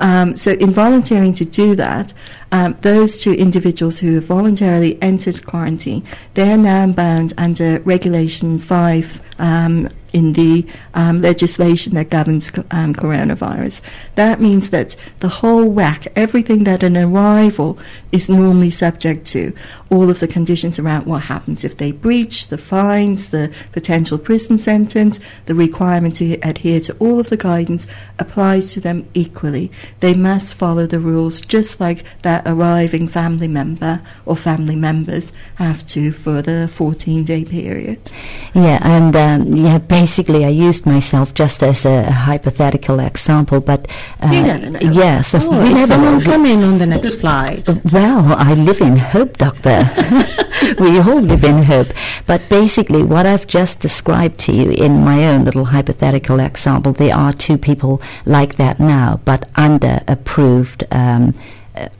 Um, 0.00 0.38
so, 0.38 0.52
in 0.52 0.70
volunteering 0.70 1.34
to 1.34 1.44
do 1.44 1.74
that, 1.76 2.14
um, 2.52 2.76
those 2.80 3.20
two 3.20 3.32
individuals 3.32 4.00
who 4.00 4.14
have 4.14 4.24
voluntarily 4.24 5.00
entered 5.02 5.46
quarantine, 5.46 6.04
they 6.34 6.52
are 6.52 6.56
now 6.56 6.86
bound 6.88 7.32
under 7.38 7.80
Regulation 7.80 8.58
5 8.58 9.20
um, 9.38 9.88
in 10.12 10.32
the 10.32 10.66
um, 10.94 11.22
legislation 11.22 11.94
that 11.94 12.10
governs 12.10 12.50
um, 12.70 12.94
coronavirus. 12.94 13.80
That 14.14 14.40
means 14.40 14.70
that 14.70 14.96
the 15.20 15.28
whole 15.28 15.64
whack, 15.64 16.08
everything 16.16 16.64
that 16.64 16.82
an 16.82 16.96
arrival 16.96 17.78
is 18.12 18.28
normally 18.28 18.70
subject 18.70 19.26
to, 19.28 19.54
all 19.88 20.10
of 20.10 20.20
the 20.20 20.28
conditions 20.28 20.78
around 20.78 21.06
what 21.06 21.22
happens 21.22 21.64
if 21.64 21.76
they 21.76 21.92
breach, 21.92 22.48
the 22.48 22.58
fines, 22.58 23.30
the 23.30 23.52
potential 23.72 24.18
prison 24.18 24.58
sentence, 24.58 25.20
the 25.46 25.54
requirement 25.54 26.16
to 26.16 26.34
adhere 26.40 26.80
to 26.80 26.96
all 26.98 27.18
of 27.20 27.28
the 27.28 27.36
guidance 27.36 27.86
applies 28.18 28.72
to 28.72 28.80
them 28.80 29.08
equally. 29.14 29.70
They 30.00 30.14
must 30.14 30.54
follow 30.54 30.86
the 30.86 31.00
rules 31.00 31.40
just 31.40 31.80
like 31.80 32.04
that 32.22 32.39
arriving 32.46 33.08
family 33.08 33.48
member 33.48 34.00
or 34.26 34.36
family 34.36 34.76
members 34.76 35.32
have 35.56 35.86
to 35.86 36.12
for 36.12 36.42
the 36.42 36.68
14 36.68 37.24
day 37.24 37.44
period. 37.44 38.12
Yeah, 38.54 38.78
and 38.82 39.14
um, 39.16 39.54
yeah, 39.54 39.78
basically, 39.78 40.44
I 40.44 40.48
used 40.48 40.86
myself 40.86 41.34
just 41.34 41.62
as 41.62 41.84
a, 41.84 42.10
hypothetical 42.10 43.00
example, 43.00 43.60
but 43.60 43.88
uh, 44.22 44.30
you 44.32 44.42
know. 44.70 44.78
yeah. 44.80 45.22
So 45.22 45.38
oh, 45.42 45.62
is 45.62 45.88
someone 45.88 46.20
coming 46.22 46.62
on 46.62 46.78
the 46.78 46.86
next 46.86 47.16
flight? 47.16 47.66
Well, 47.92 48.34
I 48.38 48.54
live 48.54 48.80
in 48.80 48.96
hope, 48.96 49.38
Doctor. 49.38 49.88
we 50.78 50.98
all 50.98 51.20
live 51.20 51.44
in 51.44 51.62
hope. 51.62 51.88
But 52.26 52.42
basically, 52.48 53.02
what 53.02 53.26
I've 53.26 53.46
just 53.46 53.80
described 53.80 54.38
to 54.40 54.52
you 54.52 54.70
in 54.70 55.04
my 55.04 55.26
own 55.28 55.44
little 55.44 55.66
hypothetical 55.66 56.40
example, 56.40 56.92
there 56.92 57.14
are 57.14 57.32
two 57.32 57.58
people 57.58 58.02
like 58.26 58.56
that 58.56 58.80
now, 58.80 59.20
but 59.24 59.48
under 59.56 60.00
approved, 60.08 60.84
um, 60.90 61.34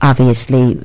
obviously 0.01 0.83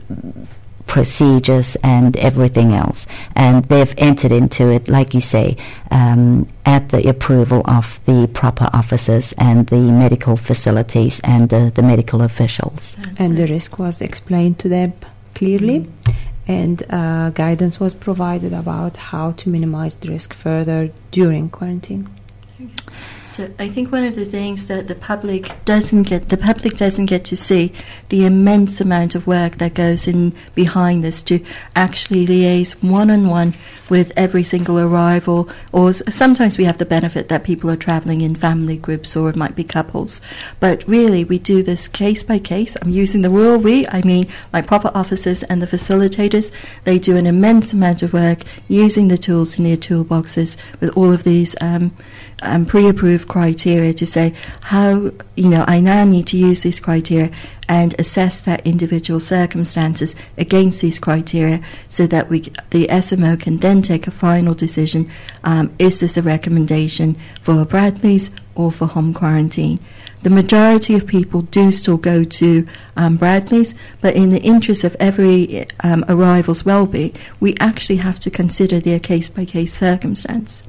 procedures 0.87 1.77
and 1.83 2.17
everything 2.17 2.73
else. 2.73 3.07
And 3.35 3.65
they've 3.65 3.95
entered 3.99 4.33
into 4.33 4.71
it, 4.71 4.89
like 4.89 5.15
you 5.15 5.21
say, 5.21 5.57
um, 5.91 6.49
at 6.65 6.89
the 6.91 7.09
approval 7.09 7.63
of 7.69 8.05
the 8.07 8.29
proper 8.33 8.71
officers 8.73 9.35
and 9.37 9.67
the 9.67 9.81
medical 9.81 10.37
facilities 10.37 11.21
and 11.21 11.49
the, 11.49 11.73
the 11.75 11.83
medical 11.83 12.23
officials. 12.23 12.95
That's 12.95 13.21
and 13.21 13.33
it. 13.33 13.37
the 13.37 13.53
risk 13.53 13.79
was 13.79 14.01
explained 14.01 14.59
to 14.61 14.69
them 14.69 14.95
clearly. 15.35 15.81
Mm. 15.81 16.15
And 16.49 16.83
uh, 16.89 17.31
guidance 17.31 17.81
was 17.81 17.93
provided 17.93 18.53
about 18.53 18.97
how 18.97 19.33
to 19.33 19.49
minimize 19.49 19.97
the 19.97 20.11
risk 20.11 20.33
further 20.33 20.91
during 21.11 21.49
quarantine. 21.51 22.09
So 23.27 23.51
I 23.59 23.69
think 23.69 23.91
one 23.91 24.05
of 24.05 24.15
the 24.15 24.25
things 24.25 24.69
that 24.69 24.87
the 24.87 24.95
public 24.95 25.53
doesn't 25.65 26.05
get, 26.05 26.29
the 26.29 26.37
public 26.37 26.77
doesn't 26.77 27.07
get 27.07 27.25
to 27.25 27.37
see 27.37 27.73
the 28.09 28.25
immense 28.25 28.81
amount 28.81 29.17
of 29.17 29.27
work 29.27 29.59
that 29.59 29.75
goes 29.75 30.07
in 30.07 30.33
behind 30.55 31.03
this 31.03 31.23
to 31.23 31.45
actually 31.75 32.25
liaise 32.25 32.81
one 32.89 33.11
on 33.11 33.27
one 33.27 33.55
with 33.89 34.13
every 34.17 34.45
single 34.45 34.79
arrival. 34.79 35.49
Or 35.73 35.93
sometimes 35.93 36.57
we 36.57 36.65
have 36.65 36.79
the 36.79 36.87
benefit 36.87 37.29
that 37.29 37.43
people 37.43 37.69
are 37.69 37.77
traveling 37.77 38.21
in 38.21 38.37
family 38.37 38.77
groups 38.77 39.17
or 39.17 39.29
it 39.29 39.37
might 39.37 39.57
be 39.57 39.65
couples. 39.65 40.23
But 40.61 40.87
really, 40.87 41.25
we 41.25 41.41
do 41.41 41.65
this 41.65 41.89
case 41.89 42.23
by 42.23 42.39
case. 42.39 42.77
I'm 42.81 42.91
using 42.91 43.23
the 43.23 43.31
royal 43.31 43.59
we, 43.59 43.89
I 43.89 44.03
mean 44.03 44.27
my 44.53 44.63
proper 44.63 44.93
officers 44.95 45.43
and 45.43 45.61
the 45.61 45.67
facilitators. 45.67 46.53
They 46.85 47.01
do 47.01 47.17
an 47.17 47.27
immense 47.27 47.73
amount 47.73 48.03
of 48.03 48.13
work 48.13 48.43
using 48.69 49.09
the 49.09 49.19
tools 49.19 49.59
in 49.59 49.65
their 49.65 49.77
toolboxes 49.77 50.57
with 50.79 50.97
all 50.97 51.13
of 51.13 51.25
these 51.25 51.57
um, 51.61 51.93
um, 52.43 52.67
pre-approved 52.67 53.29
criteria 53.29 53.93
to 53.95 54.07
say 54.07 54.35
how 54.63 55.11
you 55.37 55.49
know 55.49 55.65
I 55.67 55.81
now 55.81 56.05
need 56.05 56.27
to 56.29 56.37
use 56.37 56.63
these 56.63 56.81
criteria 56.81 57.31
and 57.69 57.99
assess 57.99 58.41
that 58.43 58.67
individual 58.67 59.21
circumstances 59.21 60.15
against 60.37 60.83
these 60.83 60.99
criteria 60.99 61.63
so 61.89 62.07
that 62.07 62.29
we 62.29 62.41
the 62.71 62.87
SMO 62.89 63.41
can 63.41 63.59
then 63.59 63.83
take 63.83 64.07
a 64.07 64.11
final 64.11 64.55
decision 64.55 65.11
um, 65.45 65.75
is 65.79 66.01
this 66.01 66.17
a 66.17 66.23
recommendation 66.23 67.17
for 67.41 67.61
a 67.61 67.65
Bradley's 67.65 68.31
or 68.55 68.71
for 68.71 68.87
home 68.87 69.15
quarantine 69.15 69.79
the 70.27 70.31
majority 70.31 70.95
of 70.95 71.07
people 71.07 71.43
do 71.43 71.71
still 71.71 71.97
go 71.97 72.25
to 72.25 72.67
um, 72.97 73.17
Bradley's, 73.17 73.77
but 74.01 74.17
in 74.17 74.31
the 74.31 74.41
interest 74.41 74.83
of 74.83 74.97
every 74.99 75.67
um, 75.85 76.05
arrival's 76.09 76.67
well-being, 76.67 77.15
we 77.39 77.55
actually 77.61 77.99
have 77.99 78.19
to 78.19 78.29
consider 78.29 78.81
their 78.81 78.99
case-by-case 78.99 79.73
circumstance. 79.73 80.65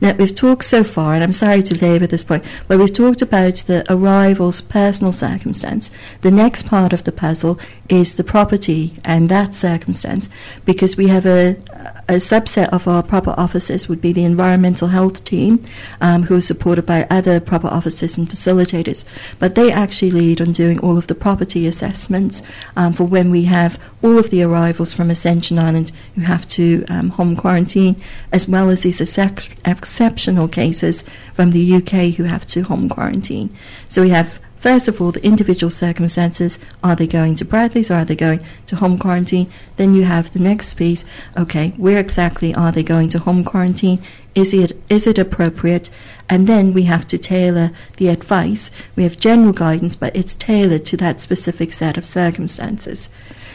Now, 0.00 0.12
we've 0.12 0.32
talked 0.32 0.64
so 0.64 0.84
far, 0.84 1.14
and 1.14 1.24
I'm 1.24 1.32
sorry 1.32 1.60
to 1.64 1.84
labour 1.84 2.06
this 2.06 2.22
point, 2.22 2.44
but 2.68 2.78
we've 2.78 2.92
talked 2.94 3.20
about 3.20 3.56
the 3.66 3.84
arrival's 3.92 4.60
personal 4.60 5.10
circumstance. 5.10 5.90
The 6.20 6.30
next 6.30 6.68
part 6.68 6.92
of 6.92 7.02
the 7.02 7.10
puzzle 7.10 7.58
is 7.88 8.14
the 8.14 8.22
property 8.22 8.94
and 9.04 9.28
that 9.28 9.56
circumstance, 9.56 10.30
because 10.64 10.96
we 10.96 11.08
have 11.08 11.26
a, 11.26 11.56
a 12.08 12.14
subset 12.14 12.68
of 12.68 12.86
our 12.86 13.02
proper 13.02 13.34
officers 13.36 13.88
would 13.88 14.00
be 14.00 14.12
the 14.12 14.24
environmental 14.24 14.88
health 14.88 15.24
team, 15.24 15.64
um, 16.00 16.24
who 16.24 16.36
are 16.36 16.40
supported 16.40 16.84
by 16.84 17.06
other 17.10 17.40
proper 17.40 17.68
officers 17.68 18.18
and 18.18 18.28
facilitators. 18.28 19.04
But 19.38 19.54
they 19.54 19.72
actually 19.72 20.10
lead 20.10 20.40
on 20.40 20.52
doing 20.52 20.78
all 20.80 20.98
of 20.98 21.06
the 21.06 21.14
property 21.14 21.66
assessments 21.66 22.42
um, 22.76 22.92
for 22.92 23.04
when 23.04 23.30
we 23.30 23.44
have 23.44 23.80
all 24.02 24.18
of 24.18 24.30
the 24.30 24.42
arrivals 24.42 24.92
from 24.92 25.10
Ascension 25.10 25.58
Island 25.58 25.92
who 26.14 26.22
have 26.22 26.46
to 26.48 26.84
um, 26.88 27.10
home 27.10 27.36
quarantine, 27.36 27.96
as 28.32 28.48
well 28.48 28.68
as 28.68 28.82
these 28.82 29.00
exceptional 29.00 30.48
cases 30.48 31.04
from 31.32 31.52
the 31.52 31.74
UK 31.76 32.14
who 32.14 32.24
have 32.24 32.46
to 32.48 32.62
home 32.62 32.88
quarantine. 32.88 33.54
So 33.88 34.02
we 34.02 34.10
have 34.10 34.40
First 34.64 34.88
of 34.88 34.98
all, 34.98 35.12
the 35.12 35.22
individual 35.22 35.68
circumstances 35.68 36.58
are 36.82 36.96
they 36.96 37.06
going 37.06 37.36
to 37.36 37.44
Bradley's 37.44 37.90
or 37.90 37.96
are 37.96 38.04
they 38.06 38.16
going 38.16 38.42
to 38.64 38.76
home 38.76 38.98
quarantine? 38.98 39.52
Then 39.76 39.92
you 39.92 40.04
have 40.04 40.32
the 40.32 40.38
next 40.38 40.72
piece 40.72 41.04
okay, 41.36 41.74
where 41.76 41.98
exactly 41.98 42.54
are 42.54 42.72
they 42.72 42.82
going 42.82 43.10
to 43.10 43.18
home 43.18 43.44
quarantine? 43.44 44.02
Is 44.34 44.54
it, 44.54 44.80
is 44.88 45.06
it 45.06 45.18
appropriate? 45.18 45.90
And 46.30 46.46
then 46.46 46.72
we 46.72 46.84
have 46.84 47.06
to 47.08 47.18
tailor 47.18 47.72
the 47.98 48.08
advice. 48.08 48.70
We 48.96 49.02
have 49.02 49.20
general 49.20 49.52
guidance, 49.52 49.96
but 49.96 50.16
it's 50.16 50.34
tailored 50.34 50.86
to 50.86 50.96
that 50.96 51.20
specific 51.20 51.74
set 51.74 51.98
of 51.98 52.06
circumstances. 52.06 53.10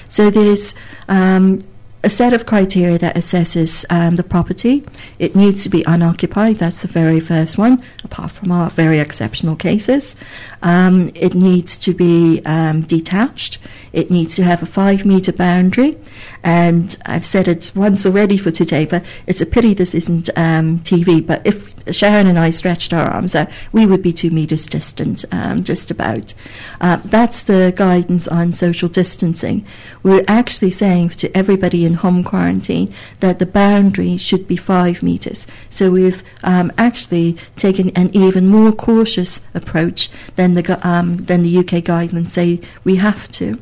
So 0.09 0.29
there's 0.29 0.75
um, 1.07 1.63
a 2.01 2.09
set 2.09 2.33
of 2.33 2.45
criteria 2.45 2.97
that 2.97 3.15
assesses 3.15 3.85
um, 3.89 4.15
the 4.15 4.23
property. 4.23 4.85
It 5.17 5.35
needs 5.35 5.63
to 5.63 5.69
be 5.69 5.83
unoccupied. 5.85 6.57
That's 6.57 6.81
the 6.81 6.87
very 6.87 7.19
first 7.19 7.57
one, 7.57 7.83
apart 8.03 8.31
from 8.31 8.51
our 8.51 8.69
very 8.69 8.99
exceptional 8.99 9.55
cases. 9.55 10.15
Um, 10.61 11.11
it 11.13 11.35
needs 11.35 11.77
to 11.79 11.93
be 11.93 12.41
um, 12.45 12.81
detached. 12.81 13.57
It 13.91 14.09
needs 14.09 14.35
to 14.37 14.43
have 14.43 14.63
a 14.63 14.65
five 14.65 15.05
meter 15.05 15.33
boundary. 15.33 15.97
And 16.43 16.95
I've 17.05 17.25
said 17.25 17.47
it 17.47 17.71
once 17.75 18.05
already 18.05 18.37
for 18.37 18.51
today, 18.51 18.85
but 18.85 19.03
it's 19.27 19.41
a 19.41 19.45
pity 19.45 19.73
this 19.73 19.93
isn't 19.93 20.29
um, 20.37 20.79
TV. 20.79 21.25
But 21.25 21.45
if 21.45 21.73
Sharon 21.93 22.27
and 22.27 22.39
I 22.39 22.49
stretched 22.49 22.93
our 22.93 23.07
arms 23.07 23.35
out, 23.35 23.49
we 23.71 23.85
would 23.85 24.01
be 24.01 24.13
two 24.13 24.29
meters 24.29 24.65
distant, 24.65 25.25
um, 25.31 25.63
just 25.63 25.91
about. 25.91 26.33
Uh, 26.79 26.97
that's 27.05 27.43
the 27.43 27.73
guidance 27.75 28.27
on 28.27 28.53
social 28.53 28.89
distancing. 28.89 29.65
We're 30.03 30.25
actually 30.27 30.71
saying 30.71 31.09
to 31.09 31.35
everybody 31.35 31.85
in 31.85 31.95
home 31.95 32.23
quarantine 32.23 32.93
that 33.19 33.39
the 33.39 33.45
boundary 33.45 34.17
should 34.17 34.47
be 34.47 34.55
five 34.55 35.03
meters. 35.03 35.47
So 35.69 35.91
we've 35.91 36.23
um, 36.43 36.71
actually 36.77 37.37
taken 37.55 37.89
an 37.91 38.15
even 38.15 38.47
more 38.47 38.71
cautious 38.71 39.41
approach 39.53 40.09
than 40.35 40.53
the 40.53 40.87
um, 40.87 41.17
than 41.17 41.43
the 41.43 41.57
UK 41.57 41.83
guidelines 41.83 42.29
say 42.29 42.61
we 42.83 42.95
have 42.95 43.29
to. 43.31 43.59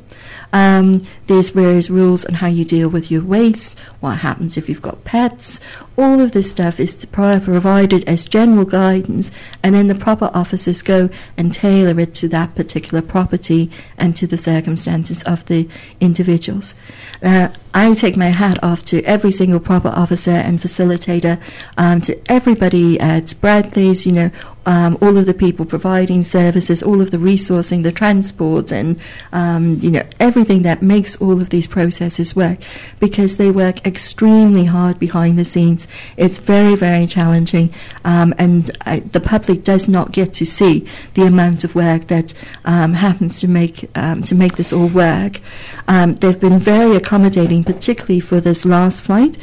Um, 0.53 1.05
there's 1.27 1.49
various 1.49 1.89
rules 1.89 2.25
on 2.25 2.35
how 2.35 2.47
you 2.47 2.63
deal 2.63 2.89
with 2.89 3.11
your 3.11 3.21
waste, 3.21 3.77
what 3.99 4.19
happens 4.19 4.57
if 4.57 4.69
you've 4.69 4.81
got 4.81 5.03
pets. 5.03 5.59
All 5.97 6.21
of 6.21 6.31
this 6.31 6.51
stuff 6.51 6.79
is 6.79 7.05
provided 7.05 8.07
as 8.07 8.25
general 8.25 8.65
guidance, 8.65 9.31
and 9.63 9.75
then 9.75 9.87
the 9.87 9.95
proper 9.95 10.29
officers 10.33 10.81
go 10.81 11.09
and 11.35 11.53
tailor 11.53 11.99
it 11.99 12.13
to 12.15 12.27
that 12.29 12.55
particular 12.55 13.01
property 13.01 13.69
and 13.97 14.15
to 14.15 14.27
the 14.27 14.37
circumstances 14.37 15.23
of 15.23 15.45
the 15.47 15.67
individuals. 15.99 16.75
Uh, 17.21 17.49
I 17.73 17.93
take 17.93 18.15
my 18.15 18.27
hat 18.27 18.63
off 18.63 18.83
to 18.85 19.03
every 19.03 19.31
single 19.31 19.59
proper 19.59 19.89
officer 19.89 20.31
and 20.31 20.59
facilitator, 20.59 21.41
um, 21.77 22.01
to 22.01 22.19
everybody 22.31 22.99
at 22.99 23.33
Bradley's, 23.41 24.05
you 24.05 24.11
know, 24.13 24.31
um, 24.67 24.97
all 25.01 25.17
of 25.17 25.25
the 25.25 25.33
people 25.33 25.65
providing 25.65 26.25
services, 26.25 26.83
all 26.83 27.01
of 27.01 27.09
the 27.09 27.17
resourcing, 27.17 27.83
the 27.83 27.91
transport, 27.91 28.71
and 28.71 28.99
um, 29.31 29.79
you 29.79 29.89
know 29.89 30.03
everything 30.19 30.61
that 30.63 30.81
makes 30.81 31.15
all 31.21 31.41
of 31.41 31.49
these 31.49 31.67
processes 31.67 32.35
work, 32.35 32.59
because 32.99 33.37
they 33.37 33.49
work 33.49 33.87
extremely 33.87 34.65
hard 34.65 34.99
behind 34.99 35.39
the 35.39 35.45
scenes. 35.45 35.87
It's 36.17 36.37
very 36.37 36.75
very 36.75 37.07
challenging, 37.07 37.73
um, 38.03 38.35
and 38.37 38.69
uh, 38.85 38.99
the 39.09 39.21
public 39.21 39.63
does 39.63 39.87
not 39.87 40.11
get 40.11 40.33
to 40.35 40.45
see 40.45 40.85
the 41.13 41.23
amount 41.23 41.63
of 41.63 41.73
work 41.73 42.07
that 42.07 42.33
um, 42.65 42.93
happens 42.95 43.39
to 43.39 43.47
make 43.47 43.89
um, 43.95 44.21
to 44.23 44.35
make 44.35 44.57
this 44.57 44.73
all 44.73 44.87
work. 44.87 45.39
Um, 45.87 46.15
they've 46.15 46.39
been 46.39 46.59
very 46.59 46.93
accommodating, 46.97 47.63
particularly 47.63 48.19
for 48.19 48.41
this 48.41 48.65
last 48.65 49.05
flight. 49.05 49.37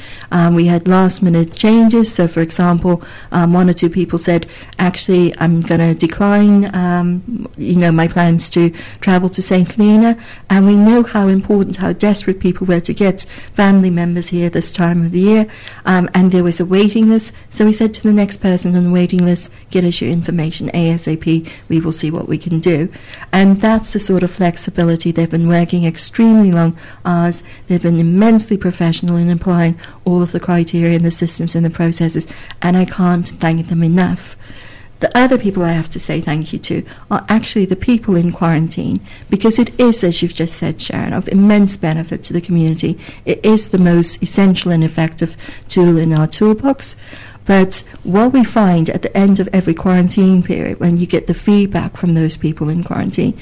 we 0.52 0.66
had 0.66 0.86
last 0.86 1.22
minute 1.22 1.54
changes. 1.54 2.12
So, 2.12 2.28
for 2.28 2.42
example, 2.42 3.02
one 3.30 3.70
or 3.70 3.72
two 3.72 3.88
people 3.88 4.18
said, 4.18 4.46
actually 4.78 5.13
I'm 5.38 5.60
going 5.60 5.80
to 5.80 5.94
decline, 5.94 6.74
um, 6.74 7.48
you 7.56 7.76
know, 7.76 7.92
my 7.92 8.08
plans 8.08 8.50
to 8.50 8.70
travel 9.00 9.28
to 9.30 9.42
St. 9.42 9.70
Helena. 9.70 10.18
And 10.50 10.66
we 10.66 10.76
know 10.76 11.02
how 11.02 11.28
important, 11.28 11.76
how 11.76 11.92
desperate 11.92 12.40
people 12.40 12.66
were 12.66 12.80
to 12.80 12.94
get 12.94 13.22
family 13.52 13.90
members 13.90 14.28
here 14.28 14.50
this 14.50 14.72
time 14.72 15.04
of 15.04 15.12
the 15.12 15.20
year. 15.20 15.46
Um, 15.84 16.08
and 16.14 16.32
there 16.32 16.44
was 16.44 16.60
a 16.60 16.64
waiting 16.64 17.08
list. 17.08 17.34
So 17.48 17.64
we 17.64 17.72
said 17.72 17.94
to 17.94 18.02
the 18.02 18.12
next 18.12 18.38
person 18.38 18.76
on 18.76 18.84
the 18.84 18.90
waiting 18.90 19.24
list, 19.24 19.52
get 19.70 19.84
us 19.84 20.00
your 20.00 20.10
information 20.10 20.68
ASAP. 20.68 21.48
We 21.68 21.80
will 21.80 21.92
see 21.92 22.10
what 22.10 22.28
we 22.28 22.38
can 22.38 22.60
do. 22.60 22.90
And 23.32 23.60
that's 23.60 23.92
the 23.92 24.00
sort 24.00 24.22
of 24.22 24.30
flexibility. 24.30 25.12
They've 25.12 25.30
been 25.30 25.48
working 25.48 25.84
extremely 25.84 26.50
long 26.50 26.76
hours. 27.04 27.42
They've 27.66 27.82
been 27.82 28.00
immensely 28.00 28.56
professional 28.56 29.16
in 29.16 29.30
applying 29.30 29.78
all 30.04 30.22
of 30.22 30.32
the 30.32 30.40
criteria 30.40 30.96
and 30.96 31.04
the 31.04 31.10
systems 31.10 31.54
and 31.54 31.64
the 31.64 31.70
processes. 31.70 32.26
And 32.60 32.76
I 32.76 32.84
can't 32.84 33.28
thank 33.28 33.68
them 33.68 33.82
enough. 33.82 34.36
The 35.04 35.18
other 35.18 35.36
people 35.36 35.62
I 35.62 35.72
have 35.72 35.90
to 35.90 36.00
say 36.00 36.22
thank 36.22 36.54
you 36.54 36.58
to 36.60 36.82
are 37.10 37.26
actually 37.28 37.66
the 37.66 37.76
people 37.76 38.16
in 38.16 38.32
quarantine 38.32 39.00
because 39.28 39.58
it 39.58 39.78
is, 39.78 40.02
as 40.02 40.22
you've 40.22 40.34
just 40.34 40.56
said, 40.56 40.80
Sharon, 40.80 41.12
of 41.12 41.28
immense 41.28 41.76
benefit 41.76 42.24
to 42.24 42.32
the 42.32 42.40
community. 42.40 42.98
It 43.26 43.44
is 43.44 43.68
the 43.68 43.76
most 43.76 44.22
essential 44.22 44.70
and 44.70 44.82
effective 44.82 45.36
tool 45.68 45.98
in 45.98 46.14
our 46.14 46.26
toolbox. 46.26 46.96
But 47.44 47.84
what 48.02 48.32
we 48.32 48.44
find 48.44 48.88
at 48.88 49.02
the 49.02 49.14
end 49.14 49.40
of 49.40 49.48
every 49.52 49.74
quarantine 49.74 50.42
period, 50.42 50.80
when 50.80 50.96
you 50.96 51.06
get 51.06 51.26
the 51.26 51.34
feedback 51.34 51.98
from 51.98 52.14
those 52.14 52.38
people 52.38 52.70
in 52.70 52.82
quarantine, 52.82 53.38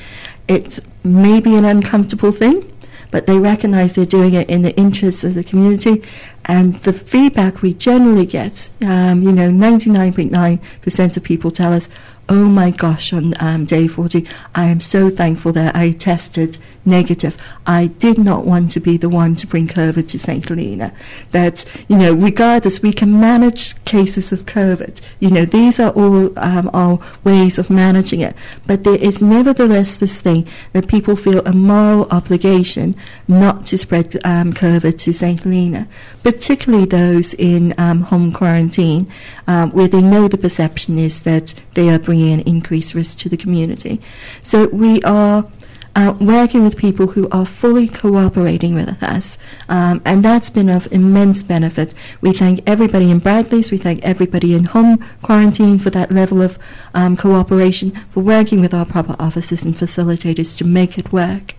it's 0.48 0.80
maybe 1.04 1.54
an 1.54 1.64
uncomfortable 1.64 2.32
thing, 2.32 2.68
but 3.12 3.26
they 3.26 3.38
recognize 3.38 3.94
they're 3.94 4.04
doing 4.04 4.34
it 4.34 4.50
in 4.50 4.62
the 4.62 4.76
interests 4.76 5.22
of 5.22 5.34
the 5.34 5.44
community. 5.44 6.02
And 6.44 6.74
the 6.82 6.92
feedback 6.92 7.62
we 7.62 7.74
generally 7.74 8.26
get, 8.26 8.68
um, 8.80 9.22
you 9.22 9.32
know, 9.32 9.48
99.9% 9.50 11.16
of 11.16 11.22
people 11.22 11.50
tell 11.50 11.72
us, 11.72 11.88
oh 12.28 12.46
my 12.46 12.70
gosh, 12.70 13.12
on 13.12 13.34
um, 13.40 13.64
day 13.64 13.86
40, 13.86 14.26
I 14.54 14.64
am 14.64 14.80
so 14.80 15.10
thankful 15.10 15.52
that 15.52 15.74
I 15.76 15.92
tested 15.92 16.58
negative. 16.84 17.36
I 17.66 17.86
did 17.86 18.18
not 18.18 18.44
want 18.44 18.70
to 18.72 18.80
be 18.80 18.96
the 18.96 19.08
one 19.08 19.36
to 19.36 19.46
bring 19.46 19.68
COVID 19.68 20.08
to 20.08 20.18
St. 20.18 20.48
Helena. 20.48 20.92
That, 21.30 21.64
you 21.88 21.96
know, 21.96 22.12
regardless, 22.12 22.82
we 22.82 22.92
can 22.92 23.20
manage 23.20 23.82
cases 23.84 24.32
of 24.32 24.46
COVID. 24.46 25.00
You 25.20 25.30
know, 25.30 25.44
these 25.44 25.78
are 25.78 25.90
all 25.90 26.36
um, 26.38 26.70
our 26.72 26.98
ways 27.24 27.58
of 27.58 27.70
managing 27.70 28.20
it. 28.20 28.34
But 28.66 28.84
there 28.84 28.96
is 28.96 29.20
nevertheless 29.20 29.96
this 29.96 30.20
thing 30.20 30.48
that 30.72 30.88
people 30.88 31.16
feel 31.16 31.46
a 31.46 31.52
moral 31.52 32.08
obligation 32.10 32.94
not 33.28 33.66
to 33.66 33.78
spread 33.78 34.16
um, 34.24 34.52
COVID 34.52 34.98
to 34.98 35.12
St. 35.12 35.40
Helena, 35.40 35.88
particularly 36.22 36.84
those 36.84 37.34
in 37.34 37.74
um, 37.78 38.02
home 38.02 38.32
quarantine, 38.32 39.10
um, 39.46 39.70
where 39.72 39.88
they 39.88 40.00
know 40.00 40.28
the 40.28 40.38
perception 40.38 40.98
is 40.98 41.22
that 41.22 41.54
they 41.74 41.88
are 41.90 41.98
bringing 41.98 42.32
an 42.32 42.40
increased 42.40 42.94
risk 42.94 43.18
to 43.18 43.28
the 43.28 43.36
community. 43.36 44.00
So 44.42 44.68
we 44.68 45.02
are 45.02 45.48
uh, 45.94 46.14
working 46.20 46.62
with 46.62 46.76
people 46.76 47.08
who 47.08 47.28
are 47.30 47.46
fully 47.46 47.88
cooperating 47.88 48.74
with 48.74 49.02
us. 49.02 49.38
Um, 49.68 50.00
and 50.04 50.24
that's 50.24 50.50
been 50.50 50.68
of 50.68 50.90
immense 50.92 51.42
benefit. 51.42 51.94
We 52.20 52.32
thank 52.32 52.60
everybody 52.66 53.10
in 53.10 53.18
Bradley's, 53.18 53.70
we 53.70 53.78
thank 53.78 54.02
everybody 54.02 54.54
in 54.54 54.64
home 54.64 55.04
quarantine 55.22 55.78
for 55.78 55.90
that 55.90 56.10
level 56.10 56.40
of 56.40 56.58
um, 56.94 57.16
cooperation, 57.16 57.92
for 58.10 58.20
working 58.20 58.60
with 58.60 58.74
our 58.74 58.86
proper 58.86 59.16
officers 59.18 59.62
and 59.62 59.74
facilitators 59.74 60.56
to 60.58 60.64
make 60.64 60.98
it 60.98 61.12
work. 61.12 61.54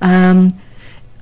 Um, 0.00 0.58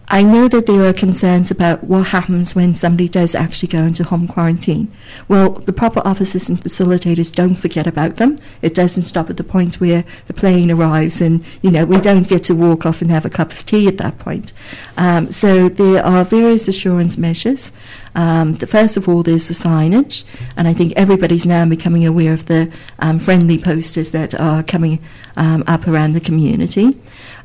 I 0.08 0.22
know 0.22 0.46
that 0.48 0.66
there 0.66 0.88
are 0.88 0.92
concerns 0.92 1.50
about 1.50 1.82
what 1.82 2.08
happens 2.08 2.54
when 2.54 2.76
somebody 2.76 3.08
does 3.08 3.34
actually 3.34 3.68
go 3.68 3.80
into 3.80 4.04
home 4.04 4.28
quarantine. 4.28 4.92
Well, 5.26 5.50
the 5.50 5.72
proper 5.72 6.00
officers 6.04 6.48
and 6.48 6.58
facilitators 6.58 7.34
don't 7.34 7.56
forget 7.56 7.88
about 7.88 8.16
them. 8.16 8.36
It 8.62 8.72
doesn't 8.72 9.06
stop 9.06 9.30
at 9.30 9.36
the 9.36 9.44
point 9.44 9.80
where 9.80 10.04
the 10.28 10.32
plane 10.32 10.70
arrives 10.70 11.20
and, 11.20 11.44
you 11.60 11.72
know, 11.72 11.84
we 11.84 12.00
don't 12.00 12.28
get 12.28 12.44
to 12.44 12.54
walk 12.54 12.86
off 12.86 13.02
and 13.02 13.10
have 13.10 13.24
a 13.24 13.30
cup 13.30 13.52
of 13.52 13.66
tea 13.66 13.88
at 13.88 13.98
that 13.98 14.18
point. 14.20 14.52
Um, 14.96 15.32
so 15.32 15.68
there 15.68 16.04
are 16.04 16.24
various 16.24 16.68
assurance 16.68 17.18
measures. 17.18 17.72
Um, 18.14 18.54
the, 18.54 18.66
first 18.66 18.96
of 18.96 19.08
all, 19.08 19.22
there's 19.22 19.48
the 19.48 19.54
signage, 19.54 20.24
and 20.56 20.66
I 20.66 20.72
think 20.72 20.94
everybody's 20.96 21.44
now 21.44 21.68
becoming 21.68 22.06
aware 22.06 22.32
of 22.32 22.46
the 22.46 22.72
um, 23.00 23.18
friendly 23.18 23.58
posters 23.58 24.12
that 24.12 24.34
are 24.40 24.62
coming 24.62 25.00
um, 25.36 25.64
up 25.66 25.86
around 25.86 26.14
the 26.14 26.20
community. 26.20 26.98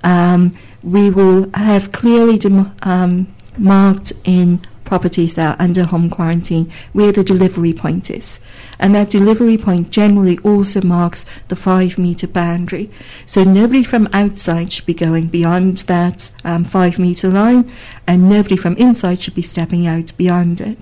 Um, 0.03 0.57
we 0.83 1.09
will 1.09 1.49
have 1.53 1.91
clearly 1.91 2.37
dem- 2.37 2.73
um, 2.83 3.27
marked 3.57 4.13
in 4.23 4.59
properties 4.85 5.35
that 5.35 5.57
are 5.57 5.61
under 5.63 5.85
home 5.85 6.09
quarantine 6.09 6.69
where 6.91 7.11
the 7.11 7.23
delivery 7.23 7.73
point 7.73 8.09
is. 8.09 8.39
And 8.81 8.95
that 8.95 9.11
delivery 9.11 9.57
point 9.57 9.91
generally 9.91 10.39
also 10.39 10.81
marks 10.81 11.25
the 11.47 11.55
five 11.55 11.97
meter 11.99 12.27
boundary. 12.27 12.89
So 13.25 13.43
nobody 13.43 13.83
from 13.83 14.09
outside 14.11 14.73
should 14.73 14.87
be 14.87 14.95
going 14.95 15.27
beyond 15.27 15.77
that 15.79 16.31
um, 16.43 16.65
five 16.65 16.97
meter 16.97 17.29
line, 17.29 17.71
and 18.07 18.27
nobody 18.27 18.57
from 18.57 18.75
inside 18.77 19.21
should 19.21 19.35
be 19.35 19.43
stepping 19.43 19.85
out 19.85 20.11
beyond 20.17 20.59
it. 20.59 20.79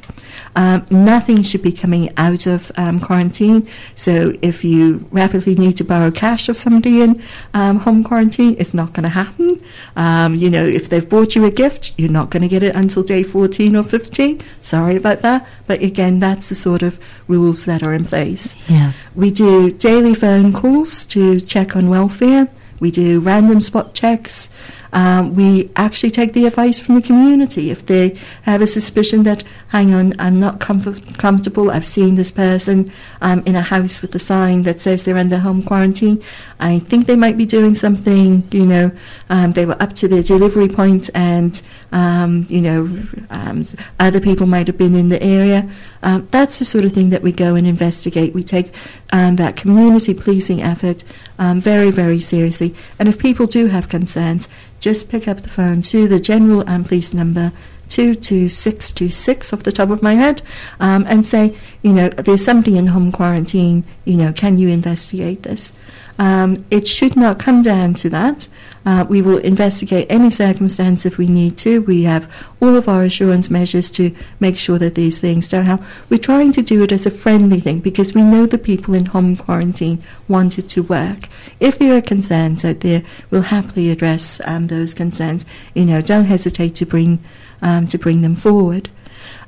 Um, 0.56 0.86
nothing 0.90 1.44
should 1.44 1.62
be 1.62 1.74
coming 1.74 2.12
out 2.18 2.48
of 2.48 2.72
um, 2.78 3.00
quarantine. 3.00 3.68
So 3.96 4.34
if 4.42 4.64
you 4.64 5.08
rapidly 5.12 5.56
need 5.56 5.78
to 5.78 5.84
borrow 5.84 6.10
cash 6.10 6.50
of 6.50 6.58
somebody 6.58 7.02
in 7.02 7.22
um, 7.54 7.80
home 7.80 8.04
quarantine, 8.04 8.56
it's 8.58 8.74
not 8.74 8.94
going 8.94 9.04
to 9.04 9.10
happen. 9.10 9.62
Um, 9.96 10.36
you 10.36 10.50
know, 10.50 10.66
if 10.66 10.90
they've 10.90 11.08
bought 11.08 11.36
you 11.36 11.44
a 11.46 11.52
gift, 11.52 11.94
you're 11.98 12.10
not 12.10 12.30
going 12.30 12.44
to 12.44 12.48
get 12.48 12.64
it 12.64 12.76
until 12.76 13.04
day 13.04 13.24
14 13.24 13.76
or 13.76 13.84
15. 13.84 14.42
Sorry 14.62 14.96
about 14.96 15.22
that. 15.22 15.48
But 15.68 15.84
again, 15.84 16.20
that's 16.20 16.50
the 16.50 16.56
sort 16.56 16.82
of 16.82 17.00
rules 17.28 17.66
that 17.66 17.84
are 17.84 17.89
in 17.94 18.06
place. 18.06 18.56
Yeah. 18.68 18.94
We 19.16 19.32
do 19.32 19.72
daily 19.72 20.16
phone 20.16 20.54
calls 20.54 21.06
to 21.08 21.40
check 21.40 21.76
on 21.76 21.90
welfare. 21.90 22.48
We 22.80 22.92
do 22.92 23.20
random 23.20 23.62
spot 23.62 23.94
checks. 23.94 24.50
Um, 24.92 25.36
we 25.36 25.70
actually 25.76 26.10
take 26.10 26.34
the 26.34 26.48
advice 26.48 26.80
from 26.80 26.96
the 26.96 27.02
community. 27.02 27.70
If 27.70 27.86
they 27.86 28.18
have 28.44 28.62
a 28.62 28.68
suspicion 28.68 29.22
that, 29.24 29.44
hang 29.68 29.94
on, 29.94 30.14
I'm 30.18 30.40
not 30.40 30.60
comfort- 30.60 31.18
comfortable, 31.18 31.70
I've 31.70 31.86
seen 31.86 32.16
this 32.16 32.32
person 32.32 32.92
um, 33.22 33.44
in 33.46 33.56
a 33.56 33.62
house 33.62 34.02
with 34.02 34.16
a 34.16 34.20
sign 34.20 34.64
that 34.64 34.82
says 34.82 35.04
they're 35.04 35.18
under 35.18 35.38
home 35.40 35.62
quarantine, 35.62 36.24
I 36.60 36.80
think 36.80 37.06
they 37.06 37.16
might 37.16 37.38
be 37.38 37.46
doing 37.46 37.76
something, 37.76 38.48
you 38.52 38.66
know, 38.66 38.92
um, 39.30 39.54
they 39.54 39.66
were 39.66 39.82
up 39.82 39.94
to 39.96 40.08
their 40.08 40.24
delivery 40.24 40.68
point 40.68 41.10
and, 41.14 41.62
um, 41.92 42.46
you 42.50 42.62
know, 42.62 42.98
um, 43.30 43.66
other 44.00 44.20
people 44.20 44.46
might 44.46 44.68
have 44.68 44.78
been 44.78 44.96
in 44.96 45.10
the 45.10 45.22
area. 45.22 45.70
Um, 46.04 46.28
that's 46.32 46.60
the 46.60 46.66
sort 46.66 46.86
of 46.86 46.94
thing 46.94 47.10
that 47.10 47.22
we 47.22 47.32
go 47.32 47.56
and 47.56 47.68
investigate. 47.68 48.34
We 48.34 48.44
take 48.44 48.74
that 49.12 49.56
community 49.56 50.14
policing 50.14 50.62
effort 50.62 51.04
very, 51.38 51.92
very 51.92 52.20
seriously. 52.20 52.76
And 52.98 53.10
if 53.10 53.18
people 53.18 53.48
do 53.48 53.68
have 53.68 53.90
concerns, 53.90 54.48
just 54.80 55.10
pick 55.10 55.28
up 55.28 55.42
the 55.42 55.50
phone 55.50 55.82
to 55.84 56.08
the 56.08 56.20
general 56.20 56.62
and 56.68 56.86
police 56.86 57.14
number 57.14 57.52
22626 57.90 59.52
off 59.52 59.64
the 59.64 59.72
top 59.72 59.90
of 59.90 60.02
my 60.02 60.14
head 60.14 60.42
um, 60.80 61.06
and 61.10 61.26
say, 61.26 61.58
you 61.82 61.92
know, 61.92 62.10
there's 62.10 62.46
somebody 62.46 62.78
in 62.78 62.88
home 62.88 63.12
quarantine, 63.12 63.84
you 64.06 64.16
know, 64.16 64.32
can 64.32 64.58
you 64.58 64.70
investigate 64.70 65.44
this? 65.44 65.74
Um, 66.18 66.66
it 66.70 66.88
should 66.88 67.16
not 67.16 67.40
come 67.40 67.62
down 67.62 67.94
to 67.96 68.10
that. 68.10 68.48
Uh, 68.86 69.06
we 69.10 69.22
will 69.22 69.38
investigate 69.40 70.08
any 70.10 70.30
circumstance 70.30 71.06
if 71.06 71.18
we 71.18 71.28
need 71.28 71.58
to. 71.58 71.82
We 71.82 72.04
have 72.04 72.32
all 72.62 72.76
of 72.76 72.88
our 72.88 73.04
assurance 73.04 73.50
measures 73.50 73.92
to 73.92 74.16
make 74.40 74.58
sure 74.58 74.78
that 74.80 74.96
these 74.96 75.20
things 75.20 75.50
don't 75.50 75.66
happen. 75.66 75.86
We're 76.10 76.18
trying 76.18 76.52
to 76.54 76.62
do 76.62 76.84
it 76.84 76.92
as 76.92 77.06
a 77.06 77.12
friendly 77.12 77.60
thing 77.60 77.80
because 77.80 78.14
we 78.14 78.22
know 78.22 78.46
the 78.46 78.58
people 78.58 78.94
in 78.94 79.08
home 79.08 79.36
quarantine 79.36 80.02
wanted 80.28 80.70
to 80.70 80.84
work. 80.84 81.28
If 81.60 81.78
there 81.78 81.98
are 81.98 82.02
concerns 82.02 82.64
out 82.64 82.80
there, 82.80 83.04
we'll 83.30 83.44
happily 83.44 83.90
address 83.90 84.42
um, 84.46 84.68
those 84.68 84.94
concerns. 84.94 85.46
You 85.74 85.86
know, 85.86 86.02
don't 86.02 86.26
hesitate 86.26 86.76
to 86.76 86.86
bring 86.86 87.24
um, 87.62 87.88
to 87.88 87.98
bring 87.98 88.22
them 88.22 88.36
forward. 88.36 88.90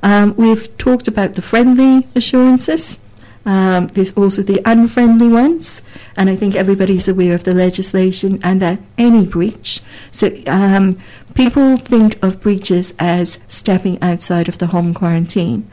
Um, 0.04 0.36
we've 0.36 0.76
talked 0.78 1.08
about 1.08 1.34
the 1.34 1.42
friendly 1.42 2.08
assurances. 2.16 2.98
Um, 3.46 3.88
there's 3.88 4.16
also 4.16 4.44
the 4.44 4.62
unfriendly 4.66 5.28
ones, 5.28 5.82
and 6.16 6.30
I 6.30 6.36
think 6.36 6.56
everybody's 6.56 7.08
aware 7.08 7.34
of 7.34 7.44
the 7.44 7.56
legislation 7.56 8.40
and 8.44 8.62
that 8.62 8.80
any 8.98 9.26
breach. 9.26 9.82
So 10.12 10.32
um, 10.46 11.00
people 11.34 11.78
think 11.78 12.24
of 12.24 12.40
breaches 12.40 12.94
as 13.00 13.40
stepping 13.48 14.02
outside 14.02 14.48
of 14.48 14.60
the 14.60 14.68
home 14.68 14.94
quarantine. 14.94 15.70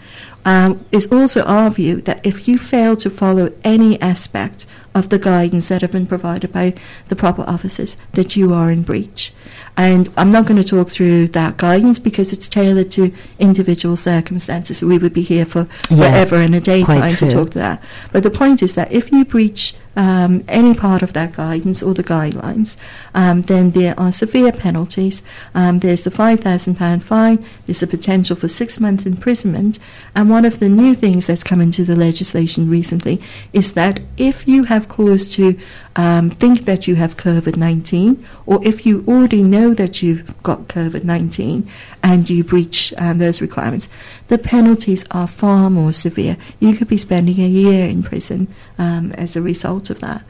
um, 0.48 0.84
is 0.92 1.10
also 1.12 1.42
our 1.44 1.68
view 1.70 2.00
that 2.02 2.24
if 2.24 2.48
you 2.48 2.58
fail 2.58 2.96
to 2.96 3.10
follow 3.10 3.52
any 3.64 4.00
aspect 4.00 4.66
of 4.98 5.08
the 5.08 5.18
guidance 5.18 5.68
that 5.68 5.82
have 5.82 5.92
been 5.92 6.06
provided 6.06 6.52
by 6.52 6.74
the 7.08 7.16
proper 7.16 7.42
officers, 7.42 7.96
that 8.12 8.36
you 8.36 8.52
are 8.52 8.70
in 8.70 8.82
breach. 8.82 9.32
And 9.76 10.12
I'm 10.16 10.32
not 10.32 10.46
going 10.46 10.60
to 10.60 10.68
talk 10.68 10.90
through 10.90 11.28
that 11.28 11.56
guidance 11.56 12.00
because 12.00 12.32
it's 12.32 12.48
tailored 12.48 12.90
to 12.92 13.14
individual 13.38 13.96
circumstances. 13.96 14.82
We 14.82 14.98
would 14.98 15.14
be 15.14 15.22
here 15.22 15.46
for 15.46 15.68
Yeah, 15.88 16.10
forever 16.10 16.36
and 16.36 16.54
a 16.54 16.60
day 16.60 16.82
trying 16.82 17.14
to 17.14 17.30
talk 17.30 17.50
to 17.50 17.58
that. 17.58 17.82
But 18.12 18.24
the 18.24 18.30
point 18.30 18.60
is 18.60 18.74
that 18.74 18.90
if 18.90 19.12
you 19.12 19.24
breach 19.24 19.76
um, 19.98 20.44
any 20.48 20.74
part 20.74 21.02
of 21.02 21.12
that 21.12 21.32
guidance 21.32 21.82
or 21.82 21.94
the 21.94 22.04
guidelines, 22.04 22.76
um, 23.14 23.42
then 23.42 23.72
there 23.72 23.98
are 23.98 24.12
severe 24.12 24.52
penalties. 24.52 25.22
Um, 25.54 25.80
there's 25.80 26.04
the 26.04 26.10
£5,000 26.10 27.02
fine, 27.02 27.44
there's 27.66 27.80
the 27.80 27.86
potential 27.86 28.36
for 28.36 28.48
six 28.48 28.80
months 28.80 29.06
imprisonment. 29.06 29.78
And 30.14 30.30
one 30.30 30.44
of 30.44 30.58
the 30.58 30.68
new 30.68 30.94
things 30.94 31.26
that's 31.26 31.44
come 31.44 31.60
into 31.60 31.84
the 31.84 31.96
legislation 31.96 32.70
recently 32.70 33.20
is 33.52 33.74
that 33.74 34.00
if 34.16 34.46
you 34.48 34.64
have 34.64 34.87
cause 34.88 35.28
to 35.34 35.58
um, 35.96 36.30
think 36.30 36.64
that 36.64 36.86
you 36.86 36.94
have 36.96 37.16
COVID 37.16 37.56
19, 37.56 38.24
or 38.46 38.64
if 38.64 38.86
you 38.86 39.04
already 39.06 39.42
know 39.42 39.74
that 39.74 40.02
you've 40.02 40.42
got 40.42 40.68
COVID 40.68 41.04
19 41.04 41.68
and 42.02 42.30
you 42.30 42.44
breach 42.44 42.94
um, 42.98 43.18
those 43.18 43.40
requirements, 43.40 43.88
the 44.28 44.38
penalties 44.38 45.04
are 45.10 45.26
far 45.26 45.70
more 45.70 45.92
severe. 45.92 46.36
You 46.60 46.74
could 46.74 46.88
be 46.88 46.98
spending 46.98 47.40
a 47.40 47.48
year 47.48 47.88
in 47.88 48.02
prison 48.02 48.48
um, 48.78 49.12
as 49.12 49.36
a 49.36 49.42
result 49.42 49.90
of 49.90 50.00
that. 50.00 50.22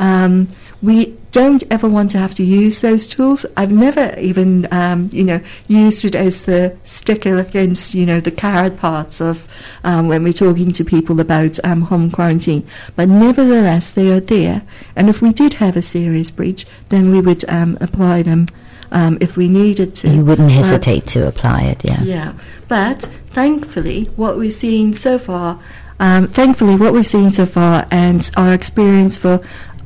Um, 0.00 0.48
we 0.82 1.16
don't 1.30 1.62
ever 1.70 1.88
want 1.88 2.10
to 2.10 2.18
have 2.18 2.34
to 2.34 2.42
use 2.42 2.80
those 2.80 3.06
tools. 3.06 3.46
I've 3.56 3.70
never 3.70 4.18
even, 4.18 4.66
um, 4.72 5.08
you 5.12 5.22
know, 5.24 5.40
used 5.68 6.04
it 6.04 6.14
as 6.14 6.42
the 6.42 6.76
sticker 6.84 7.38
against, 7.38 7.94
you 7.94 8.04
know, 8.04 8.20
the 8.20 8.32
carrot 8.32 8.78
parts 8.78 9.20
of 9.20 9.48
um, 9.84 10.08
when 10.08 10.24
we're 10.24 10.32
talking 10.32 10.72
to 10.72 10.84
people 10.84 11.20
about 11.20 11.58
um, 11.64 11.82
home 11.82 12.10
quarantine. 12.10 12.66
But 12.96 13.08
nevertheless, 13.08 13.92
they 13.92 14.10
are 14.10 14.20
there. 14.20 14.62
And 14.96 15.08
if 15.08 15.22
we 15.22 15.32
did 15.32 15.54
have 15.54 15.76
a 15.76 15.82
serious 15.82 16.30
breach, 16.30 16.66
then 16.88 17.10
we 17.10 17.20
would 17.20 17.48
um, 17.48 17.78
apply 17.80 18.22
them 18.22 18.46
um, 18.90 19.16
if 19.20 19.36
we 19.36 19.48
needed 19.48 19.94
to. 19.96 20.08
You 20.10 20.24
wouldn't 20.24 20.48
But- 20.48 20.54
hesitate 20.54 21.06
to 21.08 21.26
apply 21.28 21.62
it, 21.62 21.84
yeah. 21.84 22.02
yeah, 22.02 22.32
but 22.68 23.02
thankfully, 23.30 24.10
what 24.16 24.36
we've 24.36 24.52
seen 24.52 24.92
so 24.94 25.18
far, 25.18 25.60
um, 25.98 26.26
thankfully, 26.26 26.76
what 26.76 26.92
we've 26.92 27.06
seen 27.06 27.32
so 27.32 27.46
far, 27.46 27.86
and 27.90 28.30
our 28.36 28.52
experience 28.52 29.16
for 29.16 29.40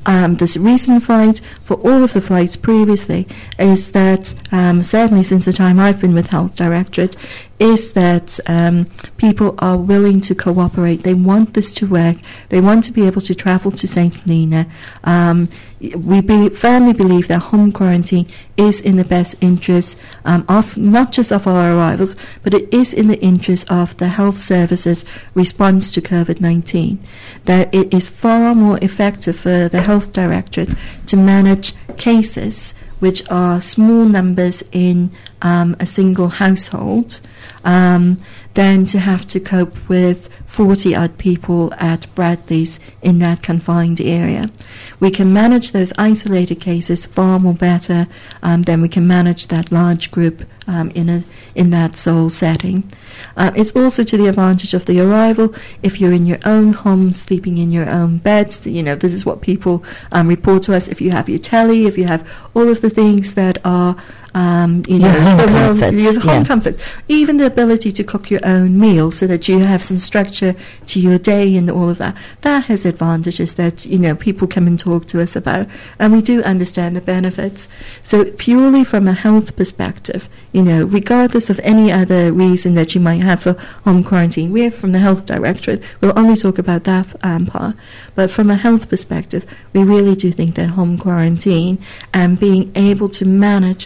um, 0.07 0.37
this 0.37 0.57
recent 0.57 1.03
flight, 1.03 1.41
for 1.65 1.75
all 1.75 2.03
of 2.03 2.13
the 2.13 2.21
flights 2.21 2.57
previously, 2.57 3.27
is 3.59 3.93
that 3.93 4.35
um, 4.53 4.83
certainly 4.83 5.23
since 5.23 5.45
the 5.45 5.53
time 5.53 5.79
I've 5.79 6.01
been 6.01 6.15
with 6.15 6.29
Health 6.29 6.57
Directorate, 6.57 7.17
is 7.59 7.93
that 7.93 8.39
um, 8.47 8.87
people 9.17 9.55
are 9.59 9.77
willing 9.77 10.21
to 10.23 10.35
cooperate. 10.35 11.03
They 11.03 11.15
want 11.15 11.55
this 11.55 11.75
to 11.77 11.87
work. 11.87 12.17
They 12.51 12.61
want 12.61 12.85
to 12.85 12.93
be 12.93 13.07
able 13.07 13.23
to 13.23 13.35
travel 13.35 13.71
to 13.71 13.87
St. 13.87 14.15
Helena. 14.15 14.67
Um, 15.05 15.49
we 15.81 16.21
be, 16.21 16.49
firmly 16.49 16.95
believe 16.95 17.29
that 17.29 17.39
home 17.39 17.71
quarantine 17.71 18.27
is 18.57 18.81
in 18.81 18.97
the 18.97 19.05
best 19.05 19.35
interest 19.43 19.99
um, 20.25 20.45
of 20.49 20.77
not 20.79 21.13
just 21.13 21.31
of 21.33 21.47
our 21.47 21.77
arrivals, 21.77 22.17
but 22.43 22.55
it 22.55 22.73
is 22.73 22.95
in 22.95 23.09
the 23.09 23.21
interest 23.21 23.71
of 23.71 23.97
the 23.99 24.09
health 24.09 24.39
services 24.39 25.05
response 25.35 25.91
to 25.91 26.01
COVID 26.01 26.41
19. 26.41 26.99
That 27.45 27.75
it 27.75 27.93
is 27.93 28.09
far 28.09 28.55
more 28.55 28.79
effective 28.81 29.39
for 29.39 29.69
the 29.69 29.83
health 29.83 30.13
directorate 30.13 30.75
to 31.07 31.17
manage 31.17 31.75
cases 31.97 32.75
which 32.99 33.29
are 33.31 33.61
small 33.61 34.07
numbers 34.07 34.65
in 34.73 35.11
um, 35.43 35.77
a 35.79 35.87
single 35.87 36.29
household 36.29 37.21
um, 37.65 38.19
than 38.55 38.87
to 38.87 38.99
have 38.99 39.27
to 39.27 39.39
cope 39.39 39.77
with 39.89 40.31
40 40.57 40.97
odd 40.97 41.19
people 41.19 41.75
at 41.75 42.07
Bradley's 42.15 42.81
in 43.03 43.19
that 43.19 43.43
confined 43.43 44.01
area. 44.01 44.51
We 44.99 45.11
can 45.11 45.31
manage 45.31 45.73
those 45.73 45.93
isolated 45.99 46.61
cases 46.61 47.05
far 47.05 47.39
more 47.39 47.53
better 47.53 48.07
um, 48.43 48.63
than 48.63 48.81
we 48.81 48.89
can 48.89 49.07
manage 49.07 49.49
that 49.49 49.71
large 49.71 50.11
group 50.11 50.45
um, 50.67 50.91
in 50.93 51.11
a 51.11 51.25
in 51.55 51.69
that 51.71 51.95
sole 51.95 52.31
setting. 52.31 52.91
Uh, 53.37 53.51
it's 53.55 53.75
also 53.75 54.05
to 54.05 54.17
the 54.17 54.27
advantage 54.27 54.75
of 54.75 54.87
the 54.87 55.01
arrival 55.01 55.55
if 55.83 56.01
you're 56.01 56.13
in 56.13 56.27
your 56.27 56.39
own 56.45 56.73
home, 56.73 57.13
sleeping 57.13 57.59
in 57.59 57.71
your 57.71 57.89
own 57.89 58.19
bed. 58.19 58.57
You 58.65 58.83
know, 58.83 58.95
this 58.95 59.13
is 59.13 59.27
what 59.27 59.41
people 59.41 59.85
um, 60.13 60.29
report 60.29 60.63
to 60.65 60.75
us. 60.75 60.89
If 60.89 61.01
you 61.01 61.11
have 61.11 61.29
your 61.29 61.39
telly, 61.39 61.87
if 61.87 61.97
you 61.99 62.05
have 62.05 62.29
all 62.55 62.69
of 62.69 62.81
the 62.81 62.91
things 62.91 63.35
that 63.35 63.59
are 63.65 63.97
um, 64.37 64.83
you 64.87 64.99
Your 64.99 65.13
know, 65.13 65.21
home 65.21 65.37
the 65.39 65.47
comforts, 65.47 65.97
your 65.97 66.21
home 66.21 66.43
yeah. 66.43 66.45
comforts, 66.45 66.79
even 67.09 67.39
the 67.39 67.47
ability 67.47 67.91
to 67.91 68.05
cook 68.05 68.31
your 68.31 68.41
own 68.45 68.79
meal 68.79 69.11
so 69.11 69.27
that 69.27 69.49
you 69.49 69.61
have 69.61 69.83
some 69.83 69.97
structure 69.97 70.55
to 70.89 71.01
your 71.01 71.17
day 71.17 71.57
and 71.57 71.71
all 71.71 71.89
of 71.89 71.97
that. 71.99 72.15
That 72.43 72.65
has 72.65 72.85
advantages 72.85 73.55
that 73.55 73.87
you 73.87 73.99
know 73.99 74.15
people 74.15 74.47
come 74.47 74.67
and 74.67 74.79
talk 74.79 75.07
to 75.07 75.23
us 75.23 75.37
about, 75.37 75.69
and 75.99 76.13
we 76.13 76.21
do 76.21 76.43
understand 76.43 76.97
the 76.97 77.01
benefits. 77.01 77.67
So 78.03 78.27
purely 78.33 78.85
from 78.85 79.09
a 79.09 79.15
health 79.15 79.57
perspective, 79.57 80.29
you 80.53 80.61
know, 80.61 80.85
regardless 80.85 81.49
of 81.49 81.59
any 81.61 81.91
other 81.91 82.31
reason 82.31 82.75
that 82.75 82.95
you 82.95 83.01
might 83.09 83.23
have 83.31 83.41
for 83.45 83.55
home 83.87 84.03
quarantine, 84.11 84.49
we're 84.57 84.75
from 84.81 84.91
the 84.93 85.03
health 85.07 85.23
directorate. 85.35 85.81
We'll 86.01 86.19
only 86.23 86.37
talk 86.45 86.57
about 86.65 86.83
that 86.85 87.07
um, 87.31 87.47
part, 87.47 87.75
but 88.17 88.29
from 88.37 88.51
a 88.51 88.59
health 88.67 88.85
perspective, 88.93 89.43
we 89.73 89.81
really 89.95 90.17
do 90.25 90.29
think 90.39 90.51
that 90.57 90.71
home 90.79 90.97
quarantine 90.99 91.77
and 92.13 92.41
being 92.47 92.65
able 92.91 93.09
to 93.19 93.25
manage 93.25 93.83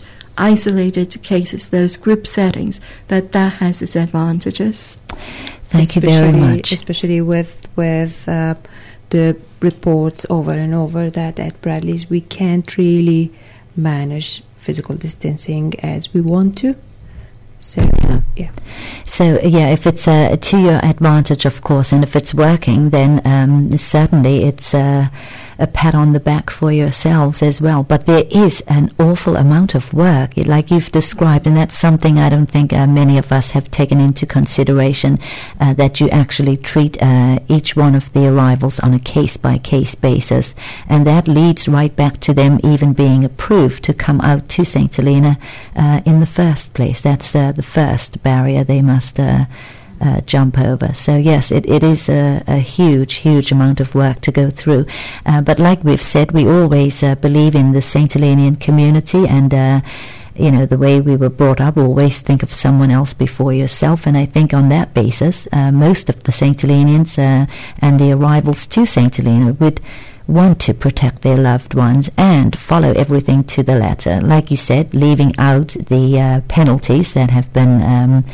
isolated 0.53 1.11
cases, 1.23 1.63
those 1.69 1.95
group 2.05 2.27
settings, 2.27 2.81
that 3.09 3.33
that 3.33 3.53
has 3.63 3.83
its 3.83 3.95
advantages. 3.97 4.77
Thank 5.75 5.95
you 5.95 6.03
very 6.03 6.33
much. 6.33 6.73
Especially 6.73 7.21
with 7.33 7.53
with 7.77 8.15
uh, 8.29 8.55
the 9.15 9.37
reports 9.61 10.21
over 10.37 10.53
and 10.65 10.75
over 10.75 11.03
that 11.11 11.39
at 11.39 11.55
Bradley's 11.65 12.05
we 12.15 12.21
can't 12.39 12.69
really 12.79 13.25
manage 13.77 14.43
physical 14.67 14.95
distancing 14.97 15.69
as 15.81 16.03
we 16.15 16.21
want 16.33 16.51
to. 16.63 16.75
So 17.61 17.83
Yeah. 18.03 18.21
yeah, 18.37 18.51
So 19.05 19.39
yeah, 19.45 19.69
if 19.69 19.87
it's 19.87 20.09
uh, 20.09 20.37
to 20.41 20.59
your 20.59 20.81
advantage, 20.85 21.45
of 21.45 21.61
course, 21.63 21.93
and 21.93 22.03
if 22.03 22.17
it's 22.17 22.33
working, 22.35 22.91
then 22.91 23.21
um, 23.25 23.77
certainly 23.77 24.45
it's 24.45 24.75
uh, 24.75 25.09
a 25.61 25.67
pat 25.67 25.95
on 25.95 26.13
the 26.13 26.21
back 26.21 26.51
for 26.51 26.73
yourselves 26.73 27.43
as 27.43 27.61
well. 27.61 27.83
But 27.83 28.07
there 28.07 28.25
is 28.31 28.63
an 28.67 28.93
awful 28.99 29.37
amount 29.37 29.75
of 29.75 29.93
work, 29.93 30.37
like 30.37 30.71
you've 30.71 30.93
described, 30.93 31.47
and 31.47 31.57
that's 31.57 31.79
something 31.79 32.19
I 32.19 32.31
don't 32.31 32.51
think 32.51 32.73
uh, 32.73 32.87
many 32.87 33.19
of 33.19 33.31
us 33.31 33.53
have 33.53 33.71
taken 33.71 34.01
into 34.01 34.27
consideration. 34.27 35.19
Uh, 35.61 35.75
that 35.75 36.01
you 36.01 36.09
actually 36.11 36.57
treat 36.57 37.01
uh, 37.03 37.39
each 37.49 37.77
one 37.77 37.95
of 37.95 38.13
the 38.13 38.27
arrivals 38.27 38.81
on 38.81 38.95
a 38.95 38.99
case-by-case 38.99 39.95
basis, 39.95 40.55
and 40.89 41.07
that 41.07 41.29
leads 41.29 41.69
right 41.69 41.95
back 41.95 42.19
to 42.21 42.33
them 42.33 42.59
even 42.65 42.93
being 42.93 43.25
approved 43.25 43.85
to 43.85 43.95
come 43.95 44.21
out 44.21 44.49
to 44.49 44.65
St. 44.65 44.95
Helena 44.95 45.39
uh, 45.77 46.01
in 46.05 46.21
the 46.21 46.27
first 46.27 46.75
place. 46.75 47.01
That's 47.01 47.35
uh, 47.35 47.53
the 47.53 47.63
first 47.63 48.23
barrier 48.23 48.65
they 48.65 48.83
must 48.83 49.19
uh, 50.01 50.21
jump 50.23 50.59
over. 50.59 50.95
So 50.95 51.17
yes, 51.17 51.53
it, 51.53 51.69
it 51.69 51.83
is 51.83 52.09
a, 52.09 52.43
a 52.47 52.59
huge, 52.59 53.15
huge 53.17 53.53
amount 53.53 53.81
of 53.81 53.95
work 53.95 54.21
to 54.23 54.33
go 54.33 54.51
through. 54.51 54.87
Uh, 55.27 55.41
but 55.41 55.59
like 55.59 55.85
we've 55.85 56.03
said, 56.03 56.33
we 56.33 56.49
always 56.49 57.03
uh, 57.03 57.15
believe 57.17 57.55
in 57.55 57.73
the 57.73 57.83
St. 57.83 58.11
Helenian 58.11 58.61
community 58.61 59.27
and. 59.27 59.55
Uh, 59.55 59.81
you 60.37 60.51
know, 60.51 60.65
the 60.65 60.79
way 60.79 61.03
we 61.03 61.17
were 61.17 61.29
brought 61.29 61.61
up, 61.61 61.77
always 61.77 62.23
think 62.23 62.43
of 62.43 62.55
someone 62.55 62.91
else 62.91 63.13
before 63.13 63.53
yourself. 63.53 64.07
And 64.07 64.17
I 64.17 64.25
think 64.25 64.55
on 64.55 64.71
that 64.71 64.95
basis, 64.95 65.47
uh, 65.53 65.71
most 65.71 66.09
of 66.09 66.23
the 66.23 66.33
St. 66.33 66.57
Helenians 66.57 67.19
uh, 67.19 67.47
and 67.79 68.01
the 68.01 68.13
arrivals 68.13 68.67
to 68.69 68.87
St. 68.87 69.15
Helena 69.15 69.53
would 69.55 69.83
want 70.31 70.61
to 70.61 70.73
protect 70.73 71.23
their 71.23 71.37
loved 71.37 71.75
ones 71.75 72.09
and 72.17 72.57
follow 72.57 72.93
everything 72.93 73.43
to 73.43 73.63
the 73.63 73.75
letter. 73.75 74.21
Like 74.21 74.51
you 74.51 74.57
said, 74.57 74.95
leaving 74.95 75.37
out 75.39 75.69
the 75.69 76.21
uh, 76.21 76.41
penalties 76.43 77.15
that 77.15 77.31
have 77.31 77.53
been 77.53 77.83
um, 77.83 78.25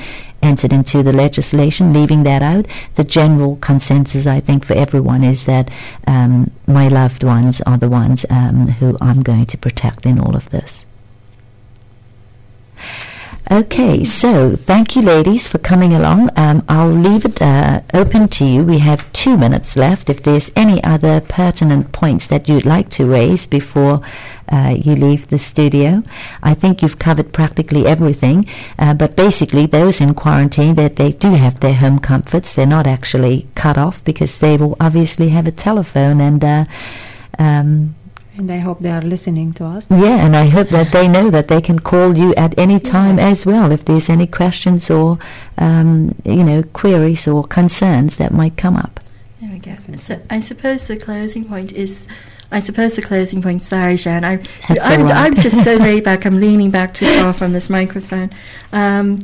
entered 0.43 0.73
into 0.73 1.03
the 1.03 1.13
legislation, 1.13 1.93
leaving 1.93 2.23
that 2.25 2.43
out. 2.43 2.67
The 2.95 3.05
general 3.05 3.57
consensus, 3.57 4.27
I 4.27 4.41
think, 4.41 4.65
for 4.65 4.75
everyone 4.75 5.25
is 5.25 5.47
that 5.47 5.71
um, 6.07 6.51
my 6.67 6.89
loved 6.89 7.25
ones 7.25 7.61
are 7.63 7.79
the 7.79 7.89
ones 7.89 8.25
um, 8.31 8.69
who 8.69 8.97
I'm 9.01 9.23
going 9.23 9.47
to 9.47 9.59
protect 9.59 10.07
in 10.07 10.19
all 10.19 10.37
of 10.37 10.51
this. 10.51 10.87
Okay, 13.49 14.03
so 14.03 14.57
thank 14.57 14.97
you, 14.97 15.03
ladies, 15.03 15.47
for 15.47 15.59
coming 15.59 15.95
along. 15.95 16.31
Um, 16.37 16.65
I'll 16.69 16.89
leave 16.89 17.25
it 17.25 17.41
uh, 17.41 17.83
open 17.95 18.27
to 18.31 18.45
you. 18.45 18.65
We 18.65 18.81
have 18.81 19.11
two 19.13 19.39
minutes 19.39 19.77
left. 19.77 20.11
If 20.11 20.21
there's 20.25 20.51
any 20.57 20.83
other 20.83 21.21
pertinent 21.21 21.93
points 21.93 22.27
that 22.27 22.49
you'd 22.49 22.67
like 22.67 22.89
to 22.91 23.07
raise 23.07 23.47
before 23.47 24.01
uh, 24.49 24.75
you 24.77 24.97
leave 24.97 25.29
the 25.29 25.39
studio, 25.39 26.03
I 26.43 26.55
think 26.55 26.83
you've 26.83 26.99
covered 26.99 27.33
practically 27.33 27.87
everything. 27.87 28.47
Uh, 28.81 28.95
but 28.95 29.15
basically, 29.15 29.67
those 29.67 30.01
in 30.01 30.15
quarantine, 30.15 30.75
that 30.75 30.97
they 30.97 31.13
do 31.13 31.35
have 31.35 31.61
their 31.61 31.75
home 31.75 32.01
comforts. 32.01 32.53
They're 32.53 32.67
not 32.67 32.89
actually 32.89 33.47
cut 33.55 33.79
off 33.79 34.05
because 34.05 34.41
they 34.41 34.57
will 34.57 34.77
obviously 34.81 35.29
have 35.29 35.47
a 35.47 35.53
telephone 35.53 36.21
and. 36.21 36.43
Uh, 36.43 36.65
um, 37.39 37.95
And 38.37 38.51
I 38.51 38.59
hope 38.59 38.81
they 38.81 38.91
are 38.91 39.01
listening 39.01 39.55
to 39.55 39.65
us. 39.65 39.91
Yeah, 39.91 40.25
and 40.25 40.37
I 40.37 40.47
hope 40.49 40.69
that 40.69 40.93
they 40.93 41.09
know 41.09 41.31
that 41.31 41.49
they 41.49 41.63
can 41.63 41.79
call 41.79 42.17
you 42.17 42.35
at 42.35 42.57
any 42.59 42.79
time 42.79 43.19
as 43.19 43.47
well 43.47 43.73
if 43.73 43.85
there's 43.87 44.11
any 44.11 44.27
questions 44.27 44.91
or, 44.91 45.19
um, 45.57 46.15
you 46.25 46.45
know, 46.45 46.63
queries 46.63 47.27
or 47.27 47.45
concerns 47.45 48.19
that 48.19 48.35
might 48.35 48.59
come 48.59 48.77
up. 48.77 49.01
There 49.41 49.51
we 49.51 49.59
go. 49.59 49.77
So 49.97 50.21
I 50.29 50.41
suppose 50.41 50.87
the 50.87 50.97
closing 50.97 51.45
point 51.45 51.73
is. 51.73 52.07
I 52.49 52.61
suppose 52.61 52.95
the 52.95 53.03
closing 53.03 53.43
point. 53.43 53.65
Sorry, 53.65 53.97
Jan. 53.97 54.25
I, 54.25 54.39
I'm, 54.69 55.01
all 55.01 55.07
right. 55.07 55.17
I'm 55.17 55.35
just 55.35 55.65
so 55.65 55.75
laid 55.75 56.05
back. 56.05 56.25
I'm 56.25 56.39
leaning 56.47 56.71
back 56.71 56.95
too 56.95 57.13
far 57.19 57.33
from 57.33 57.53
this 57.53 57.69
microphone. 57.69 58.31
Um, 58.73 59.19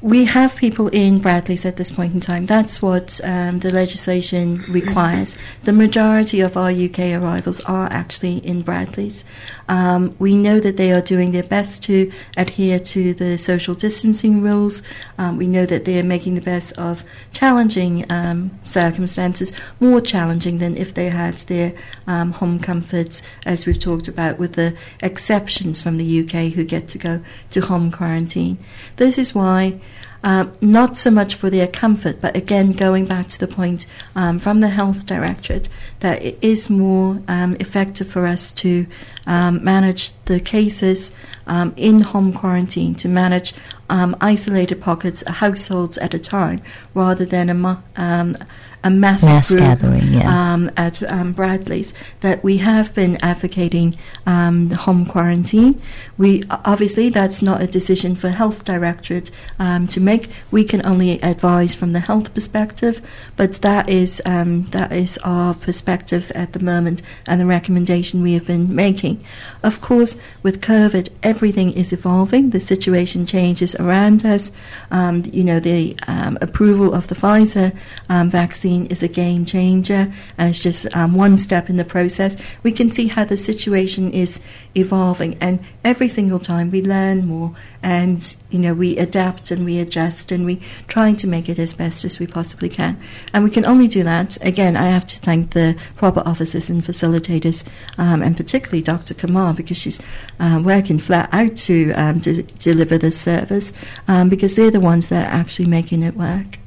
we 0.00 0.24
have 0.26 0.54
people 0.54 0.88
in 0.88 1.18
Bradley's 1.18 1.66
at 1.66 1.76
this 1.76 1.90
point 1.90 2.14
in 2.14 2.20
time. 2.20 2.46
That's 2.46 2.80
what 2.80 3.20
um, 3.24 3.60
the 3.60 3.72
legislation 3.72 4.62
requires. 4.68 5.36
The 5.64 5.72
majority 5.72 6.40
of 6.40 6.56
our 6.56 6.70
UK 6.70 7.20
arrivals 7.20 7.60
are 7.62 7.88
actually 7.90 8.38
in 8.38 8.62
Bradley's. 8.62 9.24
Um, 9.68 10.16
we 10.18 10.36
know 10.36 10.60
that 10.60 10.76
they 10.76 10.92
are 10.92 11.00
doing 11.00 11.32
their 11.32 11.42
best 11.42 11.82
to 11.84 12.10
adhere 12.36 12.78
to 12.78 13.14
the 13.14 13.36
social 13.38 13.74
distancing 13.74 14.42
rules. 14.42 14.82
Um, 15.18 15.36
we 15.36 15.46
know 15.46 15.66
that 15.66 15.84
they 15.84 15.98
are 15.98 16.04
making 16.04 16.34
the 16.34 16.40
best 16.40 16.76
of 16.78 17.04
challenging 17.32 18.10
um, 18.10 18.50
circumstances, 18.62 19.52
more 19.80 20.00
challenging 20.00 20.58
than 20.58 20.76
if 20.76 20.94
they 20.94 21.10
had 21.10 21.34
their 21.34 21.74
um, 22.06 22.32
home 22.32 22.58
comforts, 22.58 23.22
as 23.44 23.66
we've 23.66 23.78
talked 23.78 24.08
about, 24.08 24.38
with 24.38 24.54
the 24.54 24.76
exceptions 25.00 25.82
from 25.82 25.98
the 25.98 26.20
UK 26.20 26.52
who 26.52 26.64
get 26.64 26.88
to 26.88 26.98
go 26.98 27.22
to 27.50 27.60
home 27.60 27.90
quarantine. 27.90 28.58
This 28.96 29.18
is 29.18 29.34
why. 29.34 29.80
Uh, 30.24 30.46
not 30.60 30.96
so 30.96 31.10
much 31.10 31.36
for 31.36 31.48
their 31.48 31.68
comfort, 31.68 32.20
but 32.20 32.36
again, 32.36 32.72
going 32.72 33.06
back 33.06 33.28
to 33.28 33.38
the 33.38 33.46
point 33.46 33.86
um, 34.16 34.38
from 34.38 34.58
the 34.60 34.68
Health 34.68 35.06
Directorate, 35.06 35.68
that 36.00 36.20
it 36.22 36.36
is 36.42 36.68
more 36.68 37.22
um, 37.28 37.56
effective 37.60 38.08
for 38.08 38.26
us 38.26 38.50
to 38.52 38.86
um, 39.26 39.62
manage 39.62 40.10
the 40.24 40.40
cases 40.40 41.12
um, 41.46 41.72
in 41.76 42.00
home 42.00 42.32
quarantine, 42.32 42.96
to 42.96 43.08
manage 43.08 43.54
um, 43.88 44.16
isolated 44.20 44.80
pockets, 44.80 45.26
households 45.26 45.96
at 45.98 46.14
a 46.14 46.18
time, 46.18 46.62
rather 46.94 47.24
than 47.24 47.48
a, 47.48 47.82
um, 47.96 48.36
a 48.84 48.90
massive 48.90 49.28
Mass 49.28 49.48
group 49.48 49.60
gathering, 49.60 50.12
yeah. 50.12 50.52
um, 50.52 50.70
at 50.76 51.02
um, 51.10 51.32
Bradley's. 51.32 51.92
That 52.20 52.44
we 52.44 52.58
have 52.58 52.94
been 52.94 53.16
advocating 53.22 53.96
um, 54.26 54.70
home 54.70 55.06
quarantine. 55.06 55.80
We 56.16 56.44
obviously 56.50 57.08
that's 57.08 57.42
not 57.42 57.60
a 57.60 57.66
decision 57.66 58.14
for 58.14 58.30
Health 58.30 58.64
Directorate 58.64 59.30
um, 59.58 59.88
to 59.88 60.00
make. 60.00 60.30
We 60.50 60.64
can 60.64 60.84
only 60.86 61.20
advise 61.22 61.74
from 61.74 61.92
the 61.92 62.00
health 62.00 62.34
perspective, 62.34 63.00
but 63.36 63.54
that 63.54 63.88
is 63.88 64.22
um, 64.24 64.64
that 64.70 64.92
is 64.92 65.18
our 65.18 65.54
perspective 65.54 66.30
at 66.34 66.52
the 66.52 66.60
moment 66.60 67.02
and 67.26 67.40
the 67.40 67.46
recommendation 67.46 68.22
we 68.22 68.34
have 68.34 68.46
been 68.46 68.74
making. 68.74 69.24
Of 69.62 69.80
course, 69.80 70.16
with 70.42 70.60
COVID, 70.60 71.08
everything 71.22 71.72
is 71.72 71.92
evolving. 71.92 72.50
The 72.50 72.60
situation 72.60 73.26
changes 73.26 73.74
around 73.76 74.24
us. 74.24 74.52
Um, 74.90 75.24
you 75.32 75.44
know, 75.44 75.60
the 75.60 75.96
um, 76.06 76.38
approval 76.40 76.94
of 76.94 77.08
the 77.08 77.14
Pfizer 77.14 77.76
um, 78.08 78.30
vaccine 78.68 78.86
is 78.86 79.02
a 79.02 79.08
game 79.08 79.44
changer, 79.46 80.12
and 80.36 80.50
it's 80.50 80.62
just 80.62 80.86
um, 80.94 81.14
one 81.14 81.38
step 81.38 81.70
in 81.70 81.76
the 81.76 81.84
process. 81.84 82.36
We 82.62 82.72
can 82.72 82.90
see 82.90 83.08
how 83.08 83.24
the 83.24 83.36
situation 83.36 84.12
is 84.12 84.40
evolving, 84.74 85.36
and 85.40 85.58
every 85.84 86.08
single 86.08 86.38
time 86.38 86.70
we 86.70 86.82
learn 86.82 87.26
more, 87.26 87.54
and 87.82 88.36
you 88.50 88.58
know, 88.58 88.74
we 88.74 88.98
adapt 88.98 89.50
and 89.50 89.64
we 89.64 89.78
adjust, 89.78 90.32
and 90.32 90.44
we 90.44 90.60
trying 90.86 91.16
to 91.16 91.26
make 91.26 91.48
it 91.48 91.58
as 91.58 91.74
best 91.74 92.04
as 92.04 92.18
we 92.18 92.26
possibly 92.26 92.68
can. 92.68 92.96
And 93.32 93.44
we 93.44 93.50
can 93.50 93.64
only 93.64 93.88
do 93.88 94.02
that. 94.04 94.38
Again, 94.44 94.76
I 94.76 94.90
have 94.90 95.06
to 95.06 95.18
thank 95.18 95.52
the 95.52 95.74
proper 95.96 96.22
officers 96.26 96.70
and 96.70 96.82
facilitators, 96.82 97.64
um, 97.96 98.22
and 98.22 98.36
particularly 98.36 98.82
Dr. 98.82 99.14
Kamal 99.14 99.54
because 99.54 99.78
she's 99.78 100.00
uh, 100.40 100.60
working 100.62 100.98
flat 100.98 101.28
out 101.32 101.56
to 101.68 101.92
um, 101.92 102.18
de- 102.18 102.42
deliver 102.42 102.98
this 102.98 103.18
service, 103.18 103.72
um, 104.08 104.28
because 104.28 104.56
they're 104.56 104.70
the 104.70 104.80
ones 104.92 105.08
that 105.08 105.24
are 105.26 105.40
actually 105.40 105.68
making 105.68 106.02
it 106.02 106.14
work. 106.14 106.57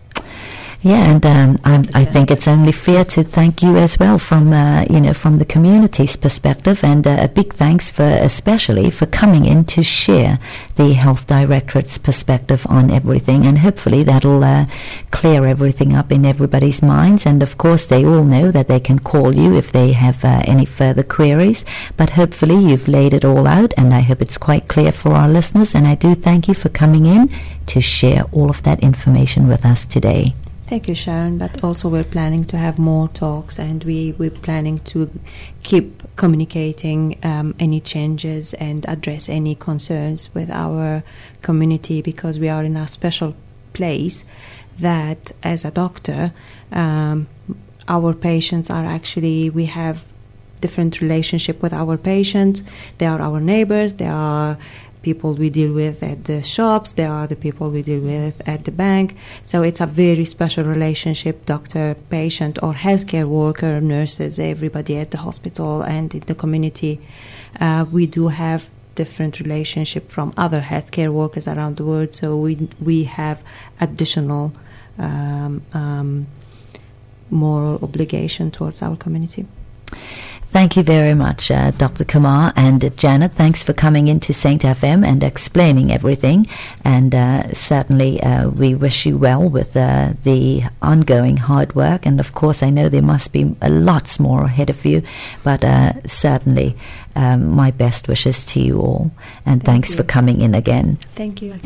Yeah, 0.84 1.12
and 1.12 1.24
um, 1.28 1.60
I'm, 1.64 1.88
I 1.94 2.06
think 2.06 2.32
it's 2.32 2.48
only 2.48 2.72
fair 2.72 3.06
to 3.06 3.24
thank 3.24 3.62
you 3.62 3.78
as 3.78 4.00
well 4.00 4.18
from 4.18 4.52
uh, 4.52 4.84
you 4.90 5.00
know 5.00 5.14
from 5.14 5.38
the 5.38 5.46
community's 5.46 6.16
perspective, 6.16 6.84
and 6.84 7.06
uh, 7.06 7.18
a 7.20 7.28
big 7.28 7.54
thanks 7.54 7.92
for 7.92 8.02
especially 8.02 8.90
for 8.90 9.06
coming 9.06 9.46
in 9.46 9.64
to 9.66 9.84
share 9.84 10.40
the 10.78 10.94
health 10.94 11.28
directorate's 11.28 12.00
perspective 12.00 12.66
on 12.68 12.90
everything, 12.90 13.46
and 13.46 13.60
hopefully 13.60 14.02
that'll 14.02 14.44
uh, 14.44 14.66
clear 15.12 15.46
everything 15.46 15.94
up 15.94 16.12
in 16.12 16.26
everybody's 16.26 16.82
minds. 16.82 17.28
And 17.28 17.44
of 17.44 17.60
course, 17.60 17.86
they 17.86 18.04
all 18.04 18.24
know 18.24 18.50
that 18.50 18.68
they 18.68 18.80
can 18.80 18.98
call 18.98 19.36
you 19.36 19.56
if 19.56 19.72
they 19.72 19.92
have 19.92 20.26
uh, 20.26 20.42
any 20.46 20.66
further 20.66 21.04
queries. 21.04 21.64
But 21.96 22.12
hopefully, 22.12 22.58
you've 22.58 22.88
laid 22.88 23.14
it 23.14 23.24
all 23.24 23.46
out, 23.46 23.72
and 23.78 23.94
I 23.94 24.00
hope 24.00 24.20
it's 24.20 24.40
quite 24.40 24.68
clear 24.68 24.92
for 24.92 25.12
our 25.12 25.30
listeners. 25.30 25.76
And 25.76 25.86
I 25.86 25.94
do 25.94 26.16
thank 26.16 26.48
you 26.48 26.56
for 26.56 26.70
coming 26.70 27.06
in 27.06 27.30
to 27.68 27.82
share 27.82 28.24
all 28.32 28.50
of 28.50 28.64
that 28.64 28.80
information 28.80 29.48
with 29.48 29.64
us 29.64 29.86
today. 29.86 30.34
Thank 30.72 30.88
you, 30.88 30.95
Sharon. 30.95 31.38
But 31.38 31.65
also, 31.65 31.89
we're 31.89 32.05
planning 32.05 32.45
to 32.45 32.57
have 32.57 32.80
more 32.80 33.09
talks, 33.09 33.59
and 33.59 33.84
we 33.84 34.13
we're 34.13 34.30
planning 34.30 34.80
to 34.91 35.11
keep 35.63 36.01
communicating 36.15 37.19
um, 37.24 37.55
any 37.59 37.82
changes 37.82 38.53
and 38.53 38.86
address 38.88 39.28
any 39.28 39.53
concerns 39.53 40.34
with 40.34 40.49
our 40.49 41.03
community 41.41 42.01
because 42.01 42.39
we 42.39 42.47
are 42.47 42.63
in 42.63 42.78
a 42.78 42.88
special 42.88 43.36
place 43.74 44.24
that, 44.80 45.34
as 45.43 45.65
a 45.65 45.72
doctor, 45.72 46.32
um, 46.72 47.28
our 47.89 48.13
patients 48.13 48.69
are 48.69 48.86
actually 48.86 49.49
we 49.49 49.65
have 49.65 50.05
different 50.61 51.01
relationship 51.01 51.61
with 51.61 51.74
our 51.74 51.97
patients. 51.97 52.63
They 52.97 53.07
are 53.07 53.19
our 53.19 53.41
neighbors. 53.41 53.95
They 53.95 54.07
are 54.07 54.57
people 55.02 55.34
we 55.34 55.49
deal 55.49 55.74
with 55.74 56.04
at 56.04 56.26
the 56.26 56.41
shops. 56.43 56.91
there 56.93 57.12
are 57.12 57.28
the 57.28 57.36
people 57.36 57.70
we 57.70 57.82
deal 57.82 58.02
with 58.02 58.47
at 58.47 58.66
the 58.66 58.72
bank. 58.72 59.16
So 59.43 59.64
it's 59.64 59.82
a 59.82 59.86
very 59.86 60.26
special 60.26 60.64
relationship, 60.64 61.45
doctor, 61.45 61.95
patient, 62.10 62.62
or 62.62 62.74
healthcare 62.74 63.28
worker, 63.28 63.82
nurses, 63.82 64.39
everybody 64.39 64.97
at 64.97 65.12
the 65.12 65.18
hospital 65.18 65.82
and 65.82 66.14
in 66.14 66.22
the 66.22 66.36
community. 66.36 66.99
Uh, 67.60 67.86
we 67.91 68.06
do 68.08 68.30
have 68.30 68.70
different 68.95 69.39
relationship 69.39 70.12
from 70.12 70.34
other 70.38 70.62
healthcare 70.62 71.12
workers 71.12 71.47
around 71.47 71.78
the 71.78 71.86
world. 71.86 72.14
So 72.14 72.38
we 72.38 72.68
we 72.80 73.06
have 73.06 73.43
additional 73.80 74.54
um, 74.97 75.62
um, 75.74 76.28
moral 77.30 77.80
obligation 77.82 78.52
towards 78.52 78.82
our 78.82 78.95
community. 78.95 79.45
Thank 80.52 80.76
you 80.76 80.84
very 80.84 81.14
much, 81.14 81.49
uh, 81.49 81.72
Dr. 81.72 82.04
Kamar 82.04 82.52
and 82.58 82.84
uh, 82.84 82.89
Janet. 82.89 83.32
Thanks 83.32 83.64
for 83.64 83.72
coming 83.72 84.10
into 84.10 84.34
Saint 84.34 84.64
FM 84.64 85.06
and 85.06 85.24
explaining 85.24 85.93
everything. 85.93 86.45
And 86.84 87.16
uh, 87.16 87.54
certainly, 87.54 88.22
uh, 88.22 88.49
we 88.49 88.76
wish 88.76 89.06
you 89.06 89.18
well 89.18 89.49
with 89.49 89.78
uh, 89.78 90.12
the 90.24 90.64
ongoing 90.82 91.38
hard 91.38 91.74
work. 91.74 92.06
And 92.06 92.20
of 92.20 92.34
course, 92.34 92.62
I 92.62 92.70
know 92.70 92.89
there 92.89 93.02
must 93.02 93.32
be 93.32 93.56
a 93.62 93.70
lots 93.70 94.20
more 94.20 94.43
ahead 94.43 94.70
of 94.70 94.86
you, 94.86 95.04
but 95.41 95.64
uh, 95.64 95.93
certainly, 96.06 96.76
um, 97.16 97.47
my 97.47 97.72
best 97.72 98.10
wishes 98.10 98.43
to 98.47 98.60
you 98.60 98.82
all. 98.82 99.12
And 99.45 99.64
thanks 99.64 99.91
you. 99.91 99.97
for 99.97 100.04
coming 100.04 100.41
in 100.41 100.54
again. 100.54 100.97
Thank 101.16 101.41
you. 101.41 101.60